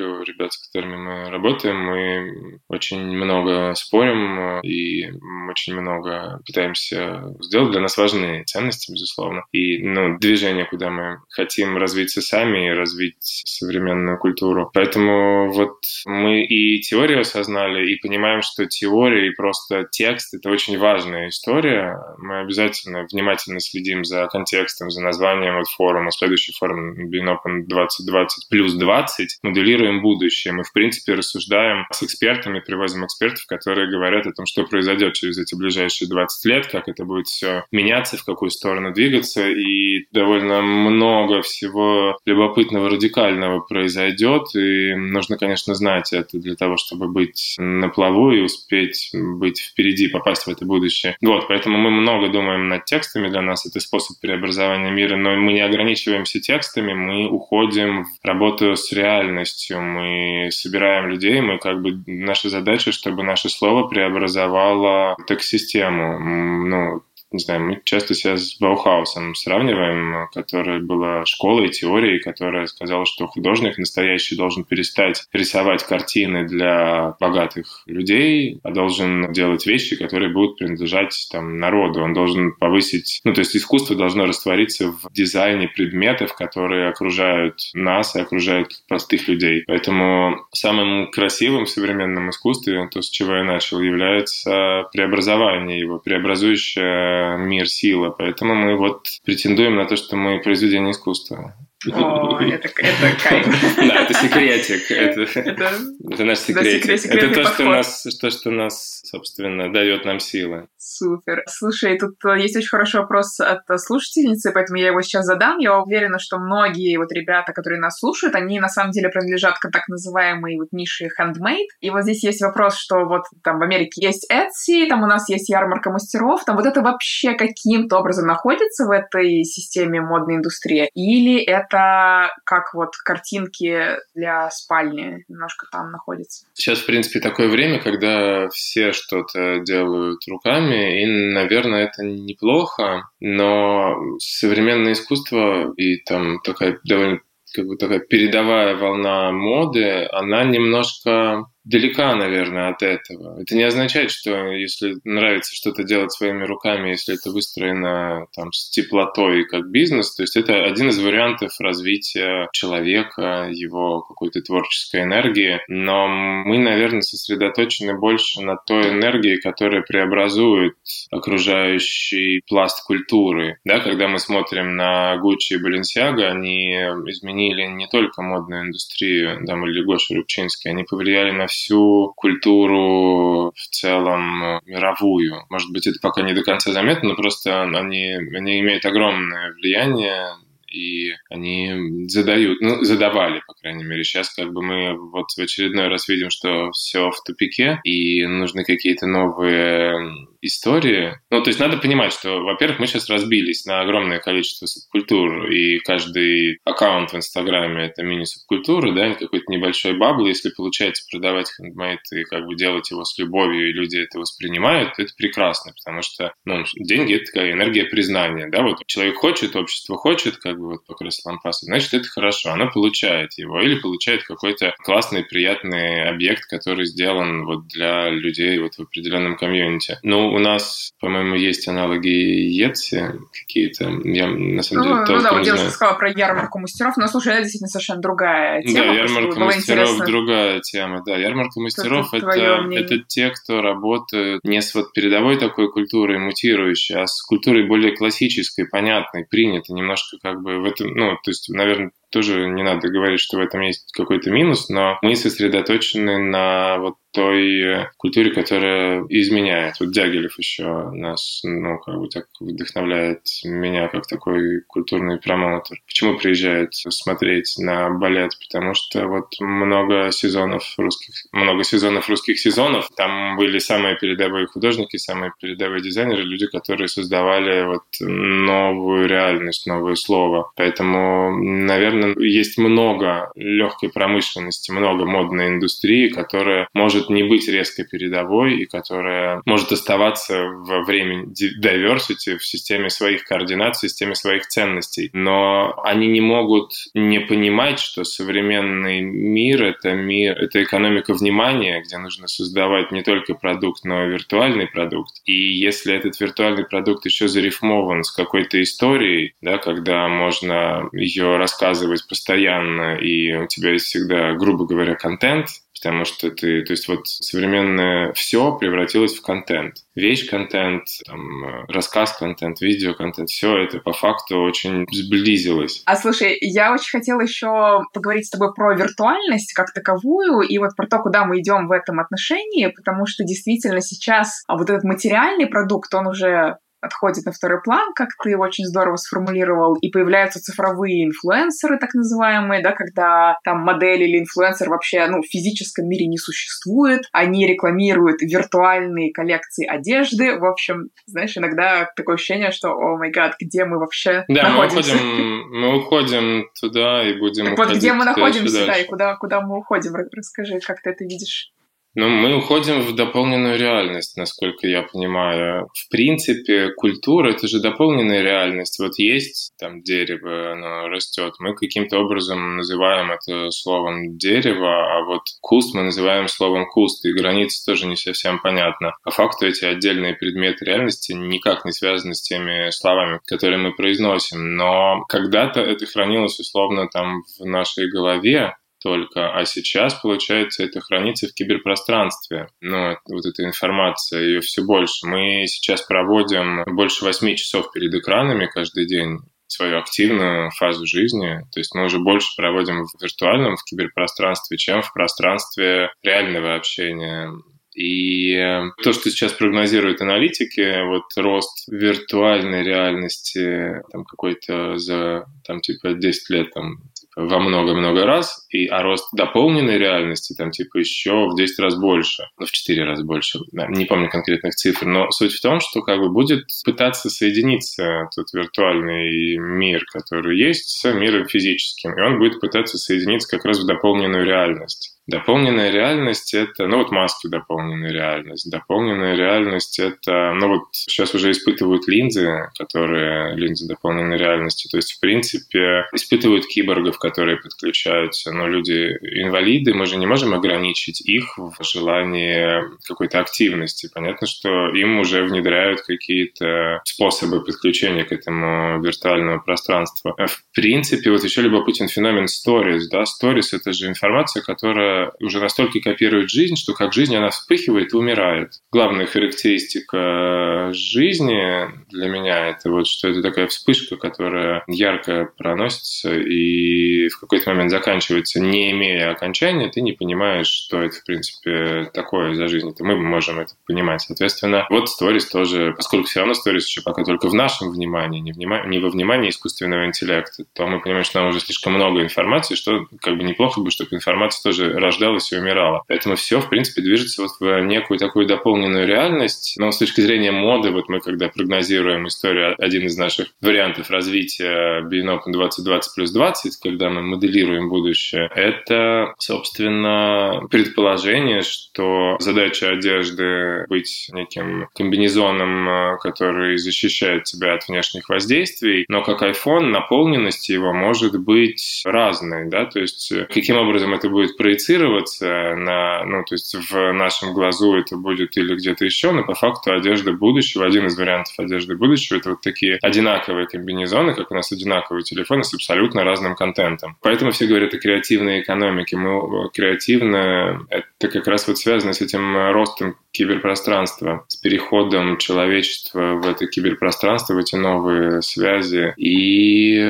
люблю 0.00 0.22
ребят, 0.22 0.52
с 0.52 0.68
которыми 0.68 0.96
мы 0.96 1.30
работаем. 1.30 1.76
Мы 1.76 2.60
очень 2.68 3.00
много 3.00 3.74
спорим 3.74 4.60
и 4.60 5.10
очень 5.48 5.74
много 5.74 6.40
пытаемся 6.46 7.34
сделать. 7.40 7.72
Для 7.72 7.80
нас 7.80 7.96
важны 7.96 8.44
ценности, 8.44 8.92
безусловно. 8.92 9.44
И 9.52 9.78
ну, 9.78 10.18
движение, 10.18 10.64
куда 10.64 10.90
мы 10.90 11.18
хотим 11.28 11.76
развиться 11.76 12.22
сами 12.22 12.68
и 12.68 12.72
развить 12.72 13.16
современную 13.20 14.18
культуру. 14.18 14.70
Поэтому 14.72 15.52
вот 15.52 15.78
мы 16.06 16.42
и 16.44 16.80
теорию 16.80 17.20
осознали, 17.20 17.90
и 17.90 18.00
понимаем, 18.00 18.42
что 18.42 18.66
теория 18.66 19.28
и 19.28 19.34
просто 19.34 19.86
текст— 19.90 20.34
это 20.34 20.50
очень 20.50 20.78
важная 20.78 21.28
история. 21.28 21.98
Мы 22.18 22.40
обязательно 22.40 23.06
внимательно 23.10 23.60
следим 23.60 24.04
за 24.04 24.26
контекстом, 24.26 24.90
за 24.90 25.02
названием 25.02 25.56
вот 25.56 25.68
форума. 25.68 26.10
Следующий 26.10 26.52
форум 26.52 26.94
BeanOpen 27.10 27.64
2020 27.66 28.48
плюс 28.48 28.74
20 28.74 29.38
моделируем 29.42 29.89
моделируем 29.90 30.02
будущее. 30.02 30.52
Мы, 30.52 30.64
в 30.64 30.72
принципе, 30.72 31.14
рассуждаем 31.14 31.86
с 31.92 32.02
экспертами, 32.02 32.60
привозим 32.60 33.04
экспертов, 33.04 33.46
которые 33.46 33.90
говорят 33.90 34.26
о 34.26 34.32
том, 34.32 34.46
что 34.46 34.64
произойдет 34.64 35.14
через 35.14 35.38
эти 35.38 35.54
ближайшие 35.54 36.08
20 36.08 36.44
лет, 36.46 36.66
как 36.66 36.88
это 36.88 37.04
будет 37.04 37.26
все 37.26 37.64
меняться, 37.70 38.16
в 38.16 38.24
какую 38.24 38.50
сторону 38.50 38.92
двигаться. 38.92 39.48
И 39.48 40.06
довольно 40.12 40.62
много 40.62 41.42
всего 41.42 42.18
любопытного, 42.24 42.90
радикального 42.90 43.60
произойдет. 43.60 44.54
И 44.54 44.94
нужно, 44.94 45.36
конечно, 45.36 45.74
знать 45.74 46.12
это 46.12 46.38
для 46.38 46.54
того, 46.54 46.76
чтобы 46.76 47.08
быть 47.08 47.56
на 47.58 47.88
плаву 47.88 48.32
и 48.32 48.40
успеть 48.40 49.10
быть 49.12 49.60
впереди, 49.60 50.08
попасть 50.08 50.46
в 50.46 50.48
это 50.48 50.64
будущее. 50.64 51.16
Вот, 51.20 51.48
поэтому 51.48 51.78
мы 51.78 51.90
много 51.90 52.28
думаем 52.28 52.68
над 52.68 52.84
текстами. 52.84 53.28
Для 53.28 53.42
нас 53.42 53.66
это 53.66 53.80
способ 53.80 54.20
преобразования 54.20 54.90
мира, 54.90 55.16
но 55.16 55.36
мы 55.36 55.52
не 55.52 55.60
ограничиваемся 55.60 56.40
текстами, 56.40 56.92
мы 56.92 57.28
уходим 57.28 58.04
в 58.04 58.26
работу 58.26 58.76
с 58.76 58.92
реальностью, 58.92 59.69
мы 59.78 60.48
собираем 60.50 61.08
людей, 61.08 61.40
мы 61.40 61.58
как 61.58 61.82
бы, 61.82 62.02
наша 62.06 62.48
задача, 62.48 62.92
чтобы 62.92 63.22
наше 63.22 63.48
слово 63.48 63.88
преобразовало 63.88 65.16
так-систему. 65.26 66.18
Ну, 66.18 67.02
не 67.32 67.38
знаю, 67.38 67.62
мы 67.62 67.80
часто 67.84 68.14
себя 68.14 68.36
с 68.36 68.56
Баухаусом 68.58 69.34
сравниваем, 69.34 70.28
которая 70.32 70.80
была 70.80 71.24
школой 71.26 71.68
теорией, 71.68 72.18
которая 72.18 72.66
сказала, 72.66 73.06
что 73.06 73.26
художник 73.26 73.78
настоящий 73.78 74.36
должен 74.36 74.64
перестать 74.64 75.24
рисовать 75.32 75.84
картины 75.84 76.46
для 76.46 77.16
богатых 77.20 77.82
людей, 77.86 78.60
а 78.64 78.72
должен 78.72 79.32
делать 79.32 79.66
вещи, 79.66 79.96
которые 79.96 80.32
будут 80.32 80.58
принадлежать 80.58 81.28
там, 81.30 81.58
народу. 81.58 82.02
Он 82.02 82.14
должен 82.14 82.52
повысить... 82.52 83.20
Ну, 83.24 83.32
то 83.32 83.40
есть 83.40 83.56
искусство 83.56 83.94
должно 83.94 84.26
раствориться 84.26 84.88
в 84.92 85.12
дизайне 85.12 85.68
предметов, 85.68 86.34
которые 86.34 86.88
окружают 86.88 87.60
нас 87.74 88.16
и 88.16 88.20
окружают 88.20 88.82
простых 88.88 89.28
людей. 89.28 89.62
Поэтому 89.66 90.46
самым 90.52 91.10
красивым 91.10 91.66
в 91.66 91.70
современном 91.70 92.30
искусстве, 92.30 92.88
то, 92.90 93.02
с 93.02 93.08
чего 93.08 93.36
я 93.36 93.44
начал, 93.44 93.80
является 93.80 94.88
преобразование 94.92 95.78
его, 95.78 95.98
преобразующее 95.98 97.19
мир 97.38 97.68
сила. 97.68 98.10
Поэтому 98.10 98.54
мы 98.54 98.76
вот 98.76 99.06
претендуем 99.24 99.76
на 99.76 99.86
то, 99.86 99.96
что 99.96 100.16
мы 100.16 100.40
произведение 100.40 100.92
искусства. 100.92 101.54
О, 101.88 102.38
это, 102.42 102.68
это 102.68 103.22
кайф. 103.22 103.46
Да, 103.78 104.02
это 104.02 104.12
секретик. 104.12 104.90
Это, 104.90 105.22
это, 105.40 105.70
это 106.10 106.24
наш 106.24 106.38
секретик. 106.38 107.06
Это 107.06 107.34
то, 107.34 107.44
что 107.44 107.64
нас, 107.64 108.06
то, 108.20 108.30
что 108.30 108.50
нас, 108.50 109.00
собственно, 109.04 109.72
дает 109.72 110.04
нам 110.04 110.20
силы. 110.20 110.68
Супер. 110.76 111.42
Слушай, 111.48 111.98
тут 111.98 112.22
э, 112.26 112.38
есть 112.38 112.56
очень 112.56 112.68
хороший 112.68 113.00
вопрос 113.00 113.40
от 113.40 113.62
слушательницы, 113.80 114.52
поэтому 114.52 114.78
я 114.78 114.88
его 114.88 115.00
сейчас 115.00 115.24
задам. 115.24 115.56
Я 115.58 115.78
уверена, 115.78 116.18
что 116.18 116.38
многие 116.38 116.98
вот 116.98 117.12
ребята, 117.12 117.54
которые 117.54 117.80
нас 117.80 117.98
слушают, 117.98 118.34
они 118.34 118.60
на 118.60 118.68
самом 118.68 118.90
деле 118.90 119.08
принадлежат 119.08 119.58
к 119.58 119.70
так 119.70 119.88
называемой 119.88 120.58
вот 120.58 120.68
нише 120.72 121.08
handmade. 121.18 121.68
И 121.80 121.88
вот 121.88 122.02
здесь 122.02 122.22
есть 122.24 122.42
вопрос, 122.42 122.76
что 122.76 123.06
вот 123.06 123.22
там 123.42 123.58
в 123.58 123.62
Америке 123.62 124.04
есть 124.04 124.30
Etsy, 124.30 124.86
там 124.86 125.02
у 125.02 125.06
нас 125.06 125.30
есть 125.30 125.48
ярмарка 125.48 125.90
мастеров, 125.90 126.44
там 126.44 126.56
вот 126.56 126.66
это 126.66 126.82
вообще 126.82 127.32
каким-то 127.32 127.96
образом 127.96 128.26
находится 128.26 128.84
в 128.84 128.90
этой 128.90 129.44
системе 129.44 130.02
модной 130.02 130.36
индустрии? 130.36 130.90
Или 130.94 131.42
это 131.42 131.69
это 131.70 132.32
как 132.44 132.74
вот 132.74 132.96
картинки 133.04 133.96
для 134.14 134.50
спальни 134.50 135.24
немножко 135.28 135.66
там 135.70 135.92
находятся. 135.92 136.46
Сейчас, 136.54 136.80
в 136.80 136.86
принципе, 136.86 137.20
такое 137.20 137.48
время, 137.48 137.80
когда 137.80 138.48
все 138.48 138.92
что-то 138.92 139.60
делают 139.60 140.20
руками, 140.28 141.02
и, 141.02 141.32
наверное, 141.32 141.84
это 141.84 142.02
неплохо, 142.02 143.08
но 143.20 143.94
современное 144.18 144.92
искусство 144.92 145.72
и 145.76 145.98
там 145.98 146.40
такая 146.40 146.78
довольно 146.84 147.20
как 147.52 147.66
бы 147.66 147.76
такая 147.76 147.98
передовая 147.98 148.76
волна 148.76 149.32
моды, 149.32 150.06
она 150.12 150.44
немножко 150.44 151.46
далека, 151.64 152.14
наверное, 152.14 152.70
от 152.70 152.82
этого. 152.82 153.40
Это 153.40 153.54
не 153.54 153.64
означает, 153.64 154.10
что 154.10 154.48
если 154.52 154.96
нравится 155.04 155.54
что-то 155.54 155.84
делать 155.84 156.12
своими 156.12 156.44
руками, 156.44 156.90
если 156.90 157.14
это 157.14 157.30
выстроено 157.30 158.26
там 158.34 158.52
с 158.52 158.70
теплотой 158.70 159.44
как 159.44 159.70
бизнес, 159.70 160.14
то 160.14 160.22
есть 160.22 160.36
это 160.36 160.64
один 160.64 160.88
из 160.88 160.98
вариантов 160.98 161.52
развития 161.60 162.48
человека, 162.52 163.48
его 163.52 164.02
какой-то 164.02 164.40
творческой 164.42 165.02
энергии. 165.02 165.60
Но 165.68 166.08
мы, 166.08 166.58
наверное, 166.58 167.02
сосредоточены 167.02 167.98
больше 167.98 168.42
на 168.42 168.56
той 168.56 168.90
энергии, 168.90 169.36
которая 169.36 169.82
преобразует 169.82 170.74
окружающий 171.10 172.42
пласт 172.48 172.84
культуры. 172.84 173.58
Да, 173.64 173.80
когда 173.80 174.08
мы 174.08 174.18
смотрим 174.18 174.76
на 174.76 175.16
Гуччи 175.18 175.54
и 175.54 175.56
Balenciaga, 175.56 176.30
они 176.30 176.70
изменили 177.10 177.66
не 177.66 177.86
только 177.86 178.22
модную 178.22 178.66
индустрию, 178.66 179.38
да, 179.42 179.54
или 179.54 179.82
Гоша 179.82 180.14
Рубчинский, 180.14 180.70
они 180.70 180.84
повлияли 180.84 181.30
на 181.30 181.46
всю 181.50 182.12
культуру 182.16 183.52
в 183.54 183.68
целом 183.70 184.60
мировую. 184.64 185.44
Может 185.50 185.70
быть, 185.72 185.86
это 185.86 185.98
пока 186.00 186.22
не 186.22 186.32
до 186.32 186.42
конца 186.42 186.72
заметно, 186.72 187.10
но 187.10 187.14
просто 187.16 187.62
они, 187.62 188.14
они 188.14 188.60
имеют 188.60 188.86
огромное 188.86 189.52
влияние 189.52 190.26
и 190.70 191.10
они 191.28 192.06
задают, 192.08 192.60
ну, 192.60 192.84
задавали, 192.84 193.42
по 193.46 193.54
крайней 193.54 193.84
мере. 193.84 194.04
Сейчас 194.04 194.32
как 194.32 194.52
бы 194.52 194.62
мы 194.62 194.96
вот 195.10 195.30
в 195.32 195.38
очередной 195.38 195.88
раз 195.88 196.08
видим, 196.08 196.30
что 196.30 196.70
все 196.70 197.10
в 197.10 197.22
тупике, 197.24 197.80
и 197.84 198.24
нужны 198.26 198.64
какие-то 198.64 199.06
новые 199.06 199.96
истории. 200.42 201.14
Ну, 201.30 201.42
то 201.42 201.48
есть 201.48 201.60
надо 201.60 201.76
понимать, 201.76 202.12
что, 202.12 202.40
во-первых, 202.40 202.78
мы 202.78 202.86
сейчас 202.86 203.08
разбились 203.08 203.64
на 203.66 203.80
огромное 203.80 204.18
количество 204.18 204.66
субкультур, 204.66 205.50
и 205.50 205.78
каждый 205.78 206.58
аккаунт 206.64 207.12
в 207.12 207.16
Инстаграме— 207.16 207.84
это 207.86 208.02
мини-субкультура, 208.02 208.92
да, 208.92 209.14
какой-то 209.14 209.50
небольшой 209.50 209.94
bubble. 209.94 210.26
Если 210.26 210.50
получается 210.50 211.04
продавать 211.10 211.50
хендмейд 211.50 212.00
и 212.12 212.24
как 212.24 212.46
бы 212.46 212.54
делать 212.54 212.90
его 212.90 213.04
с 213.04 213.16
любовью, 213.18 213.70
и 213.70 213.72
люди 213.72 213.98
это 213.98 214.18
воспринимают, 214.18 214.98
это 214.98 215.12
прекрасно, 215.16 215.72
потому 215.72 216.02
что, 216.02 216.32
ну, 216.44 216.64
деньги— 216.76 217.14
это 217.16 217.26
такая 217.26 217.52
энергия 217.52 217.84
признания, 217.84 218.48
да, 218.48 218.62
вот 218.62 218.86
человек 218.86 219.16
хочет, 219.16 219.56
общество 219.56 219.96
хочет, 219.96 220.36
как 220.36 220.58
бы 220.58 220.70
вот 220.70 220.86
по 220.86 220.96
лампасы, 221.24 221.66
значит, 221.66 221.94
это 221.94 222.08
хорошо, 222.08 222.50
оно 222.50 222.70
получает 222.70 223.36
его, 223.38 223.60
или 223.60 223.74
получает 223.76 224.22
какой-то 224.24 224.74
классный, 224.82 225.24
приятный 225.24 226.08
объект, 226.08 226.44
который 226.46 226.86
сделан 226.86 227.44
вот 227.44 227.66
для 227.68 228.08
людей 228.10 228.58
вот 228.58 228.74
в 228.74 228.80
определенном 228.80 229.36
комьюнити. 229.36 229.98
Ну, 230.02 230.29
у 230.30 230.38
нас, 230.38 230.92
по-моему, 231.00 231.34
есть 231.34 231.66
аналоги 231.68 232.64
Etsy 232.64 233.18
какие-то. 233.32 233.90
Я, 234.04 234.28
на 234.28 234.62
самом 234.62 234.82
деле, 234.82 234.94
ну, 234.94 235.16
ну 235.16 235.22
да, 235.22 235.32
вот 235.32 235.44
девушка 235.44 235.70
сказала 235.70 235.98
про 235.98 236.10
ярмарку 236.10 236.58
мастеров, 236.58 236.96
но, 236.96 237.06
слушай, 237.06 237.32
это 237.32 237.42
действительно 237.42 237.68
совершенно 237.68 238.00
другая 238.00 238.62
тема. 238.62 238.86
Да, 238.86 238.92
ярмарка 238.92 239.40
мастеров 239.40 239.88
интересно... 239.88 240.06
другая 240.06 240.60
тема, 240.60 241.02
да. 241.04 241.16
Ярмарка 241.16 241.60
мастеров 241.60 242.14
это, 242.14 242.68
это 242.72 242.98
те, 243.06 243.30
кто 243.30 243.62
работают 243.62 244.44
не 244.44 244.62
с 244.62 244.74
вот 244.74 244.92
передовой 244.92 245.36
такой 245.36 245.70
культурой 245.70 246.18
мутирующей, 246.18 246.96
а 246.96 247.06
с 247.06 247.22
культурой 247.22 247.66
более 247.66 247.96
классической, 247.96 248.66
понятной, 248.66 249.26
принятой, 249.28 249.74
немножко 249.74 250.16
как 250.22 250.42
бы 250.42 250.58
в 250.60 250.64
этом, 250.64 250.94
ну, 250.94 251.16
то 251.22 251.30
есть, 251.30 251.48
наверное, 251.48 251.92
тоже 252.10 252.48
не 252.48 252.62
надо 252.62 252.88
говорить, 252.88 253.20
что 253.20 253.38
в 253.38 253.40
этом 253.40 253.60
есть 253.60 253.92
какой-то 253.92 254.30
минус, 254.30 254.68
но 254.68 254.98
мы 255.02 255.14
сосредоточены 255.14 256.18
на 256.18 256.78
вот 256.78 256.94
той 257.12 257.88
культуре, 257.96 258.30
которая 258.30 259.04
изменяет. 259.08 259.74
Вот 259.80 259.90
Дягилев 259.90 260.38
еще 260.38 260.90
нас, 260.90 261.40
ну, 261.44 261.78
как 261.78 261.98
бы 261.98 262.08
так 262.08 262.26
вдохновляет 262.40 263.22
меня 263.44 263.88
как 263.88 264.06
такой 264.06 264.62
культурный 264.66 265.18
промоутер. 265.18 265.78
Почему 265.86 266.18
приезжает 266.18 266.74
смотреть 266.74 267.54
на 267.58 267.90
балет? 267.90 268.32
Потому 268.40 268.74
что 268.74 269.06
вот 269.06 269.28
много 269.40 270.10
сезонов 270.10 270.64
русских, 270.78 271.14
много 271.32 271.64
сезонов 271.64 272.08
русских 272.08 272.38
сезонов, 272.38 272.88
там 272.96 273.36
были 273.36 273.58
самые 273.58 273.96
передовые 273.96 274.46
художники, 274.46 274.96
самые 274.96 275.32
передовые 275.40 275.82
дизайнеры, 275.82 276.22
люди, 276.22 276.46
которые 276.46 276.88
создавали 276.88 277.64
вот 277.64 277.84
новую 278.00 279.06
реальность, 279.06 279.66
новое 279.66 279.94
слово. 279.94 280.50
Поэтому, 280.56 281.30
наверное, 281.40 282.14
есть 282.18 282.58
много 282.58 283.30
легкой 283.34 283.90
промышленности, 283.90 284.70
много 284.70 285.04
модной 285.04 285.48
индустрии, 285.48 286.08
которая 286.08 286.68
может 286.74 286.99
не 287.08 287.22
быть 287.22 287.48
резко 287.48 287.84
передовой 287.84 288.58
и 288.58 288.66
которая 288.66 289.42
может 289.46 289.72
оставаться 289.72 290.44
во 290.44 290.82
время 290.82 291.24
diversity 291.24 292.36
в 292.36 292.44
системе 292.44 292.90
своих 292.90 293.24
координат, 293.24 293.76
в 293.76 293.80
системе 293.80 294.14
своих 294.14 294.46
ценностей. 294.46 295.10
Но 295.12 295.80
они 295.84 296.08
не 296.08 296.20
могут 296.20 296.72
не 296.94 297.20
понимать, 297.20 297.78
что 297.78 298.04
современный 298.04 299.00
мир— 299.00 299.62
это 299.64 299.92
мир, 299.92 300.36
это 300.38 300.62
экономика 300.62 301.14
внимания, 301.14 301.82
где 301.82 301.98
нужно 301.98 302.26
создавать 302.28 302.92
не 302.92 303.02
только 303.02 303.34
продукт, 303.34 303.84
но 303.84 304.04
и 304.04 304.10
виртуальный 304.10 304.66
продукт. 304.66 305.20
И 305.24 305.32
если 305.32 305.94
этот 305.94 306.18
виртуальный 306.20 306.64
продукт 306.64 307.04
еще 307.06 307.28
зарифмован 307.28 308.04
с 308.04 308.10
какой-то 308.10 308.60
историей, 308.62 309.34
да, 309.40 309.58
когда 309.58 310.08
можно 310.08 310.88
ее 310.92 311.36
рассказывать 311.36 312.06
постоянно, 312.08 312.96
и 312.96 313.34
у 313.34 313.46
тебя 313.46 313.72
есть 313.72 313.86
всегда, 313.86 314.32
грубо 314.34 314.66
говоря, 314.66 314.94
контент, 314.94 315.48
потому 315.80 316.04
что 316.04 316.30
ты, 316.30 316.62
то 316.62 316.72
есть 316.72 316.88
вот 316.88 317.06
современное 317.06 318.12
все 318.12 318.54
превратилось 318.56 319.16
в 319.16 319.22
контент. 319.22 319.76
Вещь 319.94 320.28
контент, 320.28 320.84
там, 321.06 321.64
рассказ 321.68 322.16
контент, 322.16 322.60
видео 322.60 322.94
контент, 322.94 323.30
все 323.30 323.56
это 323.58 323.78
по 323.78 323.92
факту 323.92 324.40
очень 324.40 324.86
сблизилось. 324.92 325.82
А 325.86 325.96
слушай, 325.96 326.36
я 326.40 326.72
очень 326.72 326.90
хотела 326.90 327.20
еще 327.20 327.82
поговорить 327.92 328.26
с 328.26 328.30
тобой 328.30 328.52
про 328.54 328.74
виртуальность 328.74 329.52
как 329.54 329.72
таковую 329.72 330.40
и 330.40 330.58
вот 330.58 330.76
про 330.76 330.86
то, 330.86 330.98
куда 330.98 331.24
мы 331.24 331.40
идем 331.40 331.68
в 331.68 331.72
этом 331.72 332.00
отношении, 332.00 332.66
потому 332.66 333.06
что 333.06 333.24
действительно 333.24 333.80
сейчас 333.80 334.44
а 334.46 334.56
вот 334.56 334.68
этот 334.68 334.84
материальный 334.84 335.46
продукт, 335.46 335.94
он 335.94 336.06
уже 336.06 336.56
отходит 336.80 337.26
на 337.26 337.32
второй 337.32 337.60
план, 337.62 337.92
как 337.94 338.08
ты 338.22 338.36
очень 338.36 338.64
здорово 338.64 338.96
сформулировал, 338.96 339.74
и 339.74 339.90
появляются 339.90 340.40
цифровые 340.40 341.04
инфлюенсеры, 341.04 341.78
так 341.78 341.94
называемые, 341.94 342.62
да, 342.62 342.72
когда 342.72 343.38
там 343.44 343.60
модель 343.60 344.02
или 344.02 344.20
инфлюенсер 344.20 344.68
вообще, 344.68 345.06
ну, 345.06 345.22
в 345.22 345.26
физическом 345.26 345.88
мире 345.88 346.06
не 346.06 346.18
существует, 346.18 347.02
они 347.12 347.46
рекламируют 347.46 348.22
виртуальные 348.22 349.12
коллекции 349.12 349.66
одежды, 349.66 350.38
в 350.38 350.44
общем, 350.44 350.90
знаешь, 351.06 351.36
иногда 351.36 351.88
такое 351.96 352.16
ощущение, 352.16 352.50
что, 352.50 352.70
о 352.70 352.96
май 352.96 353.10
гад, 353.10 353.34
где 353.40 353.64
мы 353.64 353.78
вообще 353.78 354.24
да, 354.28 354.50
находимся? 354.50 354.94
мы 354.94 354.98
уходим, 354.98 355.60
мы 355.60 355.78
уходим 355.78 356.44
туда 356.60 357.08
и 357.08 357.18
будем 357.18 357.46
так 357.46 357.58
вот, 357.58 357.76
где 357.76 357.92
мы 357.92 358.04
находимся, 358.04 358.66
да, 358.66 358.78
и 358.78 358.86
куда, 358.86 359.16
куда 359.16 359.40
мы 359.40 359.58
уходим, 359.58 359.94
расскажи, 360.12 360.60
как 360.60 360.82
ты 360.82 360.90
это 360.90 361.04
видишь? 361.04 361.52
Ну, 361.96 362.08
мы 362.08 362.36
уходим 362.36 362.82
в 362.82 362.94
дополненную 362.94 363.58
реальность, 363.58 364.16
насколько 364.16 364.68
я 364.68 364.82
понимаю. 364.82 365.66
В 365.74 365.90
принципе, 365.90 366.70
культура— 366.76 367.30
это 367.32 367.48
же 367.48 367.60
дополненная 367.60 368.22
реальность. 368.22 368.78
Вот 368.78 368.96
есть 368.96 369.52
там 369.58 369.82
дерево, 369.82 370.52
оно 370.52 370.88
растет. 370.88 371.34
Мы 371.40 371.56
каким-то 371.56 371.98
образом 371.98 372.58
называем 372.58 373.10
это 373.10 373.50
словом 373.50 374.16
дерево, 374.16 374.98
а 374.98 375.04
вот 375.04 375.22
куст 375.40 375.74
мы 375.74 375.82
называем 375.82 376.28
словом 376.28 376.66
куст, 376.68 377.04
и 377.04 377.12
границы 377.12 377.64
тоже 377.66 377.86
не 377.86 377.96
совсем 377.96 378.40
понятно. 378.40 378.92
По 379.02 379.10
факту 379.10 379.46
эти 379.46 379.64
отдельные 379.64 380.14
предметы 380.14 380.64
реальности 380.66 381.12
никак 381.12 381.64
не 381.64 381.72
связаны 381.72 382.14
с 382.14 382.22
теми 382.22 382.70
словами, 382.70 383.18
которые 383.26 383.58
мы 383.58 383.74
произносим. 383.74 384.54
Но 384.54 385.04
когда-то 385.08 385.60
это 385.60 385.86
хранилось 385.86 386.38
условно 386.38 386.88
там 386.88 387.22
в 387.40 387.44
нашей 387.44 387.90
голове, 387.90 388.54
только, 388.82 389.32
а 389.34 389.44
сейчас, 389.44 389.94
получается, 389.94 390.64
это 390.64 390.80
хранится 390.80 391.28
в 391.28 391.34
киберпространстве. 391.34 392.48
Ну, 392.60 392.96
вот 393.08 393.26
эта 393.26 393.44
информация, 393.44 394.22
ее 394.22 394.40
все 394.40 394.62
больше. 394.64 395.06
Мы 395.06 395.44
сейчас 395.46 395.82
проводим 395.82 396.64
больше 396.64 397.04
восьми 397.04 397.36
часов 397.36 397.72
перед 397.72 397.94
экранами 397.94 398.46
каждый 398.46 398.86
день 398.86 399.18
свою 399.46 399.78
активную 399.78 400.50
фазу 400.52 400.86
жизни. 400.86 401.40
То 401.52 401.60
есть 401.60 401.74
мы 401.74 401.84
уже 401.84 401.98
больше 401.98 402.28
проводим 402.36 402.84
в 402.84 403.02
виртуальном, 403.02 403.56
в 403.56 403.64
киберпространстве, 403.64 404.56
чем 404.56 404.80
в 404.80 404.92
пространстве 404.92 405.90
реального 406.02 406.54
общения. 406.54 407.30
И 407.74 408.36
то, 408.82 408.92
что 408.92 409.10
сейчас 409.10 409.32
прогнозируют 409.32 410.00
аналитики, 410.00 410.84
вот 410.86 411.04
рост 411.16 411.68
виртуальной 411.68 412.64
реальности 412.64 413.82
там 413.92 414.04
какой-то 414.04 414.76
за 414.76 415.24
там 415.44 415.60
типа 415.60 415.94
10 415.94 416.30
лет 416.30 416.50
там 416.52 416.89
во 417.16 417.38
много-много 417.40 418.04
раз, 418.04 418.46
и, 418.50 418.66
а 418.66 418.82
рост 418.82 419.08
дополненной 419.12 419.78
реальности 419.78 420.34
там 420.34 420.50
типа 420.50 420.78
еще 420.78 421.28
в 421.28 421.36
10 421.36 421.58
раз 421.58 421.76
больше, 421.76 422.24
ну, 422.38 422.46
в 422.46 422.50
4 422.50 422.84
раза 422.84 423.04
больше, 423.04 423.40
да, 423.52 423.66
не 423.68 423.84
помню 423.84 424.08
конкретных 424.08 424.54
цифр, 424.54 424.86
но 424.86 425.10
суть 425.10 425.32
в 425.32 425.40
том, 425.40 425.60
что 425.60 425.82
как 425.82 425.98
бы 425.98 426.10
будет 426.10 426.44
пытаться 426.64 427.10
соединиться 427.10 428.08
тот 428.14 428.32
виртуальный 428.32 429.36
мир, 429.36 429.84
который 429.92 430.38
есть, 430.38 430.68
с 430.68 430.92
миром 430.92 431.26
физическим, 431.26 431.98
и 431.98 432.02
он 432.02 432.18
будет 432.18 432.40
пытаться 432.40 432.78
соединиться 432.78 433.28
как 433.28 433.44
раз 433.44 433.58
в 433.58 433.66
дополненную 433.66 434.24
реальность. 434.24 434.99
Дополненная 435.10 435.72
реальность— 435.72 436.34
это, 436.34 436.68
ну 436.68 436.78
вот 436.78 436.92
маски 436.92 437.26
дополненная 437.26 437.90
реальность. 437.90 438.48
Дополненная 438.48 439.16
реальность— 439.16 439.78
это, 439.80 440.32
ну 440.34 440.48
вот 440.48 440.62
сейчас 440.70 441.14
уже 441.14 441.32
испытывают 441.32 441.88
линзы, 441.88 442.48
которые 442.56 443.34
линзы 443.34 443.66
дополненной 443.66 444.16
реальности. 444.16 444.68
То 444.70 444.76
есть, 444.76 444.92
в 444.92 445.00
принципе, 445.00 445.86
испытывают 445.92 446.46
киборгов, 446.46 446.98
которые 446.98 447.38
подключаются. 447.38 448.32
Но 448.32 448.46
люди 448.46 448.96
инвалиды, 449.02 449.74
мы 449.74 449.86
же 449.86 449.96
не 449.96 450.06
можем 450.06 450.32
ограничить 450.32 451.00
их 451.00 451.36
в 451.36 451.56
желании 451.64 452.62
какой-то 452.86 453.18
активности. 453.18 453.90
Понятно, 453.92 454.28
что 454.28 454.68
им 454.68 455.00
уже 455.00 455.24
внедряют 455.24 455.80
какие-то 455.80 456.80
способы 456.84 457.44
подключения 457.44 458.04
к 458.04 458.12
этому 458.12 458.80
виртуальному 458.80 459.42
пространству. 459.42 460.14
В 460.16 460.54
принципе, 460.54 461.10
вот 461.10 461.24
еще 461.24 461.42
любопытен 461.42 461.88
феномен 461.88 462.26
stories. 462.26 462.82
Да? 462.92 463.02
Stories— 463.02 463.48
это 463.52 463.72
же 463.72 463.88
информация, 463.88 464.42
которая 464.42 464.99
уже 465.20 465.40
настолько 465.40 465.80
копирует 465.80 466.30
жизнь, 466.30 466.56
что 466.56 466.74
как 466.74 466.92
жизнь 466.92 467.14
она 467.16 467.30
вспыхивает 467.30 467.92
и 467.92 467.96
умирает. 467.96 468.60
Главная 468.72 469.06
характеристика 469.06 470.70
жизни 470.72 471.68
для 471.90 472.08
меня 472.08 472.48
это 472.48 472.70
вот, 472.70 472.86
что 472.86 473.08
это 473.08 473.22
такая 473.22 473.46
вспышка, 473.46 473.96
которая 473.96 474.62
ярко 474.66 475.30
проносится 475.36 476.14
и 476.14 477.08
в 477.08 477.18
какой-то 477.18 477.50
момент 477.50 477.70
заканчивается, 477.70 478.40
не 478.40 478.70
имея 478.72 479.10
окончания, 479.10 479.68
ты 479.68 479.80
не 479.80 479.92
понимаешь, 479.92 480.46
что 480.46 480.80
это, 480.82 480.96
в 480.96 481.04
принципе, 481.04 481.90
такое 481.92 482.34
за 482.34 482.48
жизнь. 482.48 482.70
Это 482.70 482.84
мы 482.84 482.96
можем 482.96 483.40
это 483.40 483.54
понимать. 483.66 484.02
Соответственно, 484.02 484.66
вот 484.70 484.88
сторис 484.88 485.26
тоже, 485.26 485.74
поскольку 485.76 486.06
все 486.06 486.20
равно 486.20 486.34
сторис 486.34 486.66
еще 486.66 486.82
пока 486.82 487.04
только 487.04 487.28
в 487.28 487.34
нашем 487.34 487.70
внимании, 487.70 488.20
не, 488.20 488.32
внима... 488.32 488.66
не 488.66 488.78
во 488.78 488.90
внимании 488.90 489.30
искусственного 489.30 489.86
интеллекта, 489.86 490.44
то 490.54 490.66
мы 490.66 490.80
понимаем, 490.80 491.04
что 491.04 491.20
нам 491.20 491.28
уже 491.30 491.40
слишком 491.40 491.74
много 491.74 492.02
информации, 492.02 492.54
что 492.54 492.86
как 493.00 493.16
бы 493.16 493.24
неплохо 493.24 493.60
бы, 493.60 493.70
чтобы 493.70 493.96
информация 493.96 494.42
тоже 494.42 494.78
рождалась 494.80 495.32
и 495.32 495.36
умирала. 495.36 495.82
Поэтому 495.88 496.16
все, 496.16 496.40
в 496.40 496.48
принципе, 496.48 496.82
движется 496.82 497.22
вот 497.22 497.32
в 497.40 497.60
некую 497.60 497.98
такую 497.98 498.26
дополненную 498.26 498.86
реальность. 498.86 499.54
Но 499.58 499.70
с 499.70 499.78
точки 499.78 500.00
зрения 500.00 500.32
моды, 500.32 500.70
вот 500.70 500.88
мы 500.88 501.00
когда 501.00 501.28
прогнозируем 501.28 502.06
историю, 502.08 502.54
один 502.58 502.86
из 502.86 502.96
наших 502.96 503.28
вариантов 503.40 503.90
развития 503.90 504.82
Bean 504.82 505.20
2020 505.24 505.94
плюс 505.94 506.12
20, 506.12 506.56
когда 506.62 506.90
мы 506.90 507.02
моделируем 507.02 507.68
будущее, 507.68 508.30
это, 508.34 509.14
собственно, 509.18 510.46
предположение, 510.50 511.42
что 511.42 512.16
задача 512.20 512.70
одежды 512.70 513.66
быть 513.68 514.08
неким 514.12 514.68
комбинезоном, 514.74 515.98
который 515.98 516.58
защищает 516.58 517.24
тебя 517.24 517.54
от 517.54 517.68
внешних 517.68 518.08
воздействий, 518.08 518.84
но 518.88 519.02
как 519.02 519.22
iPhone 519.22 519.66
наполненность 519.66 520.48
его 520.48 520.72
может 520.72 521.18
быть 521.18 521.82
разной, 521.84 522.48
да, 522.48 522.66
то 522.66 522.80
есть 522.80 523.12
каким 523.32 523.56
образом 523.56 523.94
это 523.94 524.08
будет 524.08 524.36
проецироваться 524.36 524.69
проецироваться 524.70 525.54
на, 525.56 526.04
ну, 526.04 526.24
то 526.24 526.34
есть 526.34 526.54
в 526.54 526.92
нашем 526.92 527.32
глазу 527.32 527.74
это 527.74 527.96
будет 527.96 528.36
или 528.36 528.54
где-то 528.54 528.84
еще, 528.84 529.10
но 529.10 529.24
по 529.24 529.34
факту 529.34 529.72
одежда 529.72 530.12
будущего, 530.12 530.64
один 530.64 530.86
из 530.86 530.96
вариантов 530.96 531.34
одежды 531.38 531.76
будущего, 531.76 532.18
это 532.18 532.30
вот 532.30 532.40
такие 532.40 532.78
одинаковые 532.82 533.46
комбинезоны, 533.46 534.14
как 534.14 534.30
у 534.30 534.34
нас 534.34 534.52
одинаковые 534.52 535.02
телефоны 535.02 535.44
с 535.44 535.54
абсолютно 535.54 536.04
разным 536.04 536.36
контентом. 536.36 536.96
Поэтому 537.02 537.32
все 537.32 537.46
говорят 537.46 537.74
о 537.74 537.78
креативной 537.78 538.40
экономике. 538.40 538.96
Мы 538.96 539.50
креативно 539.52 540.66
это 540.70 541.08
как 541.08 541.26
раз 541.26 541.48
вот 541.48 541.58
связано 541.58 541.92
с 541.92 542.00
этим 542.00 542.52
ростом 542.52 542.96
киберпространства, 543.12 544.24
с 544.28 544.36
переходом 544.36 545.18
человечества 545.18 546.14
в 546.14 546.28
это 546.28 546.46
киберпространство, 546.46 547.34
в 547.34 547.38
эти 547.38 547.56
новые 547.56 548.22
связи. 548.22 548.94
И 548.96 549.80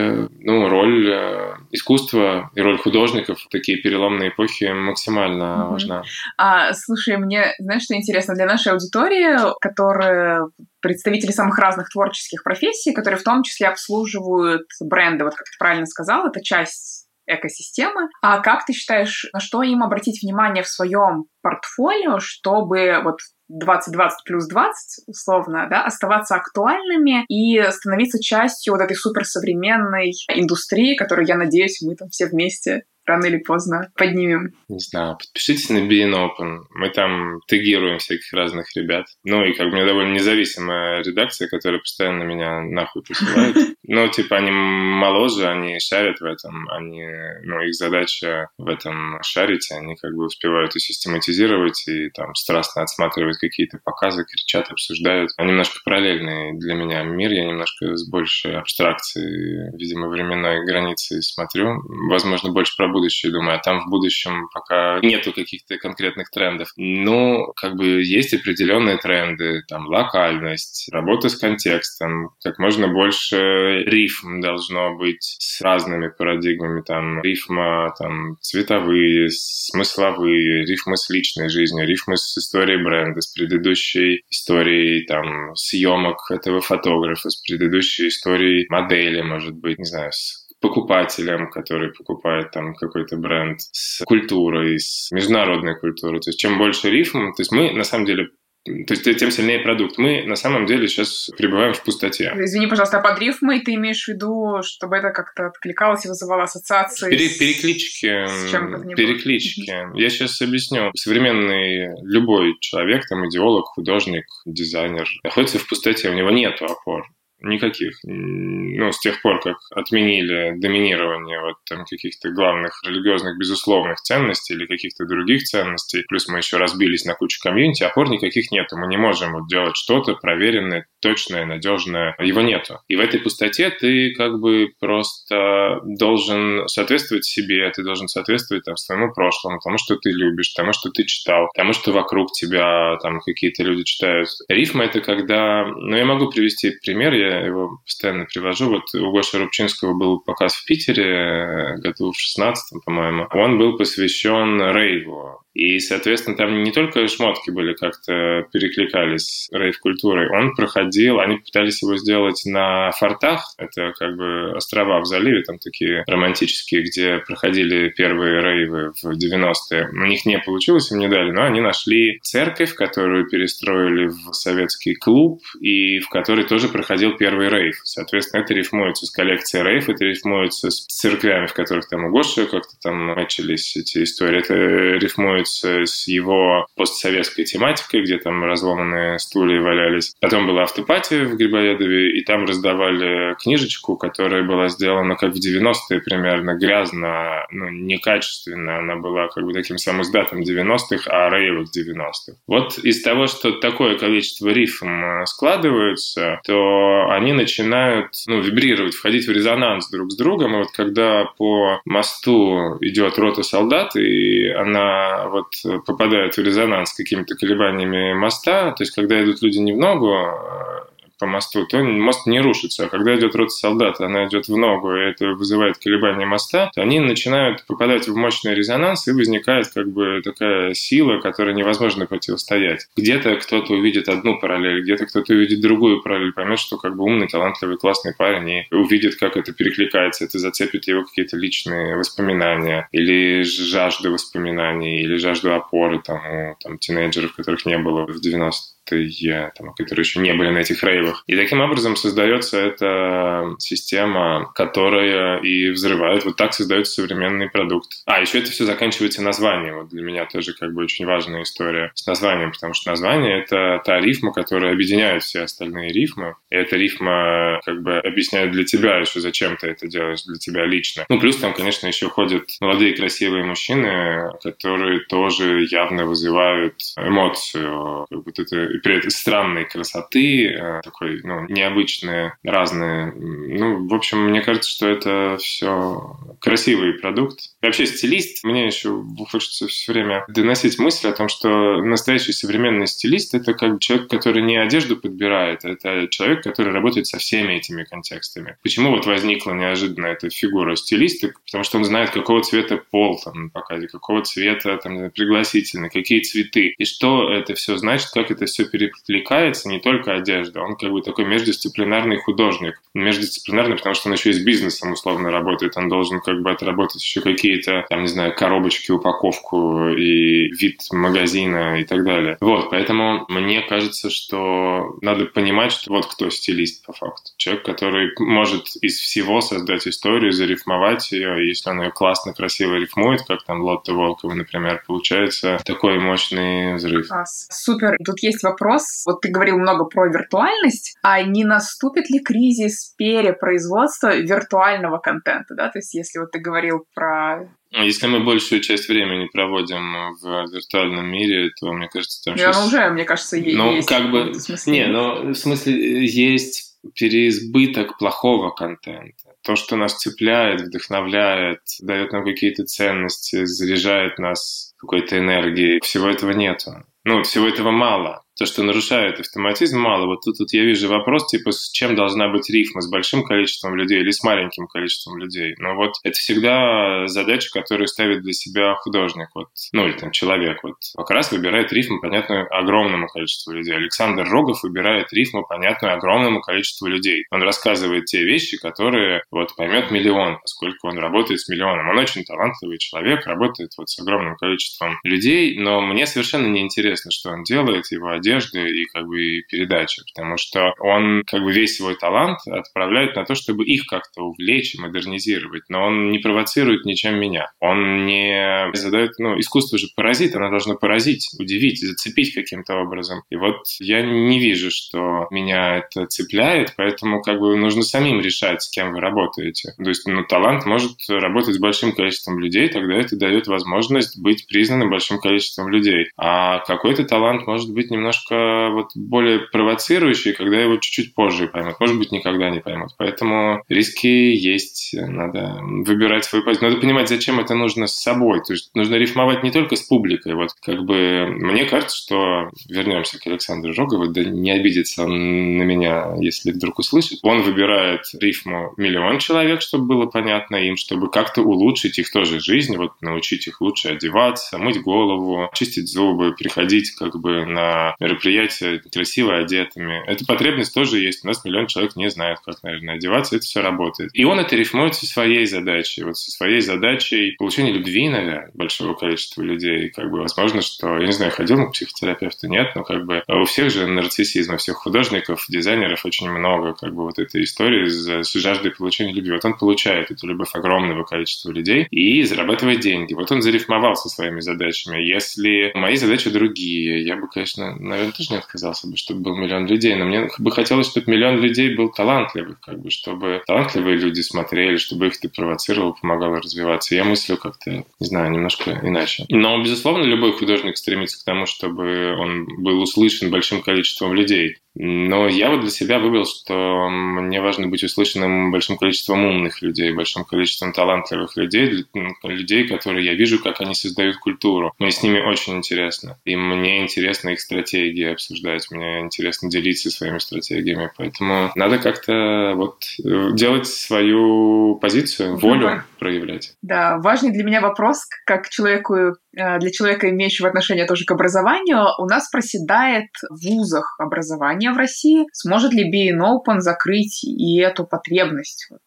ну, 0.40 0.68
роль 0.68 1.10
э, 1.10 1.54
искусства 1.70 2.50
и 2.54 2.60
роль 2.60 2.78
художников 2.78 3.40
в 3.40 3.48
такие 3.48 3.78
переломные 3.78 4.30
эпохи 4.30 4.69
максимально 4.74 5.42
mm-hmm. 5.42 5.70
важна. 5.70 6.02
А, 6.36 6.72
слушай, 6.74 7.16
мне, 7.16 7.54
знаешь, 7.58 7.82
что 7.82 7.94
интересно, 7.94 8.34
для 8.34 8.46
нашей 8.46 8.72
аудитории, 8.72 9.36
которая 9.60 10.48
представители 10.80 11.32
самых 11.32 11.58
разных 11.58 11.90
творческих 11.90 12.42
профессий, 12.42 12.92
которые 12.92 13.18
в 13.18 13.24
том 13.24 13.42
числе 13.42 13.68
обслуживают 13.68 14.66
бренды, 14.80 15.24
вот 15.24 15.34
как 15.34 15.44
ты 15.44 15.56
правильно 15.58 15.86
сказал, 15.86 16.26
это 16.26 16.42
часть 16.42 17.06
экосистемы. 17.26 18.08
А 18.22 18.40
как 18.40 18.64
ты 18.66 18.72
считаешь, 18.72 19.26
на 19.32 19.40
что 19.40 19.62
им 19.62 19.82
обратить 19.82 20.22
внимание 20.22 20.62
в 20.62 20.68
своем 20.68 21.26
портфолио, 21.42 22.18
чтобы 22.18 23.00
вот 23.04 23.18
2020 23.48 24.24
плюс 24.24 24.46
20, 24.46 25.08
условно, 25.08 25.66
да, 25.68 25.84
оставаться 25.84 26.36
актуальными 26.36 27.24
и 27.28 27.60
становиться 27.70 28.18
частью 28.20 28.74
вот 28.74 28.80
этой 28.80 28.96
суперсовременной 28.96 30.12
индустрии, 30.34 30.96
которую, 30.96 31.26
я 31.26 31.36
надеюсь, 31.36 31.82
мы 31.82 31.96
там 31.96 32.08
все 32.08 32.26
вместе 32.26 32.84
рано 33.10 33.26
или 33.26 33.38
поздно 33.38 33.90
поднимем. 33.96 34.54
Не 34.68 34.78
знаю, 34.78 35.16
подпишитесь 35.18 35.68
на 35.70 35.78
BN 35.78 36.14
Open. 36.14 36.60
Мы 36.70 36.90
там 36.90 37.40
тегируем 37.46 37.98
всяких 37.98 38.32
разных 38.32 38.74
ребят. 38.76 39.06
Ну 39.24 39.44
и 39.44 39.52
как 39.52 39.66
бы 39.66 39.72
у 39.72 39.74
меня 39.76 39.86
довольно 39.86 40.14
независимая 40.14 41.02
редакция, 41.02 41.48
которая 41.48 41.80
постоянно 41.80 42.22
меня 42.22 42.60
нахуй 42.60 43.02
посылает. 43.02 43.56
Ну, 43.92 44.06
типа, 44.06 44.36
они 44.36 44.52
моложе, 44.52 45.48
они 45.48 45.80
шарят 45.80 46.20
в 46.20 46.24
этом, 46.24 46.68
они, 46.70 47.04
ну, 47.42 47.60
их 47.60 47.74
задача 47.74 48.48
в 48.56 48.68
этом 48.68 49.18
шарить, 49.22 49.68
они 49.72 49.96
как 49.96 50.14
бы 50.14 50.26
успевают 50.26 50.76
и 50.76 50.78
систематизировать, 50.78 51.88
и 51.88 52.08
там 52.10 52.36
страстно 52.36 52.82
отсматривать 52.82 53.38
какие-то 53.38 53.80
показы, 53.82 54.24
кричат, 54.24 54.70
обсуждают. 54.70 55.30
А 55.36 55.44
немножко 55.44 55.80
параллельный 55.84 56.56
для 56.56 56.74
меня 56.74 57.02
мир, 57.02 57.32
я 57.32 57.44
немножко 57.44 57.96
с 57.96 58.08
большей 58.08 58.56
абстракцией, 58.58 59.76
видимо, 59.76 60.06
временной 60.06 60.64
границы 60.64 61.20
смотрю. 61.22 61.82
Возможно, 62.08 62.52
больше 62.52 62.76
про 62.76 62.88
будущее 63.00 63.32
думаю, 63.32 63.56
а 63.56 63.62
там 63.62 63.80
в 63.80 63.90
будущем 63.90 64.48
пока 64.52 65.00
нету 65.02 65.32
каких-то 65.32 65.78
конкретных 65.78 66.30
трендов. 66.30 66.68
Ну, 66.76 67.52
как 67.56 67.76
бы 67.76 68.02
есть 68.02 68.34
определенные 68.34 68.98
тренды, 68.98 69.62
там, 69.68 69.86
локальность, 69.86 70.88
работа 70.92 71.28
с 71.28 71.36
контекстом, 71.36 72.30
как 72.42 72.58
можно 72.58 72.88
больше 72.88 73.84
рифм 73.86 74.40
должно 74.40 74.96
быть 74.96 75.36
с 75.38 75.60
разными 75.60 76.08
парадигмами, 76.08 76.82
там, 76.82 77.22
рифма, 77.22 77.94
там, 77.98 78.36
цветовые, 78.40 79.28
смысловые, 79.30 80.66
рифмы 80.66 80.96
с 80.96 81.08
личной 81.10 81.48
жизнью, 81.48 81.86
рифмы 81.86 82.16
с 82.16 82.36
историей 82.36 82.82
бренда, 82.82 83.20
с 83.20 83.32
предыдущей 83.32 84.24
историей, 84.30 85.06
там, 85.06 85.54
съемок 85.56 86.30
этого 86.30 86.60
фотографа, 86.60 87.30
с 87.30 87.40
предыдущей 87.40 88.08
историей 88.08 88.66
модели, 88.68 89.22
может 89.22 89.54
быть, 89.54 89.78
не 89.78 89.84
знаю, 89.84 90.12
с 90.12 90.49
покупателям, 90.60 91.50
который 91.50 91.92
покупает 91.92 92.50
там 92.50 92.74
какой-то 92.74 93.16
бренд, 93.16 93.60
с 93.60 94.04
культурой, 94.04 94.78
с 94.78 95.10
международной 95.10 95.78
культурой. 95.78 96.20
То 96.20 96.30
есть 96.30 96.38
чем 96.38 96.58
больше 96.58 96.90
рифм, 96.90 97.32
то 97.32 97.40
есть 97.40 97.52
мы 97.52 97.72
на 97.72 97.84
самом 97.84 98.04
деле 98.04 98.28
то 98.64 98.92
есть 98.92 99.04
тем 99.18 99.30
сильнее 99.30 99.60
продукт. 99.60 99.96
Мы 99.96 100.22
на 100.24 100.36
самом 100.36 100.66
деле 100.66 100.86
сейчас 100.86 101.30
пребываем 101.38 101.72
в 101.72 101.82
пустоте. 101.82 102.30
Извини, 102.36 102.66
пожалуйста, 102.66 102.98
а 102.98 103.00
под 103.00 103.18
рифмой 103.18 103.60
ты 103.60 103.74
имеешь 103.74 104.04
в 104.04 104.08
виду, 104.08 104.58
чтобы 104.62 104.96
это 104.96 105.10
как-то 105.10 105.46
откликалось 105.46 106.04
и 106.04 106.08
вызывало 106.08 106.42
ассоциации? 106.42 107.08
Пере 107.08 107.30
переклички. 107.30 108.26
С 108.26 108.50
чем 108.50 108.86
переклички. 108.94 109.98
Я 109.98 110.10
сейчас 110.10 110.42
объясню. 110.42 110.90
Современный 110.94 111.88
любой 112.02 112.54
человек, 112.60 113.06
там 113.08 113.26
идеолог, 113.28 113.64
художник, 113.64 114.26
дизайнер, 114.44 115.08
находится 115.24 115.58
в 115.58 115.66
пустоте, 115.66 116.10
у 116.10 116.14
него 116.14 116.30
нет 116.30 116.60
опор. 116.60 117.06
Никаких. 117.42 117.96
Ну, 118.04 118.92
с 118.92 119.00
тех 119.00 119.22
пор, 119.22 119.40
как 119.40 119.56
отменили 119.74 120.54
доминирование 120.58 121.40
вот 121.40 121.56
там 121.68 121.84
каких-то 121.84 122.30
главных 122.30 122.80
религиозных 122.86 123.38
безусловных 123.38 124.00
ценностей 124.00 124.54
или 124.54 124.66
каких-то 124.66 125.06
других 125.06 125.44
ценностей, 125.44 126.04
плюс 126.08 126.28
мы 126.28 126.38
еще 126.38 126.58
разбились 126.58 127.04
на 127.04 127.14
кучу 127.14 127.38
комьюнити, 127.42 127.82
опор 127.82 128.10
никаких 128.10 128.50
нету. 128.50 128.76
Мы 128.76 128.88
не 128.88 128.98
можем 128.98 129.32
вот 129.32 129.48
делать 129.48 129.76
что-то 129.76 130.14
проверенное, 130.14 130.86
точное, 131.00 131.46
надежное. 131.46 132.14
Его 132.18 132.42
нету. 132.42 132.78
И 132.88 132.96
в 132.96 133.00
этой 133.00 133.20
пустоте 133.20 133.70
ты 133.70 134.12
как 134.14 134.38
бы 134.38 134.72
просто 134.78 135.80
должен 135.84 136.68
соответствовать 136.68 137.24
себе, 137.24 137.70
ты 137.70 137.82
должен 137.82 138.08
соответствовать 138.08 138.64
там 138.64 138.76
своему 138.76 139.12
прошлому, 139.12 139.60
тому, 139.64 139.78
что 139.78 139.96
ты 139.96 140.10
любишь, 140.10 140.52
тому, 140.52 140.72
что 140.72 140.90
ты 140.90 141.04
читал, 141.04 141.48
тому, 141.54 141.72
что 141.72 141.92
вокруг 141.92 142.32
тебя 142.32 142.98
там 143.02 143.20
какие-то 143.20 143.62
люди 143.62 143.84
читают. 143.84 144.28
Рифма— 144.48 144.84
это 144.84 145.00
когда... 145.00 145.64
Ну, 145.64 145.96
я 145.96 146.04
могу 146.04 146.28
привести 146.30 146.72
пример, 146.82 147.14
я 147.14 147.29
его 147.30 147.78
постоянно 147.84 148.26
привожу. 148.26 148.70
Вот 148.70 148.94
у 148.94 149.10
Гоши 149.10 149.38
Рубчинского 149.38 149.94
был 149.94 150.20
показ 150.20 150.54
в 150.54 150.64
Питере 150.64 151.76
году 151.78 152.12
в 152.12 152.18
16 152.18 152.84
по-моему. 152.84 153.26
Он 153.32 153.58
был 153.58 153.76
посвящен 153.76 154.60
рейву. 154.74 155.40
И, 155.54 155.80
соответственно, 155.80 156.36
там 156.36 156.62
не 156.62 156.70
только 156.70 157.06
шмотки 157.08 157.50
были 157.50 157.74
как-то 157.74 158.46
перекликались 158.52 159.48
рейв-культурой. 159.52 160.30
Он 160.30 160.54
проходил, 160.54 161.18
они 161.18 161.38
пытались 161.38 161.82
его 161.82 161.96
сделать 161.96 162.42
на 162.46 162.92
фортах, 162.92 163.54
это 163.58 163.92
как 163.98 164.16
бы 164.16 164.52
острова 164.52 165.00
в 165.00 165.06
заливе, 165.06 165.42
там 165.42 165.58
такие 165.58 166.04
романтические, 166.06 166.82
где 166.82 167.18
проходили 167.18 167.88
первые 167.88 168.40
рейвы 168.40 168.92
в 169.02 169.06
90-е. 169.06 169.88
У 169.92 170.06
них 170.06 170.24
не 170.24 170.38
получилось, 170.38 170.92
им 170.92 170.98
не 170.98 171.08
дали, 171.08 171.32
но 171.32 171.44
они 171.44 171.60
нашли 171.60 172.20
церковь, 172.22 172.74
которую 172.74 173.28
перестроили 173.28 174.06
в 174.06 174.32
советский 174.32 174.94
клуб, 174.94 175.40
и 175.60 175.98
в 175.98 176.08
которой 176.08 176.44
тоже 176.44 176.68
проходил 176.68 177.16
первый 177.20 177.50
рейв. 177.50 177.78
Соответственно, 177.84 178.40
это 178.40 178.54
рифмуется 178.54 179.04
с 179.04 179.10
коллекцией 179.10 179.62
рейв, 179.62 179.90
это 179.90 180.06
рифмуется 180.06 180.70
с 180.70 180.86
церквями, 180.86 181.46
в 181.46 181.52
которых 181.52 181.86
там 181.86 182.06
у 182.06 182.10
Гоши 182.10 182.46
как-то 182.46 182.72
там 182.82 183.08
начались 183.08 183.76
эти 183.76 184.04
истории. 184.04 184.38
Это 184.38 184.54
рифмуется 184.54 185.84
с 185.84 186.08
его 186.08 186.66
постсоветской 186.76 187.44
тематикой, 187.44 188.04
где 188.04 188.16
там 188.16 188.42
разломанные 188.42 189.18
стулья 189.18 189.60
валялись. 189.60 190.14
Потом 190.18 190.46
была 190.46 190.62
автопатия 190.62 191.24
в 191.26 191.36
Грибоедове, 191.36 192.18
и 192.18 192.24
там 192.24 192.46
раздавали 192.46 193.34
книжечку, 193.34 193.98
которая 193.98 194.42
была 194.42 194.68
сделана 194.68 195.14
как 195.14 195.34
в 195.34 195.46
90-е 195.46 196.00
примерно, 196.00 196.54
грязно, 196.54 197.46
ну, 197.50 197.68
некачественно. 197.68 198.78
Она 198.78 198.96
была 198.96 199.28
как 199.28 199.44
бы 199.44 199.52
таким 199.52 199.76
самым 199.76 200.02
издатом 200.02 200.40
90-х, 200.40 201.10
а 201.10 201.28
рейвах 201.28 201.68
90-х. 201.68 202.38
Вот 202.46 202.78
из 202.78 203.02
того, 203.02 203.26
что 203.26 203.52
такое 203.52 203.98
количество 203.98 204.48
рифм 204.48 205.04
э, 205.04 205.26
складывается, 205.26 206.40
то 206.44 207.09
они 207.16 207.32
начинают 207.32 208.14
ну, 208.26 208.40
вибрировать, 208.40 208.94
входить 208.94 209.26
в 209.26 209.32
резонанс 209.32 209.90
друг 209.90 210.10
с 210.10 210.16
другом. 210.16 210.54
И 210.54 210.58
вот 210.58 210.70
когда 210.72 211.24
по 211.36 211.80
мосту 211.84 212.78
идет 212.80 213.18
рота 213.18 213.42
солдат, 213.42 213.96
и 213.96 214.48
она 214.48 215.28
вот 215.28 215.52
попадают 215.86 216.36
в 216.36 216.42
резонанс 216.42 216.90
с 216.90 216.96
какими-то 216.96 217.34
колебаниями 217.34 218.14
моста, 218.14 218.72
то 218.72 218.82
есть 218.82 218.94
когда 218.94 219.22
идут 219.22 219.42
люди 219.42 219.58
не 219.58 219.72
в 219.72 219.78
ногу, 219.78 220.14
э, 220.14 220.89
по 221.20 221.26
мосту, 221.26 221.66
то 221.66 221.78
мост 221.84 222.26
не 222.26 222.40
рушится. 222.40 222.86
А 222.86 222.88
когда 222.88 223.16
идет 223.16 223.36
рота 223.36 223.50
солдат, 223.50 224.00
она 224.00 224.26
идет 224.26 224.48
в 224.48 224.56
ногу, 224.56 224.96
и 224.96 225.10
это 225.10 225.28
вызывает 225.34 225.78
колебания 225.78 226.26
моста, 226.26 226.70
то 226.74 226.82
они 226.82 226.98
начинают 226.98 227.64
попадать 227.66 228.08
в 228.08 228.16
мощный 228.16 228.54
резонанс, 228.54 229.06
и 229.06 229.12
возникает 229.12 229.68
как 229.68 229.88
бы 229.92 230.22
такая 230.24 230.74
сила, 230.74 231.20
которой 231.20 231.54
невозможно 231.54 232.06
противостоять. 232.06 232.86
Где-то 232.96 233.36
кто-то 233.36 233.74
увидит 233.74 234.08
одну 234.08 234.40
параллель, 234.40 234.82
где-то 234.82 235.06
кто-то 235.06 235.34
увидит 235.34 235.60
другую 235.60 236.02
параллель, 236.02 236.32
поймет, 236.32 236.58
что 236.58 236.78
как 236.78 236.96
бы 236.96 237.04
умный, 237.04 237.28
талантливый, 237.28 237.76
классный 237.76 238.14
парень, 238.14 238.64
и 238.70 238.74
увидит, 238.74 239.16
как 239.16 239.36
это 239.36 239.52
перекликается, 239.52 240.24
это 240.24 240.38
зацепит 240.38 240.88
его 240.88 241.04
какие-то 241.04 241.36
личные 241.36 241.96
воспоминания, 241.96 242.88
или 242.92 243.42
жажду 243.42 244.12
воспоминаний, 244.12 245.02
или 245.02 245.16
жажду 245.16 245.54
опоры 245.54 246.00
там, 246.00 246.18
у 246.18 246.56
там, 246.62 246.78
тинейджеров, 246.78 247.34
которых 247.34 247.66
не 247.66 247.76
было 247.76 248.06
в 248.06 248.20
90 248.20 248.69
которые, 248.90 249.52
там, 249.56 249.72
которые 249.74 250.02
еще 250.02 250.20
не 250.20 250.32
были 250.34 250.50
на 250.50 250.58
этих 250.58 250.82
рейвах. 250.82 251.22
И 251.26 251.36
таким 251.36 251.60
образом 251.60 251.96
создается 251.96 252.58
эта 252.58 253.54
система, 253.58 254.50
которая 254.54 255.38
и 255.38 255.70
взрывает. 255.70 256.24
Вот 256.24 256.36
так 256.36 256.54
создается 256.54 256.92
современный 256.92 257.48
продукт. 257.48 258.02
А, 258.06 258.20
еще 258.20 258.38
это 258.38 258.50
все 258.50 258.64
заканчивается 258.64 259.22
названием. 259.22 259.78
Вот 259.80 259.88
для 259.88 260.02
меня 260.02 260.26
тоже 260.26 260.54
как 260.54 260.72
бы 260.72 260.82
очень 260.82 261.06
важная 261.06 261.42
история 261.42 261.92
с 261.94 262.06
названием, 262.06 262.52
потому 262.52 262.74
что 262.74 262.90
название— 262.90 263.38
это 263.42 263.80
та 263.84 264.00
рифма, 264.00 264.32
которая 264.32 264.72
объединяет 264.72 265.22
все 265.22 265.42
остальные 265.42 265.92
рифмы. 265.92 266.34
И 266.50 266.56
эта 266.56 266.76
рифма 266.76 267.60
как 267.64 267.82
бы 267.82 267.98
объясняет 267.98 268.52
для 268.52 268.64
тебя 268.64 268.98
еще, 268.98 269.20
зачем 269.20 269.56
ты 269.56 269.68
это 269.68 269.86
делаешь, 269.86 270.24
для 270.24 270.36
тебя 270.36 270.64
лично. 270.66 271.04
Ну, 271.08 271.20
плюс 271.20 271.36
там, 271.36 271.54
конечно, 271.54 271.86
еще 271.86 272.08
ходят 272.08 272.50
молодые 272.60 272.94
красивые 272.94 273.44
мужчины, 273.44 274.32
которые 274.42 275.00
тоже 275.00 275.66
явно 275.70 276.06
вызывают 276.06 276.74
эмоцию. 276.96 278.06
Будто 278.10 278.42
это 278.42 278.79
этом 278.86 279.10
странной 279.10 279.64
красоты, 279.64 280.48
э, 280.48 280.80
такой, 280.82 281.20
ну, 281.22 281.46
необычные, 281.48 282.34
разные. 282.42 283.12
Ну, 283.12 283.86
в 283.86 283.94
общем, 283.94 284.24
мне 284.24 284.40
кажется, 284.40 284.70
что 284.70 284.88
это 284.88 285.36
все 285.38 286.16
красивый 286.40 286.94
продукт. 286.94 287.50
Вообще, 287.62 287.86
стилист, 287.86 288.42
мне 288.42 288.66
еще 288.66 289.04
хочется 289.30 289.68
все 289.68 289.92
время 289.92 290.24
доносить 290.28 290.78
мысль 290.78 291.08
о 291.08 291.12
том, 291.12 291.28
что 291.28 291.82
настоящий 291.82 292.32
современный 292.32 292.86
стилист— 292.86 293.34
это 293.34 293.52
как 293.52 293.80
человек, 293.80 294.08
который 294.08 294.42
не 294.42 294.56
одежду 294.56 294.96
подбирает, 294.96 295.64
а 295.64 295.70
это 295.70 296.08
человек, 296.08 296.42
который 296.42 296.72
работает 296.72 297.06
со 297.06 297.18
всеми 297.18 297.54
этими 297.54 297.84
контекстами. 297.84 298.56
Почему 298.62 298.90
вот 298.90 299.04
возникла 299.04 299.52
неожиданно 299.52 300.06
эта 300.06 300.30
фигура 300.30 300.74
стилиста? 300.74 301.32
Потому 301.44 301.64
что 301.64 301.78
он 301.78 301.84
знает, 301.84 302.10
какого 302.10 302.42
цвета 302.42 302.78
пол 302.90 303.20
там 303.22 303.44
на 303.44 303.48
показе, 303.50 303.88
какого 303.88 304.22
цвета 304.22 304.78
там 304.78 305.10
пригласительный, 305.10 305.90
какие 305.90 306.20
цветы, 306.20 306.74
и 306.78 306.84
что 306.84 307.30
это 307.30 307.54
все 307.54 307.76
значит, 307.76 308.08
как 308.10 308.30
это 308.30 308.46
все 308.46 308.64
перекликается, 308.64 309.68
не 309.68 309.80
только 309.80 310.14
одежда. 310.14 310.62
Он 310.62 310.76
как 310.76 310.90
бы 310.90 311.02
такой 311.02 311.26
междисциплинарный 311.26 312.16
художник. 312.18 312.80
Междисциплинарный, 312.94 313.76
потому 313.76 313.94
что 313.94 314.08
он 314.08 314.14
еще 314.14 314.30
и 314.30 314.34
с 314.34 314.42
бизнесом 314.42 314.92
условно 314.92 315.30
работает. 315.30 315.76
Он 315.76 315.90
должен 315.90 316.20
как 316.20 316.40
бы 316.40 316.50
отработать 316.50 317.02
еще 317.02 317.20
какие-то, 317.50 317.84
там, 317.88 318.02
не 318.02 318.08
знаю, 318.08 318.34
коробочки, 318.34 318.92
упаковку 318.92 319.88
и 319.88 320.50
вид 320.50 320.80
магазина 320.92 321.80
и 321.80 321.84
так 321.84 322.04
далее. 322.04 322.36
Вот, 322.40 322.70
поэтому 322.70 323.24
мне 323.28 323.62
кажется, 323.62 324.10
что 324.10 324.96
надо 325.02 325.26
понимать, 325.26 325.72
что 325.72 325.92
вот 325.92 326.06
кто 326.06 326.30
стилист 326.30 326.86
по 326.86 326.92
факту. 326.92 327.32
Человек, 327.36 327.64
который 327.64 328.10
может 328.18 328.76
из 328.80 328.98
всего 328.98 329.40
создать 329.40 329.86
историю, 329.88 330.32
зарифмовать 330.32 331.10
ее, 331.12 331.48
если 331.48 331.70
он 331.70 331.82
ее 331.82 331.90
классно, 331.90 332.32
красиво 332.32 332.76
рифмует, 332.76 333.22
как 333.26 333.44
там 333.44 333.60
Лотта 333.62 333.92
Волкова, 333.92 334.34
например, 334.34 334.82
получается 334.86 335.58
такой 335.64 335.98
мощный 335.98 336.74
взрыв. 336.74 337.08
Класс. 337.08 337.48
Супер. 337.50 337.96
Тут 338.04 338.22
есть 338.22 338.42
вопрос. 338.42 339.02
Вот 339.06 339.20
ты 339.20 339.30
говорил 339.30 339.58
много 339.58 339.84
про 339.84 340.08
виртуальность, 340.08 340.96
а 341.02 341.22
не 341.22 341.44
наступит 341.44 342.10
ли 342.10 342.20
кризис 342.20 342.94
перепроизводства 342.96 344.16
виртуального 344.16 344.98
контента, 344.98 345.54
да? 345.54 345.68
То 345.68 345.78
есть 345.78 345.94
если 345.94 346.20
вот 346.20 346.30
ты 346.30 346.38
говорил 346.38 346.84
про 346.94 347.39
если 347.70 348.06
мы 348.06 348.20
большую 348.20 348.60
часть 348.60 348.88
времени 348.88 349.28
проводим 349.32 350.14
в 350.20 350.52
виртуальном 350.52 351.06
мире, 351.06 351.50
то, 351.60 351.72
мне 351.72 351.88
кажется, 351.88 352.22
там 352.24 352.36
сейчас... 352.36 352.66
уже, 352.66 352.90
мне 352.90 353.04
кажется, 353.04 353.36
ну, 353.36 353.74
есть. 353.74 353.90
Ну, 353.90 353.96
как 353.96 354.10
бы... 354.10 354.32
Не, 354.66 354.86
ну, 354.86 355.30
в 355.32 355.34
смысле, 355.34 356.04
есть 356.06 356.76
переизбыток 356.94 357.98
плохого 357.98 358.50
контента. 358.50 359.34
То, 359.42 359.54
что 359.56 359.76
нас 359.76 359.98
цепляет, 359.98 360.62
вдохновляет, 360.62 361.60
дает 361.80 362.12
нам 362.12 362.24
какие-то 362.24 362.64
ценности, 362.64 363.44
заряжает 363.44 364.18
нас 364.18 364.72
какой-то 364.78 365.18
энергией, 365.18 365.80
всего 365.82 366.08
этого 366.08 366.32
нету. 366.32 366.84
Ну, 367.04 367.22
всего 367.22 367.46
этого 367.46 367.70
мало 367.70 368.24
то, 368.40 368.46
что 368.46 368.62
нарушает 368.62 369.20
автоматизм, 369.20 369.78
мало. 369.78 370.06
Вот 370.06 370.22
тут, 370.24 370.38
тут 370.38 370.54
я 370.54 370.64
вижу 370.64 370.88
вопрос, 370.88 371.26
типа, 371.26 371.52
с 371.52 371.70
чем 371.70 371.94
должна 371.94 372.26
быть 372.28 372.48
рифма, 372.48 372.80
с 372.80 372.88
большим 372.90 373.22
количеством 373.22 373.76
людей 373.76 374.00
или 374.00 374.10
с 374.10 374.22
маленьким 374.22 374.66
количеством 374.66 375.18
людей. 375.18 375.54
Но 375.58 375.74
вот 375.74 375.96
это 376.02 376.18
всегда 376.18 377.06
задача, 377.06 377.50
которую 377.52 377.86
ставит 377.86 378.22
для 378.22 378.32
себя 378.32 378.76
художник, 378.76 379.28
вот, 379.34 379.48
ну 379.74 379.86
или 379.86 379.92
там 379.92 380.10
человек. 380.10 380.62
Вот 380.62 380.76
как 380.96 381.10
раз 381.10 381.32
выбирает 381.32 381.70
рифму, 381.70 382.00
понятную 382.00 382.48
огромному 382.50 383.08
количеству 383.08 383.52
людей. 383.52 383.74
Александр 383.74 384.26
Рогов 384.26 384.62
выбирает 384.62 385.12
рифму, 385.12 385.44
понятную 385.46 385.92
огромному 385.92 386.40
количеству 386.40 386.86
людей. 386.86 387.26
Он 387.30 387.42
рассказывает 387.42 388.06
те 388.06 388.24
вещи, 388.24 388.56
которые 388.56 389.22
вот 389.30 389.54
поймет 389.54 389.90
миллион, 389.90 390.38
поскольку 390.40 390.88
он 390.88 390.98
работает 390.98 391.40
с 391.40 391.48
миллионом. 391.50 391.90
Он 391.90 391.98
очень 391.98 392.24
талантливый 392.24 392.78
человек, 392.78 393.26
работает 393.26 393.72
вот 393.76 393.90
с 393.90 394.00
огромным 394.00 394.36
количеством 394.36 394.98
людей, 395.04 395.58
но 395.58 395.82
мне 395.82 396.06
совершенно 396.06 396.46
не 396.46 396.62
интересно, 396.62 397.10
что 397.10 397.32
он 397.32 397.42
делает, 397.42 397.84
его 397.90 398.08
один 398.08 398.29
одежды 398.30 398.70
и 398.70 398.84
как 398.86 399.06
бы 399.06 399.42
передачи, 399.48 400.02
потому 400.12 400.36
что 400.36 400.72
он 400.80 401.22
как 401.26 401.42
бы 401.42 401.52
весь 401.52 401.76
свой 401.76 401.96
талант 401.96 402.38
отправляет 402.46 403.16
на 403.16 403.24
то, 403.24 403.34
чтобы 403.34 403.64
их 403.64 403.86
как-то 403.86 404.22
увлечь 404.22 404.74
и 404.74 404.80
модернизировать, 404.80 405.64
но 405.68 405.86
он 405.86 406.10
не 406.10 406.18
провоцирует 406.18 406.84
ничем 406.84 407.18
меня. 407.18 407.50
Он 407.60 408.06
не 408.06 408.70
задает, 408.74 409.12
ну, 409.18 409.38
искусство 409.38 409.78
же 409.78 409.88
паразит, 409.96 410.34
оно 410.34 410.50
должно 410.50 410.76
поразить, 410.76 411.28
удивить, 411.38 411.80
зацепить 411.80 412.34
каким-то 412.34 412.76
образом. 412.76 413.22
И 413.30 413.36
вот 413.36 413.62
я 413.80 414.02
не 414.02 414.38
вижу, 414.38 414.70
что 414.70 415.26
меня 415.30 415.78
это 415.78 416.06
цепляет, 416.06 416.74
поэтому 416.76 417.22
как 417.22 417.40
бы 417.40 417.56
нужно 417.56 417.82
самим 417.82 418.20
решать, 418.20 418.62
с 418.62 418.70
кем 418.70 418.92
вы 418.92 419.00
работаете. 419.00 419.72
То 419.76 419.88
есть, 419.88 420.06
ну, 420.06 420.24
талант 420.24 420.66
может 420.66 420.96
работать 421.08 421.54
с 421.54 421.58
большим 421.58 421.92
количеством 421.92 422.38
людей, 422.38 422.68
тогда 422.68 422.94
это 422.94 423.16
дает 423.16 423.46
возможность 423.46 424.20
быть 424.20 424.46
признанным 424.46 424.90
большим 424.90 425.18
количеством 425.18 425.68
людей. 425.68 426.08
А 426.16 426.58
какой-то 426.60 427.04
талант 427.04 427.46
может 427.46 427.72
быть 427.72 427.90
немножко 427.90 428.09
немножко 428.10 428.70
вот 428.72 428.90
более 428.94 429.40
провоцирующий, 429.40 430.32
когда 430.32 430.60
его 430.60 430.76
чуть-чуть 430.76 431.14
позже 431.14 431.48
поймут. 431.48 431.78
Может 431.80 431.98
быть, 431.98 432.12
никогда 432.12 432.50
не 432.50 432.60
поймут. 432.60 432.90
Поэтому 432.98 433.62
риски 433.68 434.06
есть. 434.06 434.94
Надо 434.94 435.58
выбирать 435.62 436.24
свою 436.24 436.44
позицию. 436.44 436.70
Надо 436.70 436.80
понимать, 436.80 437.08
зачем 437.08 437.40
это 437.40 437.54
нужно 437.54 437.86
с 437.86 437.94
собой. 437.94 438.40
То 438.46 438.52
есть 438.52 438.70
нужно 438.74 438.96
рифмовать 438.96 439.42
не 439.42 439.50
только 439.50 439.76
с 439.76 439.82
публикой. 439.82 440.34
Вот 440.34 440.50
как 440.60 440.84
бы 440.84 441.26
мне 441.28 441.64
кажется, 441.64 441.96
что 441.96 442.50
вернемся 442.68 443.18
к 443.18 443.26
Александру 443.26 443.72
Рогову, 443.74 444.08
да 444.08 444.24
не 444.24 444.50
обидится 444.50 445.04
он 445.04 445.58
на 445.58 445.62
меня, 445.62 446.14
если 446.20 446.52
вдруг 446.52 446.78
услышит. 446.78 447.20
Он 447.22 447.42
выбирает 447.42 448.02
рифму 448.18 448.72
миллион 448.76 449.18
человек, 449.18 449.62
чтобы 449.62 449.86
было 449.86 450.06
понятно 450.06 450.56
им, 450.56 450.76
чтобы 450.76 451.10
как-то 451.10 451.42
улучшить 451.42 451.98
их 451.98 452.10
тоже 452.10 452.40
жизнь, 452.40 452.76
вот 452.76 452.92
научить 453.00 453.46
их 453.46 453.60
лучше 453.60 453.88
одеваться, 453.88 454.58
мыть 454.58 454.82
голову, 454.82 455.50
чистить 455.54 455.88
зубы, 455.88 456.34
приходить 456.36 456.90
как 456.92 457.18
бы 457.20 457.44
на 457.44 457.94
мероприятия 458.00 458.82
красиво 458.92 459.36
одетыми. 459.36 460.02
Эта 460.06 460.24
потребность 460.24 460.74
тоже 460.74 460.98
есть. 460.98 461.24
У 461.24 461.28
нас 461.28 461.44
миллион 461.44 461.66
человек 461.66 461.96
не 461.96 462.10
знает, 462.10 462.38
как, 462.44 462.62
наверное, 462.62 462.94
одеваться. 462.94 463.36
Это 463.36 463.44
все 463.44 463.60
работает. 463.60 464.10
И 464.14 464.24
он 464.24 464.40
это 464.40 464.56
рифмует 464.56 464.94
со 464.94 465.06
своей 465.06 465.46
задачей. 465.46 466.02
Вот 466.02 466.16
со 466.16 466.30
своей 466.30 466.60
задачей 466.60 467.36
получения 467.38 467.72
любви, 467.72 468.08
наверное, 468.08 468.50
большого 468.54 468.94
количества 468.94 469.42
людей. 469.42 469.90
Как 469.90 470.10
бы 470.10 470.20
возможно, 470.20 470.62
что, 470.62 470.98
я 470.98 471.06
не 471.06 471.12
знаю, 471.12 471.30
ходил 471.30 471.58
на 471.58 471.70
психотерапевта, 471.70 472.48
нет, 472.48 472.72
но 472.74 472.82
как 472.82 473.04
бы 473.04 473.22
у 473.28 473.44
всех 473.44 473.70
же 473.70 473.86
нарциссизма, 473.86 474.56
всех 474.56 474.76
художников, 474.76 475.44
дизайнеров 475.48 476.04
очень 476.04 476.30
много 476.30 476.74
как 476.74 476.94
бы 476.94 477.04
вот 477.04 477.18
этой 477.18 477.44
истории 477.44 477.88
с, 477.88 478.24
с 478.24 478.32
жаждой 478.34 478.70
получения 478.70 479.12
любви. 479.12 479.32
Вот 479.32 479.44
он 479.44 479.56
получает 479.56 480.10
эту 480.10 480.26
любовь 480.26 480.50
огромного 480.54 481.04
количества 481.04 481.50
людей 481.50 481.86
и 481.90 482.22
зарабатывает 482.22 482.80
деньги. 482.80 483.14
Вот 483.14 483.30
он 483.30 483.42
зарифмовал 483.42 483.96
со 483.96 484.08
своими 484.08 484.40
задачами. 484.40 485.02
Если 485.02 485.72
мои 485.74 485.96
задачи 485.96 486.30
другие, 486.30 487.04
я 487.04 487.16
бы, 487.16 487.28
конечно, 487.28 487.76
наверное, 487.90 488.12
тоже 488.12 488.30
не 488.32 488.38
отказался 488.38 488.88
бы, 488.88 488.96
чтобы 488.96 489.20
был 489.20 489.36
миллион 489.36 489.66
людей. 489.66 489.94
Но 489.96 490.04
мне 490.06 490.28
бы 490.38 490.50
хотелось, 490.50 490.88
чтобы 490.88 491.10
миллион 491.10 491.40
людей 491.40 491.74
был 491.74 491.90
талантливых, 491.90 492.60
как 492.60 492.80
бы, 492.80 492.90
чтобы 492.90 493.42
талантливые 493.46 493.96
люди 493.96 494.20
смотрели, 494.20 494.76
чтобы 494.78 495.08
их 495.08 495.20
ты 495.20 495.28
провоцировал, 495.28 495.94
помогал 496.00 496.34
развиваться. 496.36 496.94
Я 496.94 497.04
мыслю 497.04 497.36
как-то, 497.36 497.70
не 497.70 497.84
знаю, 498.06 498.30
немножко 498.30 498.80
иначе. 498.82 499.26
Но, 499.28 499.62
безусловно, 499.62 500.04
любой 500.04 500.32
художник 500.32 500.76
стремится 500.76 501.20
к 501.20 501.24
тому, 501.24 501.46
чтобы 501.46 502.16
он 502.18 502.46
был 502.62 502.80
услышан 502.80 503.30
большим 503.30 503.62
количеством 503.62 504.14
людей. 504.14 504.56
Но 504.74 505.28
я 505.28 505.50
вот 505.50 505.62
для 505.62 505.70
себя 505.70 505.98
выбрал, 505.98 506.24
что 506.24 506.88
мне 506.88 507.40
важно 507.40 507.66
быть 507.66 507.82
услышанным 507.82 508.52
большим 508.52 508.76
количеством 508.76 509.24
умных 509.24 509.62
людей, 509.62 509.92
большим 509.92 510.24
количеством 510.24 510.72
талантливых 510.72 511.36
людей, 511.36 511.84
людей, 512.22 512.68
которые 512.68 513.04
я 513.04 513.14
вижу, 513.14 513.42
как 513.42 513.60
они 513.60 513.74
создают 513.74 514.16
культуру. 514.16 514.72
Мне 514.78 514.90
с 514.90 515.02
ними 515.02 515.18
очень 515.20 515.56
интересно. 515.56 516.18
И 516.24 516.36
мне 516.36 516.82
интересно 516.82 517.30
их 517.30 517.40
стратегии 517.40 518.12
обсуждать, 518.12 518.70
мне 518.70 519.00
интересно 519.00 519.50
делиться 519.50 519.90
своими 519.90 520.18
стратегиями. 520.18 520.90
Поэтому 520.96 521.50
надо 521.56 521.78
как-то 521.78 522.52
вот 522.54 522.84
э, 523.04 523.30
делать 523.34 523.66
свою 523.66 524.76
позицию, 524.76 525.36
волю 525.36 525.82
проявлять. 525.98 526.54
Да, 526.62 526.98
важный 526.98 527.32
для 527.32 527.44
меня 527.44 527.60
вопрос, 527.60 528.06
как 528.24 528.48
человеку, 528.48 528.94
э, 528.94 529.14
для 529.32 529.70
человека, 529.70 530.08
имеющего 530.10 530.48
отношение 530.48 530.86
тоже 530.86 531.04
к 531.04 531.10
образованию, 531.10 531.86
у 531.98 532.06
нас 532.06 532.30
проседает 532.30 533.10
в 533.28 533.46
вузах 533.46 533.96
образование 533.98 534.59
в 534.68 534.76
России. 534.76 535.26
Сможет 535.32 535.72
ли 535.72 535.90
Being 535.90 536.20
Open 536.20 536.60
закрыть 536.60 537.24
и 537.24 537.58
эту 537.58 537.86
потребность? 537.86 538.66
Вот. 538.70 538.80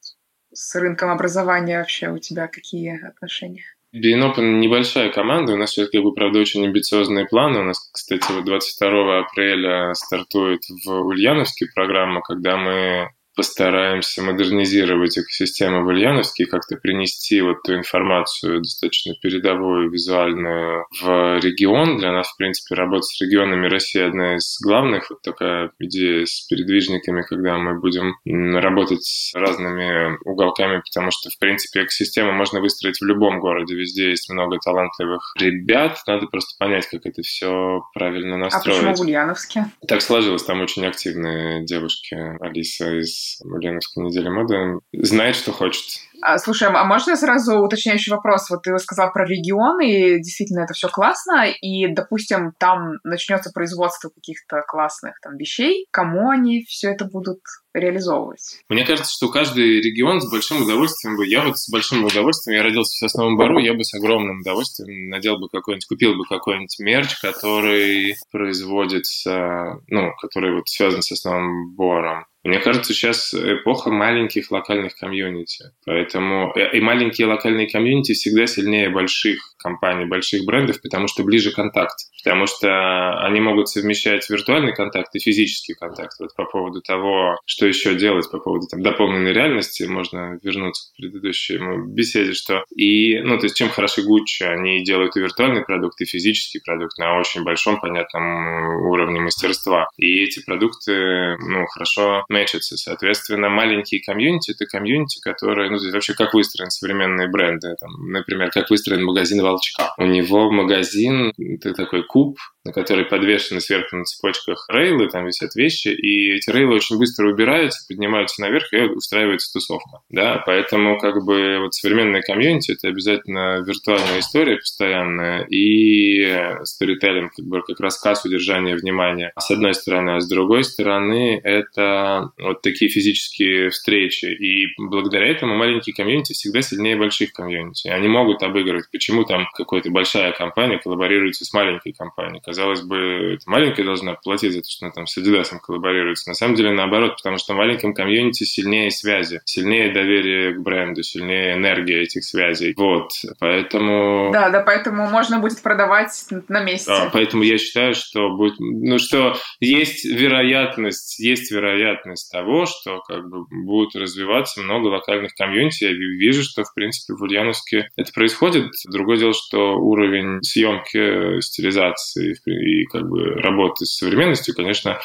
С 0.52 0.76
рынком 0.76 1.10
образования 1.10 1.80
вообще 1.80 2.10
у 2.10 2.20
тебя 2.20 2.48
какие 2.48 3.06
отношения? 3.06 3.64
Being 3.96 4.22
Open 4.22 4.60
небольшая 4.60 5.12
команда, 5.12 5.54
у 5.54 5.58
нас 5.58 5.72
все-таки, 5.72 5.98
как 5.98 6.06
бы, 6.06 6.14
правда, 6.14 6.40
очень 6.40 6.66
амбициозные 6.66 7.28
планы. 7.28 7.60
У 7.60 7.64
нас, 7.64 7.90
кстати, 7.92 8.32
вот 8.32 8.44
22 8.46 9.20
апреля 9.20 9.94
стартует 9.94 10.62
в 10.86 10.90
Ульяновске 10.90 11.68
программа, 11.76 12.22
когда 12.22 12.58
мы 12.58 13.10
постараемся 13.36 14.22
модернизировать 14.22 15.18
экосистему 15.18 15.84
в 15.84 15.88
Ульяновске 15.88 16.44
и 16.44 16.48
как-то 16.48 16.78
принести 16.78 17.42
вот 17.42 17.64
ту 17.64 17.74
информацию 17.74 18.60
достаточно 18.60 19.16
передовую, 19.22 19.90
визуальную 19.90 20.86
в 21.02 21.40
регион. 21.40 21.98
Для 21.98 22.12
нас, 22.12 22.30
в 22.30 22.38
принципе, 22.38 22.76
работа 22.76 23.04
с 23.04 23.22
регионами 23.22 23.68
России 23.68 24.02
одна 24.02 24.36
из 24.36 24.58
главных. 24.62 25.10
Вот 25.10 25.22
такая 25.22 25.72
идея 25.80 26.26
с 26.26 26.46
передвижниками, 26.48 27.24
когда 27.24 27.58
мы 27.58 27.80
будем 27.80 28.16
работать 28.26 29.04
с 29.04 29.34
разными 29.34 30.18
уголками, 30.26 30.82
потому 30.86 31.12
что, 31.12 31.30
в 31.30 31.40
принципе, 31.40 31.84
экосистему 31.84 32.32
можно 32.32 32.60
выстроить 32.60 33.00
в 33.00 33.06
любом 33.06 33.40
городе. 33.40 33.76
Везде 33.76 34.10
есть 34.10 34.30
много 34.30 34.60
талантливых 34.60 35.34
ребят. 35.40 35.98
Надо 36.08 36.28
просто 36.28 36.56
понять, 36.60 36.88
как 36.88 37.06
это 37.06 37.22
все 37.22 37.82
правильно 37.94 38.38
настроить. 38.38 38.78
А 38.78 38.82
почему 38.82 38.96
в 38.96 39.02
Ульяновске? 39.02 39.66
Так 39.88 40.02
сложилось. 40.02 40.44
Там 40.44 40.62
очень 40.62 40.86
активные 40.86 41.66
девушки. 41.66 42.16
Алиса 42.40 43.00
из 43.00 43.23
Ульяновской 43.44 44.04
недели 44.04 44.30
моды 44.30 44.80
знает, 44.94 45.36
что 45.36 45.52
хочет. 45.52 45.84
А, 46.22 46.38
слушай, 46.38 46.70
а 46.70 46.84
можно 46.86 47.16
сразу 47.18 47.60
уточняющий 47.60 48.12
вопрос? 48.12 48.50
Вот 48.50 48.64
ты 48.64 48.78
сказал 48.80 49.12
про 49.12 49.26
регионы, 49.26 49.92
и 49.92 50.18
действительно 50.22 50.62
это 50.62 50.74
все 50.74 50.88
классно, 50.88 51.50
и, 51.50 51.88
допустим, 51.88 52.54
там 52.58 53.00
начнется 53.04 53.52
производство 53.52 54.10
каких-то 54.10 54.62
классных 54.68 55.20
там 55.22 55.36
вещей, 55.38 55.86
кому 55.92 56.30
они 56.30 56.64
все 56.64 56.92
это 56.92 57.06
будут 57.06 57.40
реализовывать? 57.74 58.60
Мне 58.70 58.86
кажется, 58.86 59.12
что 59.12 59.30
каждый 59.30 59.82
регион 59.82 60.22
с 60.22 60.32
большим 60.32 60.62
удовольствием 60.62 61.18
бы, 61.18 61.28
я 61.28 61.44
вот 61.44 61.58
с 61.58 61.70
большим 61.70 62.06
удовольствием, 62.06 62.58
я 62.58 62.64
родился 62.64 62.94
в 62.94 63.00
Сосновом 63.00 63.36
Бару, 63.36 63.58
я 63.60 63.74
бы 63.74 63.84
с 63.84 63.94
огромным 63.94 64.40
удовольствием 64.42 65.10
надел 65.10 65.40
бы 65.40 65.50
какой-нибудь, 65.50 65.88
купил 65.88 66.16
бы 66.16 66.24
какой-нибудь 66.26 66.80
мерч, 66.80 67.20
который 67.20 68.16
производится, 68.32 69.80
ну, 69.88 70.12
который 70.22 70.56
вот 70.56 70.70
связан 70.70 71.02
с 71.02 71.08
Сосновым 71.08 71.74
Бором. 71.76 72.26
Мне 72.44 72.60
кажется, 72.60 72.94
сейчас 72.94 73.34
эпоха 73.34 73.90
маленьких 73.90 74.52
локальных 74.52 74.96
комьюнити. 74.96 75.72
Поэтому 75.86 76.54
э, 76.56 76.78
и 76.78 76.82
маленькие 76.82 77.28
локальные 77.28 77.70
комьюнити 77.70 78.14
всегда 78.14 78.48
сильнее 78.48 78.90
больших 78.90 79.54
компаний, 79.58 80.06
больших 80.06 80.46
брендов, 80.46 80.82
потому 80.82 81.08
что 81.08 81.24
ближе 81.24 81.52
контакт. 81.52 81.96
Потому 82.24 82.46
что 82.48 83.20
они 83.26 83.40
могут 83.40 83.70
совмещать 83.70 84.30
виртуальный 84.30 84.74
контакт 84.74 85.16
и 85.16 85.20
физический 85.20 85.74
контакт. 85.74 86.14
Вот 86.20 86.36
по 86.36 86.46
поводу 86.46 86.82
того, 86.82 87.38
что 87.46 87.66
еще 87.66 87.96
делать 87.96 88.30
по 88.30 88.40
поводу 88.40 88.68
там, 88.68 88.82
дополненной 88.82 89.34
реальности, 89.34 89.84
можно 89.84 90.38
вернуться 90.44 90.92
к 90.92 90.98
предыдущей 90.98 91.60
беседе, 91.88 92.34
что 92.34 92.64
и, 92.76 93.20
ну, 93.20 93.38
то 93.38 93.46
есть 93.46 93.56
чем 93.56 93.70
хороши 93.70 94.02
Gucci, 94.02 94.46
они 94.46 94.84
делают 94.84 95.16
и 95.16 95.22
виртуальный 95.22 95.64
продукт, 95.64 96.00
и 96.02 96.06
физический 96.06 96.60
продукт 96.60 96.98
на 96.98 97.18
очень 97.18 97.44
большом, 97.44 97.80
понятном 97.80 98.86
уровне 98.88 99.22
мастерства. 99.22 99.88
И 99.98 100.24
эти 100.24 100.44
продукты, 100.44 101.38
ну, 101.38 101.66
хорошо 101.68 102.26
мэчатся. 102.34 102.76
Соответственно, 102.78 103.50
маленькие 103.50 104.02
комьюнити— 104.02 104.52
это 104.54 104.66
комьюнити, 104.66 105.22
которые, 105.22 105.70
ну, 105.70 105.78
вообще 105.92 106.14
как 106.14 106.34
выстроены 106.34 106.72
современные 106.72 107.30
бренды. 107.30 107.76
Там, 107.80 108.12
например, 108.12 108.50
как 108.52 108.70
выстроен 108.70 109.06
магазин 109.06 109.42
Волчка. 109.42 109.94
У 109.98 110.06
него 110.06 110.52
магазин, 110.52 111.34
это 111.38 111.74
такой 111.74 112.04
куб, 112.04 112.38
на 112.66 112.72
который 112.72 113.06
подвешены 113.06 113.60
сверху 113.60 113.98
на 113.98 114.06
цепочках 114.06 114.66
рейлы, 114.70 115.10
там 115.10 115.26
висят 115.26 115.54
вещи, 115.56 115.90
и 115.90 116.34
эти 116.34 116.50
рейлы 116.50 116.76
очень 116.76 116.98
быстро 116.98 117.30
убираются, 117.30 117.86
поднимаются 117.88 118.42
наверх, 118.42 118.72
и 118.72 118.78
устраивается 118.82 119.52
тусовка. 119.52 120.00
Да, 120.10 120.42
поэтому 120.46 120.98
как 120.98 121.24
бы 121.26 121.60
вот 121.60 121.74
современная 121.74 122.22
комьюнити— 122.22 122.72
это 122.74 122.88
обязательно 122.88 123.62
виртуальная 123.66 124.20
история 124.20 124.58
постоянная 124.58 125.44
и 125.50 126.64
сторителлинг, 126.64 127.34
как 127.36 127.46
бы 127.46 127.62
как 127.64 127.80
рассказ 127.80 128.24
удержания 128.26 128.76
внимания, 128.76 129.34
с 129.38 129.52
одной 129.52 129.74
стороны, 129.74 130.12
а 130.12 130.22
с 130.22 130.28
другой 130.28 130.64
стороны 130.64 131.40
это 131.44 132.23
вот 132.38 132.62
такие 132.62 132.90
физические 132.90 133.70
встречи. 133.70 134.26
И 134.26 134.68
благодаря 134.78 135.28
этому 135.28 135.56
маленькие 135.56 135.96
комьюнити 135.96 136.34
всегда 136.34 136.62
сильнее 136.62 136.96
больших 136.96 137.34
комьюнити. 137.34 137.88
Они 137.88 138.08
могут 138.08 138.44
обыгрывать, 138.44 138.92
почему 138.92 139.24
там 139.26 139.48
какая-то 139.54 139.90
большая 139.90 140.32
компания 140.34 140.78
коллаборируется 140.78 141.46
с 141.46 141.54
маленькой 141.54 141.94
компанией 141.94 142.42
казалось 142.44 142.82
бы, 142.82 143.34
это 143.36 143.50
маленькая 143.50 143.84
должна 143.84 144.14
платить 144.14 144.54
за 144.54 144.62
то, 144.62 144.70
что 144.70 144.86
она 144.86 144.94
там 144.94 145.08
с 145.08 145.18
Adidas 145.18 145.50
коллаборируется. 145.62 146.30
На 146.30 146.36
самом 146.36 146.56
деле 146.56 146.72
наоборот, 146.72 147.16
потому 147.18 147.38
что 147.38 147.54
в 147.54 147.58
маленьком 147.58 147.94
комьюнити 147.94 148.44
сильнее 148.44 148.92
связи, 148.92 149.42
сильнее 149.46 149.92
доверие 149.92 150.54
к 150.54 150.60
бренду, 150.60 151.04
сильнее 151.04 151.54
энергия 151.54 152.02
этих 152.02 152.24
связей. 152.24 152.74
Вот, 152.78 153.12
поэтому... 153.40 154.32
Да, 154.32 154.50
да, 154.50 154.62
поэтому 154.62 155.10
можно 155.10 155.40
будет 155.40 155.62
продавать 155.62 156.26
на 156.48 156.64
месте. 156.64 156.90
Да, 156.90 157.10
поэтому 157.12 157.44
я 157.44 157.58
считаю, 157.58 157.94
что 157.94 158.30
будет, 158.30 158.56
ну, 158.60 159.00
что 159.00 159.36
есть 159.60 160.06
вероятность, 160.06 161.20
есть 161.20 161.52
вероятность 161.52 162.13
того, 162.16 162.66
что 162.66 163.02
как 163.02 163.30
бы 163.30 163.46
будут 163.50 163.96
развиваться 163.96 164.62
много 164.62 164.88
локальных 164.88 165.34
комьюнити. 165.36 165.86
Я 165.86 165.92
вижу, 165.92 166.44
что, 166.44 166.64
в 166.64 166.74
принципе, 166.74 167.14
в 167.14 167.22
Ульяновске 167.22 167.90
это 167.96 168.12
происходит. 168.14 168.72
Другое 168.92 169.18
дело, 169.18 169.34
что 169.34 169.76
уровень 169.76 170.42
съемки, 170.42 171.42
стилизации, 171.42 172.36
и 172.46 172.86
как 172.86 173.08
бы 173.10 173.36
работы 173.36 173.86
с 173.86 173.98
современностью, 173.98 174.56
конечно, 174.56 175.00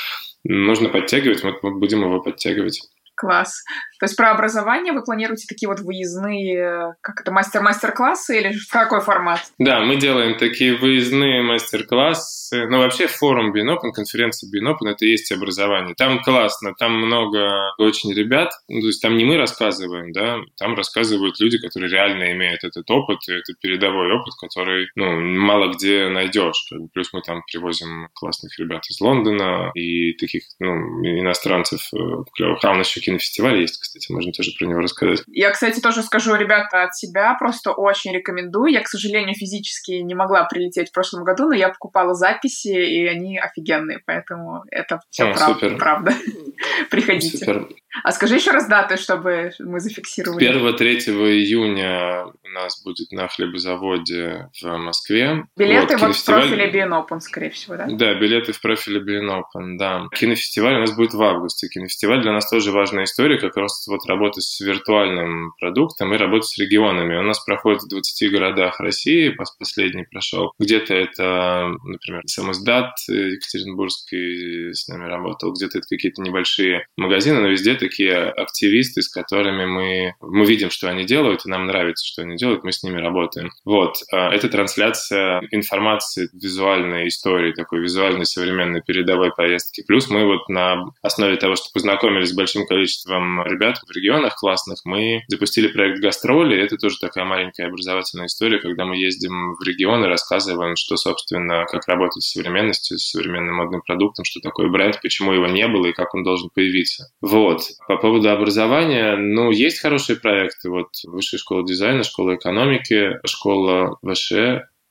нужно 0.44 0.88
подтягивать, 0.88 1.42
мы 1.42 1.78
будем 1.78 2.02
его 2.02 2.20
подтягивать. 2.20 2.80
Класс. 3.18 3.64
То 3.98 4.04
есть 4.04 4.16
про 4.16 4.30
образование 4.30 4.92
вы 4.92 5.02
планируете 5.02 5.46
такие 5.48 5.68
вот 5.68 5.80
выездные, 5.80 6.94
как 7.00 7.20
это, 7.20 7.32
мастер-мастер-классы 7.32 8.38
или 8.38 8.52
в 8.52 8.70
какой 8.70 9.00
формат? 9.00 9.40
Да, 9.58 9.80
мы 9.80 9.96
делаем 9.96 10.38
такие 10.38 10.76
выездные 10.76 11.42
мастер-классы. 11.42 12.66
Ну, 12.68 12.78
вообще 12.78 13.08
форум 13.08 13.52
BeanOpen, 13.52 13.90
конференция 13.92 14.48
BeanOpen, 14.48 14.88
это 14.88 15.04
и 15.04 15.10
есть 15.10 15.32
образование. 15.32 15.94
Там 15.96 16.22
классно, 16.22 16.74
там 16.78 16.92
много 16.92 17.72
очень 17.78 18.14
ребят. 18.14 18.52
Ну, 18.68 18.80
то 18.80 18.86
есть 18.86 19.02
там 19.02 19.16
не 19.16 19.24
мы 19.24 19.36
рассказываем, 19.36 20.12
да, 20.12 20.38
там 20.56 20.76
рассказывают 20.76 21.40
люди, 21.40 21.58
которые 21.58 21.90
реально 21.90 22.32
имеют 22.32 22.62
этот 22.62 22.88
опыт, 22.90 23.18
и 23.28 23.32
это 23.32 23.52
передовой 23.60 24.12
опыт, 24.12 24.34
который, 24.40 24.88
ну, 24.94 25.20
мало 25.20 25.72
где 25.74 26.08
найдешь. 26.08 26.70
Плюс 26.94 27.12
мы 27.12 27.20
там 27.22 27.42
привозим 27.50 28.08
классных 28.14 28.56
ребят 28.60 28.82
из 28.88 29.00
Лондона 29.00 29.72
и 29.74 30.12
таких, 30.14 30.44
ну, 30.60 30.70
иностранцев 31.02 31.80
э, 31.92 31.98
клевых. 32.34 32.62
А 32.62 32.72
у 32.72 32.74
кинофестиваль 33.08 33.60
есть, 33.60 33.80
кстати, 33.80 34.10
можно 34.12 34.32
тоже 34.32 34.50
про 34.58 34.66
него 34.66 34.80
рассказать. 34.80 35.22
Я, 35.28 35.50
кстати, 35.50 35.80
тоже 35.80 36.02
скажу, 36.02 36.34
ребята, 36.34 36.82
от 36.82 36.94
себя 36.94 37.34
просто 37.38 37.72
очень 37.72 38.12
рекомендую. 38.12 38.72
Я, 38.72 38.82
к 38.82 38.88
сожалению, 38.88 39.34
физически 39.34 39.92
не 39.92 40.14
могла 40.14 40.44
прилететь 40.44 40.90
в 40.90 40.92
прошлом 40.92 41.24
году, 41.24 41.48
но 41.48 41.54
я 41.54 41.70
покупала 41.70 42.14
записи, 42.14 42.68
и 42.68 43.06
они 43.06 43.38
офигенные, 43.38 44.00
поэтому 44.04 44.64
это 44.70 45.00
все 45.10 45.32
прав... 45.32 45.58
правда. 45.78 46.12
Приходите. 46.90 47.38
Супер. 47.38 47.68
А 48.04 48.12
скажи 48.12 48.36
еще 48.36 48.50
раз 48.50 48.68
даты, 48.68 48.96
чтобы 48.96 49.52
мы 49.58 49.80
зафиксировали. 49.80 50.46
1-3 50.46 50.98
июня 50.98 52.26
у 52.48 52.54
нас 52.54 52.82
будет 52.82 53.10
на 53.12 53.28
хлебозаводе 53.28 54.48
в 54.60 54.76
Москве. 54.78 55.44
Билеты 55.56 55.96
вот, 55.96 56.08
вот 56.08 56.16
в 56.16 56.24
профиле 56.24 56.70
Биенопен, 56.70 57.20
скорее 57.20 57.50
всего, 57.50 57.76
да? 57.76 57.86
Да, 57.88 58.14
билеты 58.14 58.52
в 58.52 58.60
профиле 58.60 59.00
Биенопен, 59.00 59.76
да. 59.76 60.06
Кинофестиваль 60.14 60.76
у 60.76 60.80
нас 60.80 60.94
будет 60.94 61.14
в 61.14 61.22
августе. 61.22 61.68
Кинофестиваль 61.68 62.22
для 62.22 62.32
нас 62.32 62.48
тоже 62.48 62.72
важная 62.72 63.04
история, 63.04 63.38
как 63.38 63.56
раз 63.56 63.86
вот 63.88 64.00
работа 64.06 64.40
с 64.40 64.60
виртуальным 64.60 65.52
продуктом 65.58 66.14
и 66.14 66.16
работа 66.16 66.46
с 66.46 66.58
регионами. 66.58 67.16
У 67.16 67.22
нас 67.22 67.40
проходит 67.44 67.82
в 67.82 67.88
20 67.88 68.32
городах 68.32 68.80
России, 68.80 69.36
последний 69.58 70.04
прошел. 70.04 70.52
Где-то 70.58 70.94
это, 70.94 71.70
например, 71.84 72.22
самоздат 72.26 72.94
Екатеринбургский 73.08 74.72
с 74.72 74.88
нами 74.88 75.08
работал, 75.08 75.52
где-то 75.52 75.78
это 75.78 75.86
какие-то 75.88 76.22
небольшие 76.22 76.86
магазины, 76.96 77.40
но 77.40 77.48
везде 77.48 77.74
такие 77.74 78.16
активисты, 78.16 79.02
с 79.02 79.08
которыми 79.08 79.66
мы, 79.66 80.14
мы 80.20 80.46
видим, 80.46 80.70
что 80.70 80.88
они 80.88 81.04
делают, 81.04 81.44
и 81.44 81.50
нам 81.50 81.66
нравится, 81.66 82.06
что 82.06 82.22
они 82.22 82.36
делают, 82.38 82.64
мы 82.64 82.72
с 82.72 82.82
ними 82.82 83.00
работаем. 83.00 83.50
Вот. 83.64 83.96
А, 84.12 84.32
это 84.32 84.48
трансляция 84.48 85.42
информации, 85.50 86.28
визуальной 86.32 87.08
истории, 87.08 87.52
такой 87.52 87.80
визуальной 87.80 88.24
современной 88.24 88.80
передовой 88.80 89.32
поездки. 89.32 89.84
Плюс 89.86 90.08
мы 90.08 90.24
вот 90.24 90.48
на 90.48 90.84
основе 91.02 91.36
того, 91.36 91.56
что 91.56 91.66
познакомились 91.74 92.30
с 92.30 92.36
большим 92.36 92.66
количеством 92.66 93.42
ребят 93.44 93.78
в 93.86 93.90
регионах 93.90 94.36
классных, 94.36 94.78
мы 94.84 95.22
запустили 95.28 95.68
проект 95.68 96.00
«Гастроли». 96.00 96.58
Это 96.58 96.76
тоже 96.76 96.96
такая 97.00 97.24
маленькая 97.24 97.66
образовательная 97.66 98.26
история, 98.26 98.58
когда 98.58 98.84
мы 98.84 98.96
ездим 98.96 99.54
в 99.54 99.62
регионы, 99.62 100.06
рассказываем, 100.06 100.76
что, 100.76 100.96
собственно, 100.96 101.64
как 101.66 101.86
работать 101.88 102.22
с 102.22 102.32
современностью, 102.32 102.98
с 102.98 103.10
современным 103.10 103.56
модным 103.56 103.82
продуктом, 103.82 104.24
что 104.24 104.40
такое 104.40 104.68
бренд, 104.68 105.00
почему 105.02 105.32
его 105.32 105.46
не 105.46 105.66
было 105.66 105.86
и 105.86 105.92
как 105.92 106.14
он 106.14 106.22
должен 106.22 106.50
появиться. 106.54 107.10
Вот. 107.20 107.62
По 107.86 107.96
поводу 107.96 108.30
образования, 108.30 109.16
ну, 109.16 109.50
есть 109.50 109.80
хорошие 109.80 110.16
проекты. 110.16 110.70
Вот 110.70 110.88
Высшая 111.04 111.38
школа 111.38 111.66
дизайна, 111.66 112.02
школа 112.02 112.27
экономики, 112.34 113.18
школа 113.26 113.98
ВШ, 114.02 114.32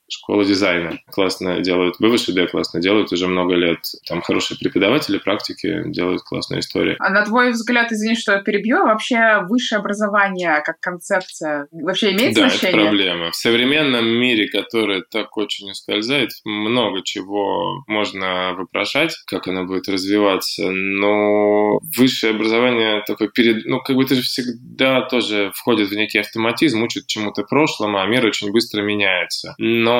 школа 0.10 0.46
дизайна. 0.46 1.00
Классно 1.12 1.60
делают. 1.60 1.96
БВШД 2.00 2.50
классно 2.50 2.80
делают 2.80 3.12
уже 3.12 3.28
много 3.28 3.56
лет. 3.56 3.80
Там 4.08 4.22
хорошие 4.22 4.58
преподаватели, 4.58 5.18
практики 5.18 5.84
делают 5.86 6.22
классные 6.22 6.62
истории. 6.62 6.96
А 7.00 7.10
на 7.10 7.26
твой 7.26 7.52
взгляд, 7.52 7.92
извини, 7.92 8.16
что 8.16 8.42
перебью, 8.42 8.84
вообще 8.84 9.44
высшее 9.48 9.80
образование 9.80 10.62
как 10.66 10.80
концепция 10.80 11.68
вообще 11.72 12.12
имеет 12.14 12.36
да, 12.36 12.50
значение? 12.50 12.84
Да, 12.84 12.90
проблема. 12.90 13.32
В 13.32 13.36
современном 13.36 14.08
мире, 14.08 14.48
который 14.48 15.04
так 15.10 15.36
очень 15.38 15.70
ускользает, 15.70 16.30
много 16.46 17.02
чего 17.04 17.84
можно 17.88 18.54
вопрошать, 18.54 19.16
как 19.26 19.48
оно 19.48 19.66
будет 19.66 19.90
развиваться, 19.90 20.70
но 20.72 21.80
высшее 21.98 22.34
образование 22.34 23.04
такое 23.06 23.28
перед... 23.28 23.66
Ну, 23.66 23.82
как 23.82 23.96
бы 23.96 24.04
это 24.04 24.16
же 24.16 24.22
всегда 24.22 25.02
тоже 25.02 25.52
входит 25.56 25.90
в 25.90 25.96
некий 25.96 26.20
автоматизм, 26.20 26.84
учат 26.84 27.08
чему-то 27.08 27.44
прошлому, 27.44 28.00
а 28.00 28.08
мир 28.08 28.26
очень 28.26 28.52
быстро 28.52 28.82
меняется. 28.82 29.56
Но 29.58 29.97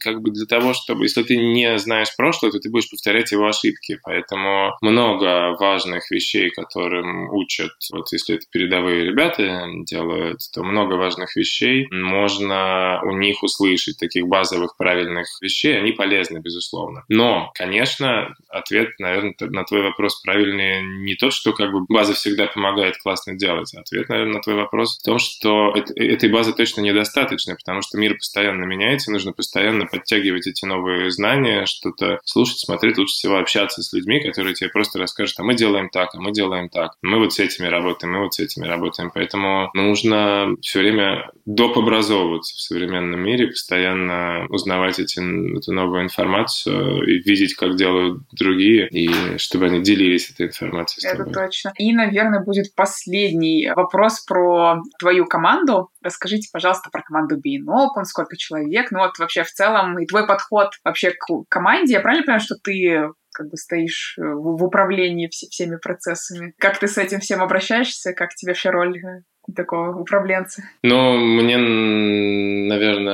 как 0.00 0.22
бы 0.22 0.30
для 0.30 0.46
того, 0.46 0.74
чтобы... 0.74 1.04
Если 1.04 1.22
ты 1.22 1.36
не 1.36 1.78
знаешь 1.78 2.14
прошлое, 2.16 2.52
то 2.52 2.58
ты 2.58 2.70
будешь 2.70 2.90
повторять 2.90 3.32
его 3.32 3.46
ошибки. 3.46 3.98
Поэтому 4.02 4.76
много 4.80 5.56
важных 5.58 6.10
вещей, 6.10 6.50
которым 6.50 7.30
учат, 7.30 7.72
вот 7.92 8.12
если 8.12 8.36
это 8.36 8.46
передовые 8.50 9.04
ребята 9.04 9.66
делают, 9.86 10.40
то 10.52 10.62
много 10.62 10.94
важных 10.94 11.36
вещей 11.36 11.86
можно 11.90 13.00
у 13.04 13.12
них 13.12 13.42
услышать, 13.42 13.98
таких 13.98 14.26
базовых 14.26 14.76
правильных 14.76 15.26
вещей, 15.40 15.78
они 15.78 15.92
полезны, 15.92 16.38
безусловно. 16.38 17.04
Но, 17.08 17.50
конечно, 17.54 18.34
ответ, 18.48 18.90
наверное, 18.98 19.34
на 19.40 19.64
твой 19.64 19.82
вопрос 19.82 20.20
правильный 20.22 20.82
не 20.82 21.14
тот, 21.14 21.32
что 21.32 21.52
как 21.52 21.72
бы 21.72 21.84
база 21.88 22.14
всегда 22.14 22.46
помогает 22.46 22.96
классно 22.98 23.34
делать. 23.34 23.74
Ответ, 23.74 24.08
наверное, 24.08 24.34
на 24.34 24.40
твой 24.40 24.56
вопрос 24.56 24.98
в 24.98 25.04
том, 25.04 25.18
что 25.18 25.74
этой 25.96 26.30
базы 26.30 26.52
точно 26.52 26.80
недостаточно, 26.80 27.54
потому 27.54 27.82
что 27.82 27.98
мир 27.98 28.14
постоянно 28.14 28.64
меняется, 28.64 29.10
нужно 29.12 29.23
постоянно 29.32 29.86
подтягивать 29.86 30.46
эти 30.46 30.64
новые 30.64 31.10
знания, 31.10 31.66
что-то 31.66 32.20
слушать, 32.24 32.58
смотреть, 32.58 32.98
лучше 32.98 33.14
всего 33.14 33.36
общаться 33.36 33.82
с 33.82 33.92
людьми, 33.92 34.20
которые 34.20 34.54
тебе 34.54 34.70
просто 34.70 34.98
расскажут, 34.98 35.38
а 35.38 35.44
мы 35.44 35.54
делаем 35.54 35.88
так, 35.90 36.14
а 36.14 36.20
мы 36.20 36.32
делаем 36.32 36.68
так, 36.68 36.92
мы 37.02 37.18
вот 37.18 37.32
с 37.32 37.38
этими 37.38 37.66
работаем, 37.66 38.12
мы 38.14 38.20
вот 38.20 38.34
с 38.34 38.40
этими 38.40 38.66
работаем. 38.66 39.10
Поэтому 39.12 39.70
нужно 39.74 40.54
все 40.60 40.80
время 40.80 41.30
доп. 41.44 41.74
образовываться 41.76 42.56
в 42.56 42.60
современном 42.60 43.20
мире, 43.20 43.48
постоянно 43.48 44.46
узнавать 44.48 44.98
эти, 44.98 45.18
эту 45.56 45.72
новую 45.72 46.04
информацию 46.04 47.02
и 47.04 47.20
видеть, 47.20 47.54
как 47.54 47.76
делают 47.76 48.22
другие, 48.32 48.88
и 48.88 49.38
чтобы 49.38 49.66
они 49.66 49.80
делились 49.80 50.30
этой 50.30 50.46
информацией 50.46 51.00
с 51.00 51.10
тобой. 51.10 51.30
Это 51.30 51.40
точно. 51.40 51.72
И, 51.78 51.92
наверное, 51.92 52.42
будет 52.44 52.74
последний 52.74 53.70
вопрос 53.74 54.20
про 54.24 54.80
твою 54.98 55.26
команду. 55.26 55.88
Расскажите, 56.04 56.48
пожалуйста, 56.52 56.90
про 56.90 57.02
команду 57.02 57.36
Being 57.36 57.66
Open, 57.66 58.04
сколько 58.04 58.36
человек, 58.36 58.90
ну 58.90 59.00
вот 59.00 59.18
вообще 59.18 59.42
в 59.42 59.50
целом 59.50 59.98
и 59.98 60.06
твой 60.06 60.26
подход 60.26 60.74
вообще 60.84 61.12
к 61.12 61.26
команде. 61.48 61.94
Я 61.94 62.00
правильно 62.00 62.24
понимаю, 62.24 62.40
что 62.40 62.56
ты 62.62 63.08
как 63.34 63.48
бы 63.50 63.56
стоишь 63.56 64.16
э, 64.18 64.22
в, 64.22 64.62
управлении 64.62 65.28
все, 65.28 65.48
всеми 65.48 65.76
процессами. 65.76 66.54
Как 66.58 66.78
ты 66.78 66.86
с 66.86 66.96
этим 66.96 67.20
всем 67.20 67.42
обращаешься? 67.42 68.12
Как 68.12 68.34
тебе 68.34 68.52
вообще 68.52 68.70
роль 68.70 68.98
э, 68.98 69.22
такого 69.54 69.98
управленца? 69.98 70.62
Ну, 70.82 71.16
мне, 71.18 71.58
наверное, 71.58 73.13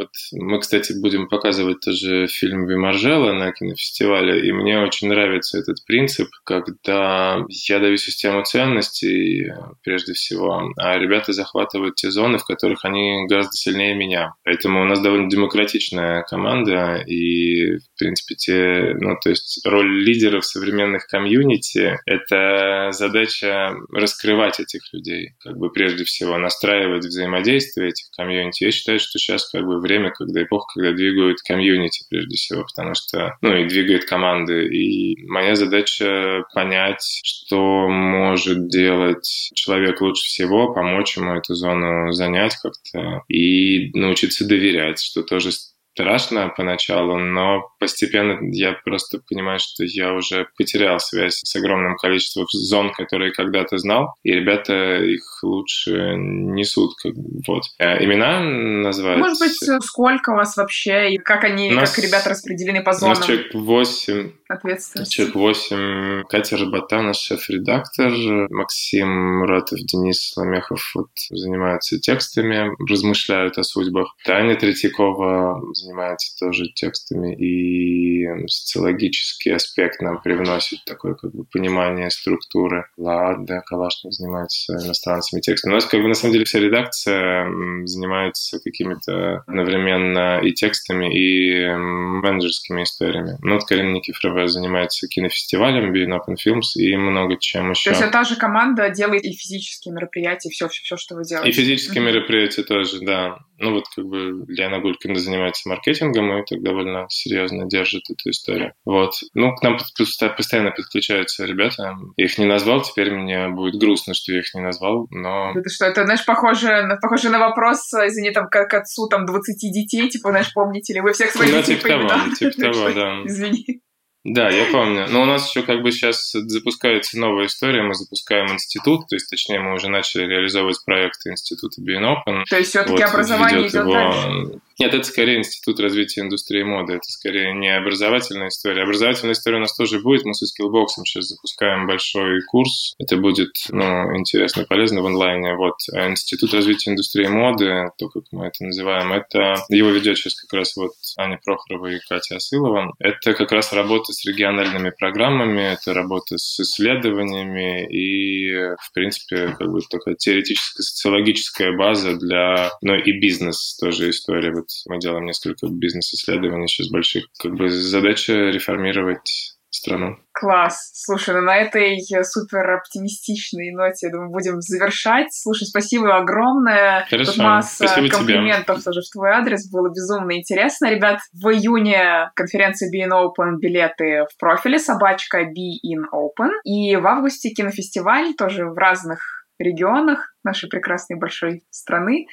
вот 0.00 0.10
мы, 0.32 0.60
кстати, 0.60 0.94
будем 0.98 1.28
показывать 1.28 1.80
тоже 1.80 2.26
фильм 2.26 2.66
Вимаржела 2.66 3.32
на 3.32 3.52
кинофестивале, 3.52 4.48
и 4.48 4.52
мне 4.52 4.80
очень 4.80 5.08
нравится 5.08 5.58
этот 5.58 5.84
принцип, 5.84 6.28
когда 6.44 7.44
я 7.48 7.78
даю 7.78 7.96
систему 7.96 8.42
ценностей, 8.44 9.52
прежде 9.82 10.14
всего, 10.14 10.72
а 10.78 10.98
ребята 10.98 11.32
захватывают 11.32 11.96
те 11.96 12.10
зоны, 12.10 12.38
в 12.38 12.44
которых 12.44 12.84
они 12.84 13.26
гораздо 13.28 13.52
сильнее 13.52 13.94
меня. 13.94 14.34
Поэтому 14.44 14.82
у 14.82 14.84
нас 14.84 15.00
довольно 15.00 15.28
демократичная 15.28 16.22
команда, 16.22 17.02
и, 17.06 17.76
в 17.76 17.98
принципе, 17.98 18.34
те, 18.36 18.96
ну, 18.98 19.16
то 19.22 19.28
есть 19.28 19.60
роль 19.66 20.02
лидеров 20.02 20.46
современных 20.46 21.06
комьюнити— 21.08 21.98
это 22.06 22.88
задача 22.92 23.74
раскрывать 23.92 24.60
этих 24.60 24.80
людей, 24.92 25.34
как 25.40 25.58
бы 25.58 25.70
прежде 25.70 26.04
всего 26.04 26.38
настраивать 26.38 27.04
взаимодействие 27.04 27.90
этих 27.90 28.06
комьюнити. 28.16 28.64
Я 28.64 28.70
считаю, 28.70 28.98
что 28.98 29.18
сейчас 29.18 29.50
как 29.50 29.66
бы 29.66 29.80
время, 29.80 29.89
когда 30.10 30.42
эпоха, 30.42 30.66
когда 30.74 30.92
двигают 30.92 31.40
комьюнити 31.42 32.04
прежде 32.08 32.36
всего, 32.36 32.64
потому 32.64 32.94
что, 32.94 33.36
ну, 33.40 33.56
и 33.56 33.68
двигает 33.68 34.04
команды. 34.04 34.66
И 34.68 35.26
моя 35.26 35.54
задача 35.54 36.44
понять, 36.54 37.20
что 37.24 37.88
может 37.88 38.68
делать 38.68 39.50
человек 39.54 40.00
лучше 40.00 40.24
всего, 40.24 40.72
помочь 40.72 41.16
ему 41.16 41.34
эту 41.34 41.54
зону 41.54 42.12
занять 42.12 42.56
как-то 42.56 43.22
и 43.28 43.90
научиться 43.98 44.46
доверять, 44.46 45.00
что 45.00 45.22
тоже 45.22 45.50
страшно 45.92 46.52
поначалу, 46.56 47.18
но 47.18 47.70
постепенно 47.78 48.38
я 48.52 48.72
просто 48.84 49.20
понимаю, 49.28 49.58
что 49.58 49.84
я 49.84 50.12
уже 50.12 50.46
потерял 50.56 50.98
связь 51.00 51.40
с 51.42 51.56
огромным 51.56 51.96
количеством 51.96 52.46
зон, 52.50 52.92
которые 52.92 53.32
когда-то 53.32 53.78
знал, 53.78 54.14
и 54.22 54.32
ребята 54.32 55.02
их 55.02 55.22
лучше 55.42 56.14
несут. 56.16 56.94
Как, 57.02 57.12
вот. 57.46 57.62
А 57.78 58.02
имена 58.02 58.40
назвать? 58.40 59.18
Может 59.18 59.38
быть, 59.38 59.84
сколько 59.84 60.30
у 60.30 60.36
вас 60.36 60.56
вообще, 60.56 61.14
и 61.14 61.18
как 61.18 61.44
они, 61.44 61.70
нас, 61.70 61.94
как 61.94 62.04
ребята 62.04 62.30
распределены 62.30 62.82
по 62.82 62.92
зонам? 62.92 63.16
У 63.16 63.18
нас 63.18 63.26
человек 63.26 63.54
8. 63.54 64.32
Ответственность. 64.48 65.12
Человек 65.12 65.34
8. 65.34 66.24
Катя 66.28 66.56
Работана, 66.56 67.14
шеф-редактор. 67.14 68.12
Максим 68.50 69.38
Муратов, 69.38 69.78
Денис 69.80 70.32
Ламехов 70.36 70.92
вот, 70.94 71.08
занимаются 71.30 71.98
текстами, 71.98 72.70
размышляют 72.90 73.58
о 73.58 73.62
судьбах. 73.62 74.14
Таня 74.24 74.56
Третьякова 74.56 75.60
занимается 75.80 76.36
тоже 76.38 76.66
текстами, 76.74 77.34
и 77.34 78.26
социологический 78.46 79.54
аспект 79.54 80.00
нам 80.00 80.20
привносит 80.22 80.84
такое 80.84 81.14
как 81.14 81.32
бы 81.32 81.44
понимание 81.44 82.10
структуры. 82.10 82.86
Лада 82.96 83.62
Калашник 83.66 84.12
занимается 84.12 84.74
иностранцами 84.74 85.40
текстами. 85.40 85.72
У 85.72 85.74
нас 85.76 85.86
как 85.86 86.00
бы 86.00 86.08
на 86.08 86.14
самом 86.14 86.32
деле 86.32 86.44
вся 86.44 86.58
редакция 86.58 87.46
занимается 87.84 88.60
какими-то 88.60 89.44
одновременно 89.46 90.40
и 90.40 90.52
текстами, 90.52 91.14
и 91.14 91.66
менеджерскими 91.74 92.82
историями. 92.82 93.38
Ну, 93.42 93.54
вот 93.54 93.64
Карина 93.64 93.92
Никифорова 93.92 94.46
занимается 94.48 95.08
кинофестивалем 95.08 95.92
Being 95.92 96.16
Open 96.16 96.36
Films 96.36 96.76
и 96.76 96.96
много 96.96 97.36
чем 97.38 97.70
еще. 97.70 97.90
То 97.90 97.98
есть 97.98 98.12
та 98.12 98.24
же 98.24 98.36
команда 98.36 98.90
делает 98.90 99.24
и 99.24 99.32
физические 99.32 99.94
мероприятия, 99.94 100.50
все, 100.50 100.68
все, 100.68 100.82
все 100.82 100.96
что 100.96 101.14
вы 101.16 101.24
делаете. 101.24 101.50
И 101.50 101.52
физические 101.52 102.02
mm-hmm. 102.02 102.06
мероприятия 102.06 102.62
тоже, 102.62 103.00
да. 103.00 103.38
Ну 103.60 103.74
вот 103.74 103.84
как 103.94 104.06
бы 104.06 104.44
Лена 104.48 104.80
Гулькина 104.80 105.16
занимается 105.16 105.68
маркетингом 105.68 106.38
и 106.38 106.44
так 106.46 106.62
довольно 106.62 107.06
серьезно 107.10 107.66
держит 107.66 108.04
эту 108.10 108.30
историю. 108.30 108.72
Вот. 108.86 109.12
Ну, 109.34 109.54
к 109.54 109.62
нам 109.62 109.76
постоянно 109.98 110.70
подключаются 110.70 111.44
ребята. 111.44 111.94
Я 112.16 112.24
их 112.24 112.38
не 112.38 112.46
назвал, 112.46 112.80
теперь 112.80 113.10
мне 113.12 113.48
будет 113.48 113.78
грустно, 113.78 114.14
что 114.14 114.32
я 114.32 114.38
их 114.38 114.54
не 114.54 114.62
назвал, 114.62 115.08
но... 115.10 115.52
Это 115.54 115.68
что, 115.68 115.84
это, 115.84 116.04
знаешь, 116.04 116.24
похоже, 116.24 116.82
на, 116.86 116.96
похоже 116.96 117.28
на 117.28 117.38
вопрос, 117.38 117.92
извини, 117.92 118.30
там, 118.30 118.48
как 118.48 118.72
отцу 118.72 119.08
там 119.08 119.26
20 119.26 119.72
детей, 119.72 120.08
типа, 120.08 120.30
знаешь, 120.30 120.52
помните 120.54 120.94
ли 120.94 121.02
вы 121.02 121.12
всех 121.12 121.30
своих 121.30 121.52
ну, 121.52 121.60
детей 121.60 121.76
типа 121.76 121.88
того, 121.88 122.34
типа 122.34 122.60
того, 122.62 122.90
да. 122.92 123.22
Извини. 123.26 123.82
Да, 124.22 124.50
я 124.50 124.66
помню. 124.70 125.06
Но 125.08 125.22
у 125.22 125.24
нас 125.24 125.48
еще 125.48 125.62
как 125.62 125.82
бы 125.82 125.90
сейчас 125.92 126.32
запускается 126.32 127.18
новая 127.18 127.46
история. 127.46 127.82
Мы 127.82 127.94
запускаем 127.94 128.52
институт, 128.52 129.06
то 129.08 129.16
есть, 129.16 129.30
точнее, 129.30 129.60
мы 129.60 129.74
уже 129.74 129.88
начали 129.88 130.24
реализовывать 130.24 130.84
проекты 130.84 131.30
института 131.30 131.80
Being 131.80 132.04
Open. 132.04 132.44
То 132.48 132.58
есть 132.58 132.70
все-таки 132.70 133.02
вот, 133.02 133.10
образование 133.10 133.62
идет 133.62 133.74
его... 133.74 133.92
дальше? 133.92 134.60
Нет, 134.80 134.94
это 134.94 135.04
скорее 135.04 135.36
Институт 135.36 135.78
развития 135.78 136.22
индустрии 136.22 136.62
моды. 136.62 136.94
Это 136.94 137.12
скорее 137.12 137.52
не 137.52 137.68
образовательная 137.68 138.48
история. 138.48 138.84
Образовательная 138.84 139.34
история 139.34 139.58
у 139.58 139.60
нас 139.60 139.76
тоже 139.76 140.00
будет. 140.00 140.24
Мы 140.24 140.32
со 140.32 140.46
Skillbox 140.46 140.86
сейчас 141.04 141.26
запускаем 141.26 141.86
большой 141.86 142.40
курс. 142.46 142.94
Это 142.98 143.18
будет 143.18 143.50
ну, 143.68 144.16
интересно, 144.16 144.64
полезно 144.64 145.02
в 145.02 145.06
онлайне. 145.06 145.54
Вот. 145.54 145.74
А 145.92 146.08
Институт 146.08 146.54
развития 146.54 146.92
индустрии 146.92 147.26
моды, 147.26 147.90
то, 147.98 148.08
как 148.08 148.22
мы 148.32 148.46
это 148.46 148.64
называем, 148.64 149.12
это 149.12 149.56
его 149.68 149.90
ведет 149.90 150.16
сейчас 150.16 150.40
как 150.40 150.54
раз 150.54 150.74
вот 150.76 150.92
Аня 151.18 151.38
Прохорова 151.44 151.88
и 151.88 151.98
Катя 152.08 152.36
Асылова. 152.36 152.94
Это 152.98 153.34
как 153.34 153.52
раз 153.52 153.74
работа 153.74 154.14
с 154.14 154.24
региональными 154.24 154.94
программами, 154.98 155.60
это 155.60 155.92
работа 155.92 156.38
с 156.38 156.58
исследованиями 156.58 157.86
и, 157.86 158.54
в 158.80 158.92
принципе, 158.94 159.54
как 159.58 159.70
бы 159.70 159.80
такая 159.90 160.14
теоретическая, 160.14 160.82
социологическая 160.82 161.76
база 161.76 162.16
для, 162.16 162.70
ну 162.80 162.94
и 162.94 163.12
бизнес 163.12 163.76
тоже 163.78 164.08
история. 164.08 164.52
Вот 164.52 164.69
мы 164.88 164.98
делаем 164.98 165.24
несколько 165.24 165.66
бизнес-исследований 165.68 166.68
сейчас 166.68 166.90
больших. 166.90 167.24
Как 167.38 167.54
бы 167.54 167.70
задача 167.70 168.32
реформировать 168.32 169.56
страну. 169.70 170.16
Класс. 170.32 170.90
Слушай, 170.94 171.36
ну 171.36 171.42
на 171.42 171.56
этой 171.56 171.98
супер 172.24 172.70
оптимистичной 172.70 173.70
ноте, 173.70 174.06
я 174.06 174.12
думаю, 174.12 174.30
будем 174.30 174.60
завершать. 174.60 175.28
Слушай, 175.30 175.66
спасибо 175.66 176.16
огромное. 176.16 177.06
Хорошо. 177.08 177.32
Тут 177.32 177.42
масса 177.42 177.86
спасибо 177.86 178.08
комплиментов 178.08 178.76
тебе. 178.76 178.84
тоже 178.84 179.00
в 179.00 179.12
твой 179.12 179.30
адрес. 179.30 179.70
Было 179.70 179.88
безумно 179.88 180.36
интересно. 180.36 180.90
Ребят, 180.90 181.20
в 181.32 181.48
июне 181.48 182.30
конференция 182.34 182.90
Be 182.90 183.06
in 183.06 183.12
Open 183.12 183.58
билеты 183.60 184.26
в 184.32 184.38
профиле 184.38 184.78
собачка 184.78 185.42
Be 185.42 185.78
in 185.86 186.04
Open. 186.12 186.50
И 186.64 186.96
в 186.96 187.06
августе 187.06 187.50
кинофестиваль 187.50 188.34
тоже 188.34 188.66
в 188.66 188.76
разных 188.76 189.20
регионах 189.60 190.34
нашей 190.42 190.68
прекрасной 190.68 191.18
большой 191.18 191.62
страны. 191.70 192.26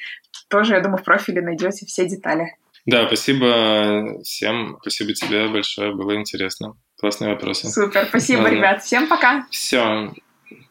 Тоже, 0.48 0.74
я 0.74 0.80
думаю, 0.80 0.98
в 0.98 1.04
профиле 1.04 1.42
найдете 1.42 1.86
все 1.86 2.08
детали. 2.08 2.56
Да, 2.86 3.06
спасибо 3.06 4.22
всем. 4.22 4.78
Спасибо 4.80 5.12
тебе 5.12 5.48
большое. 5.48 5.94
Было 5.94 6.16
интересно. 6.16 6.74
Классные 6.98 7.34
вопросы. 7.34 7.68
Супер. 7.68 8.06
Спасибо, 8.08 8.42
Ладно. 8.42 8.54
ребят. 8.54 8.82
Всем 8.82 9.08
пока. 9.08 9.46
Все. 9.50 10.14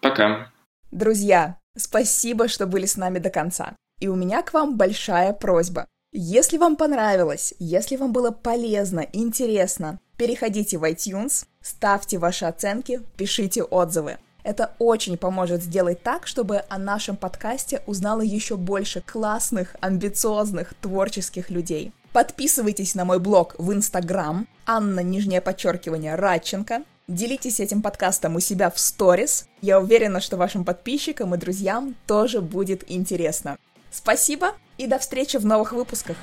Пока. 0.02 0.52
Друзья, 0.92 1.58
спасибо, 1.76 2.48
что 2.48 2.66
были 2.66 2.86
с 2.86 2.98
нами 2.98 3.20
до 3.20 3.30
конца. 3.30 3.76
И 4.00 4.08
у 4.08 4.16
меня 4.16 4.42
к 4.42 4.54
вам 4.54 4.78
большая 4.78 5.34
просьба. 5.34 5.86
Если 6.12 6.58
вам 6.58 6.76
понравилось, 6.76 7.54
если 7.60 7.98
вам 7.98 8.14
было 8.14 8.32
полезно, 8.32 9.06
интересно, 9.14 10.00
переходите 10.18 10.78
в 10.78 10.84
iTunes, 10.84 11.46
ставьте 11.62 12.18
ваши 12.18 12.46
оценки, 12.46 13.02
пишите 13.18 13.62
отзывы. 13.62 14.18
Это 14.48 14.72
очень 14.80 15.18
поможет 15.18 15.62
сделать 15.62 16.02
так, 16.02 16.26
чтобы 16.26 16.64
о 16.70 16.78
нашем 16.78 17.18
подкасте 17.18 17.82
узнало 17.86 18.22
еще 18.22 18.56
больше 18.56 19.02
классных, 19.02 19.76
амбициозных, 19.82 20.74
творческих 20.76 21.50
людей. 21.50 21.92
Подписывайтесь 22.14 22.96
на 22.96 23.04
мой 23.04 23.20
блог 23.20 23.56
в 23.58 23.74
Инстаграм, 23.74 24.48
Анна, 24.66 25.02
нижнее 25.02 25.42
подчеркивание, 25.42 26.16
Радченко. 26.16 26.84
Делитесь 27.10 27.60
этим 27.60 27.82
подкастом 27.82 28.38
у 28.38 28.40
себя 28.40 28.70
в 28.70 28.80
сторис. 28.80 29.48
Я 29.62 29.82
уверена, 29.82 30.22
что 30.22 30.38
вашим 30.38 30.64
подписчикам 30.64 31.36
и 31.36 31.38
друзьям 31.38 31.98
тоже 32.06 32.40
будет 32.40 32.90
интересно. 32.90 33.58
Спасибо 33.92 34.54
и 34.78 34.88
до 34.88 34.98
встречи 34.98 35.36
в 35.36 35.46
новых 35.46 35.74
выпусках. 35.74 36.16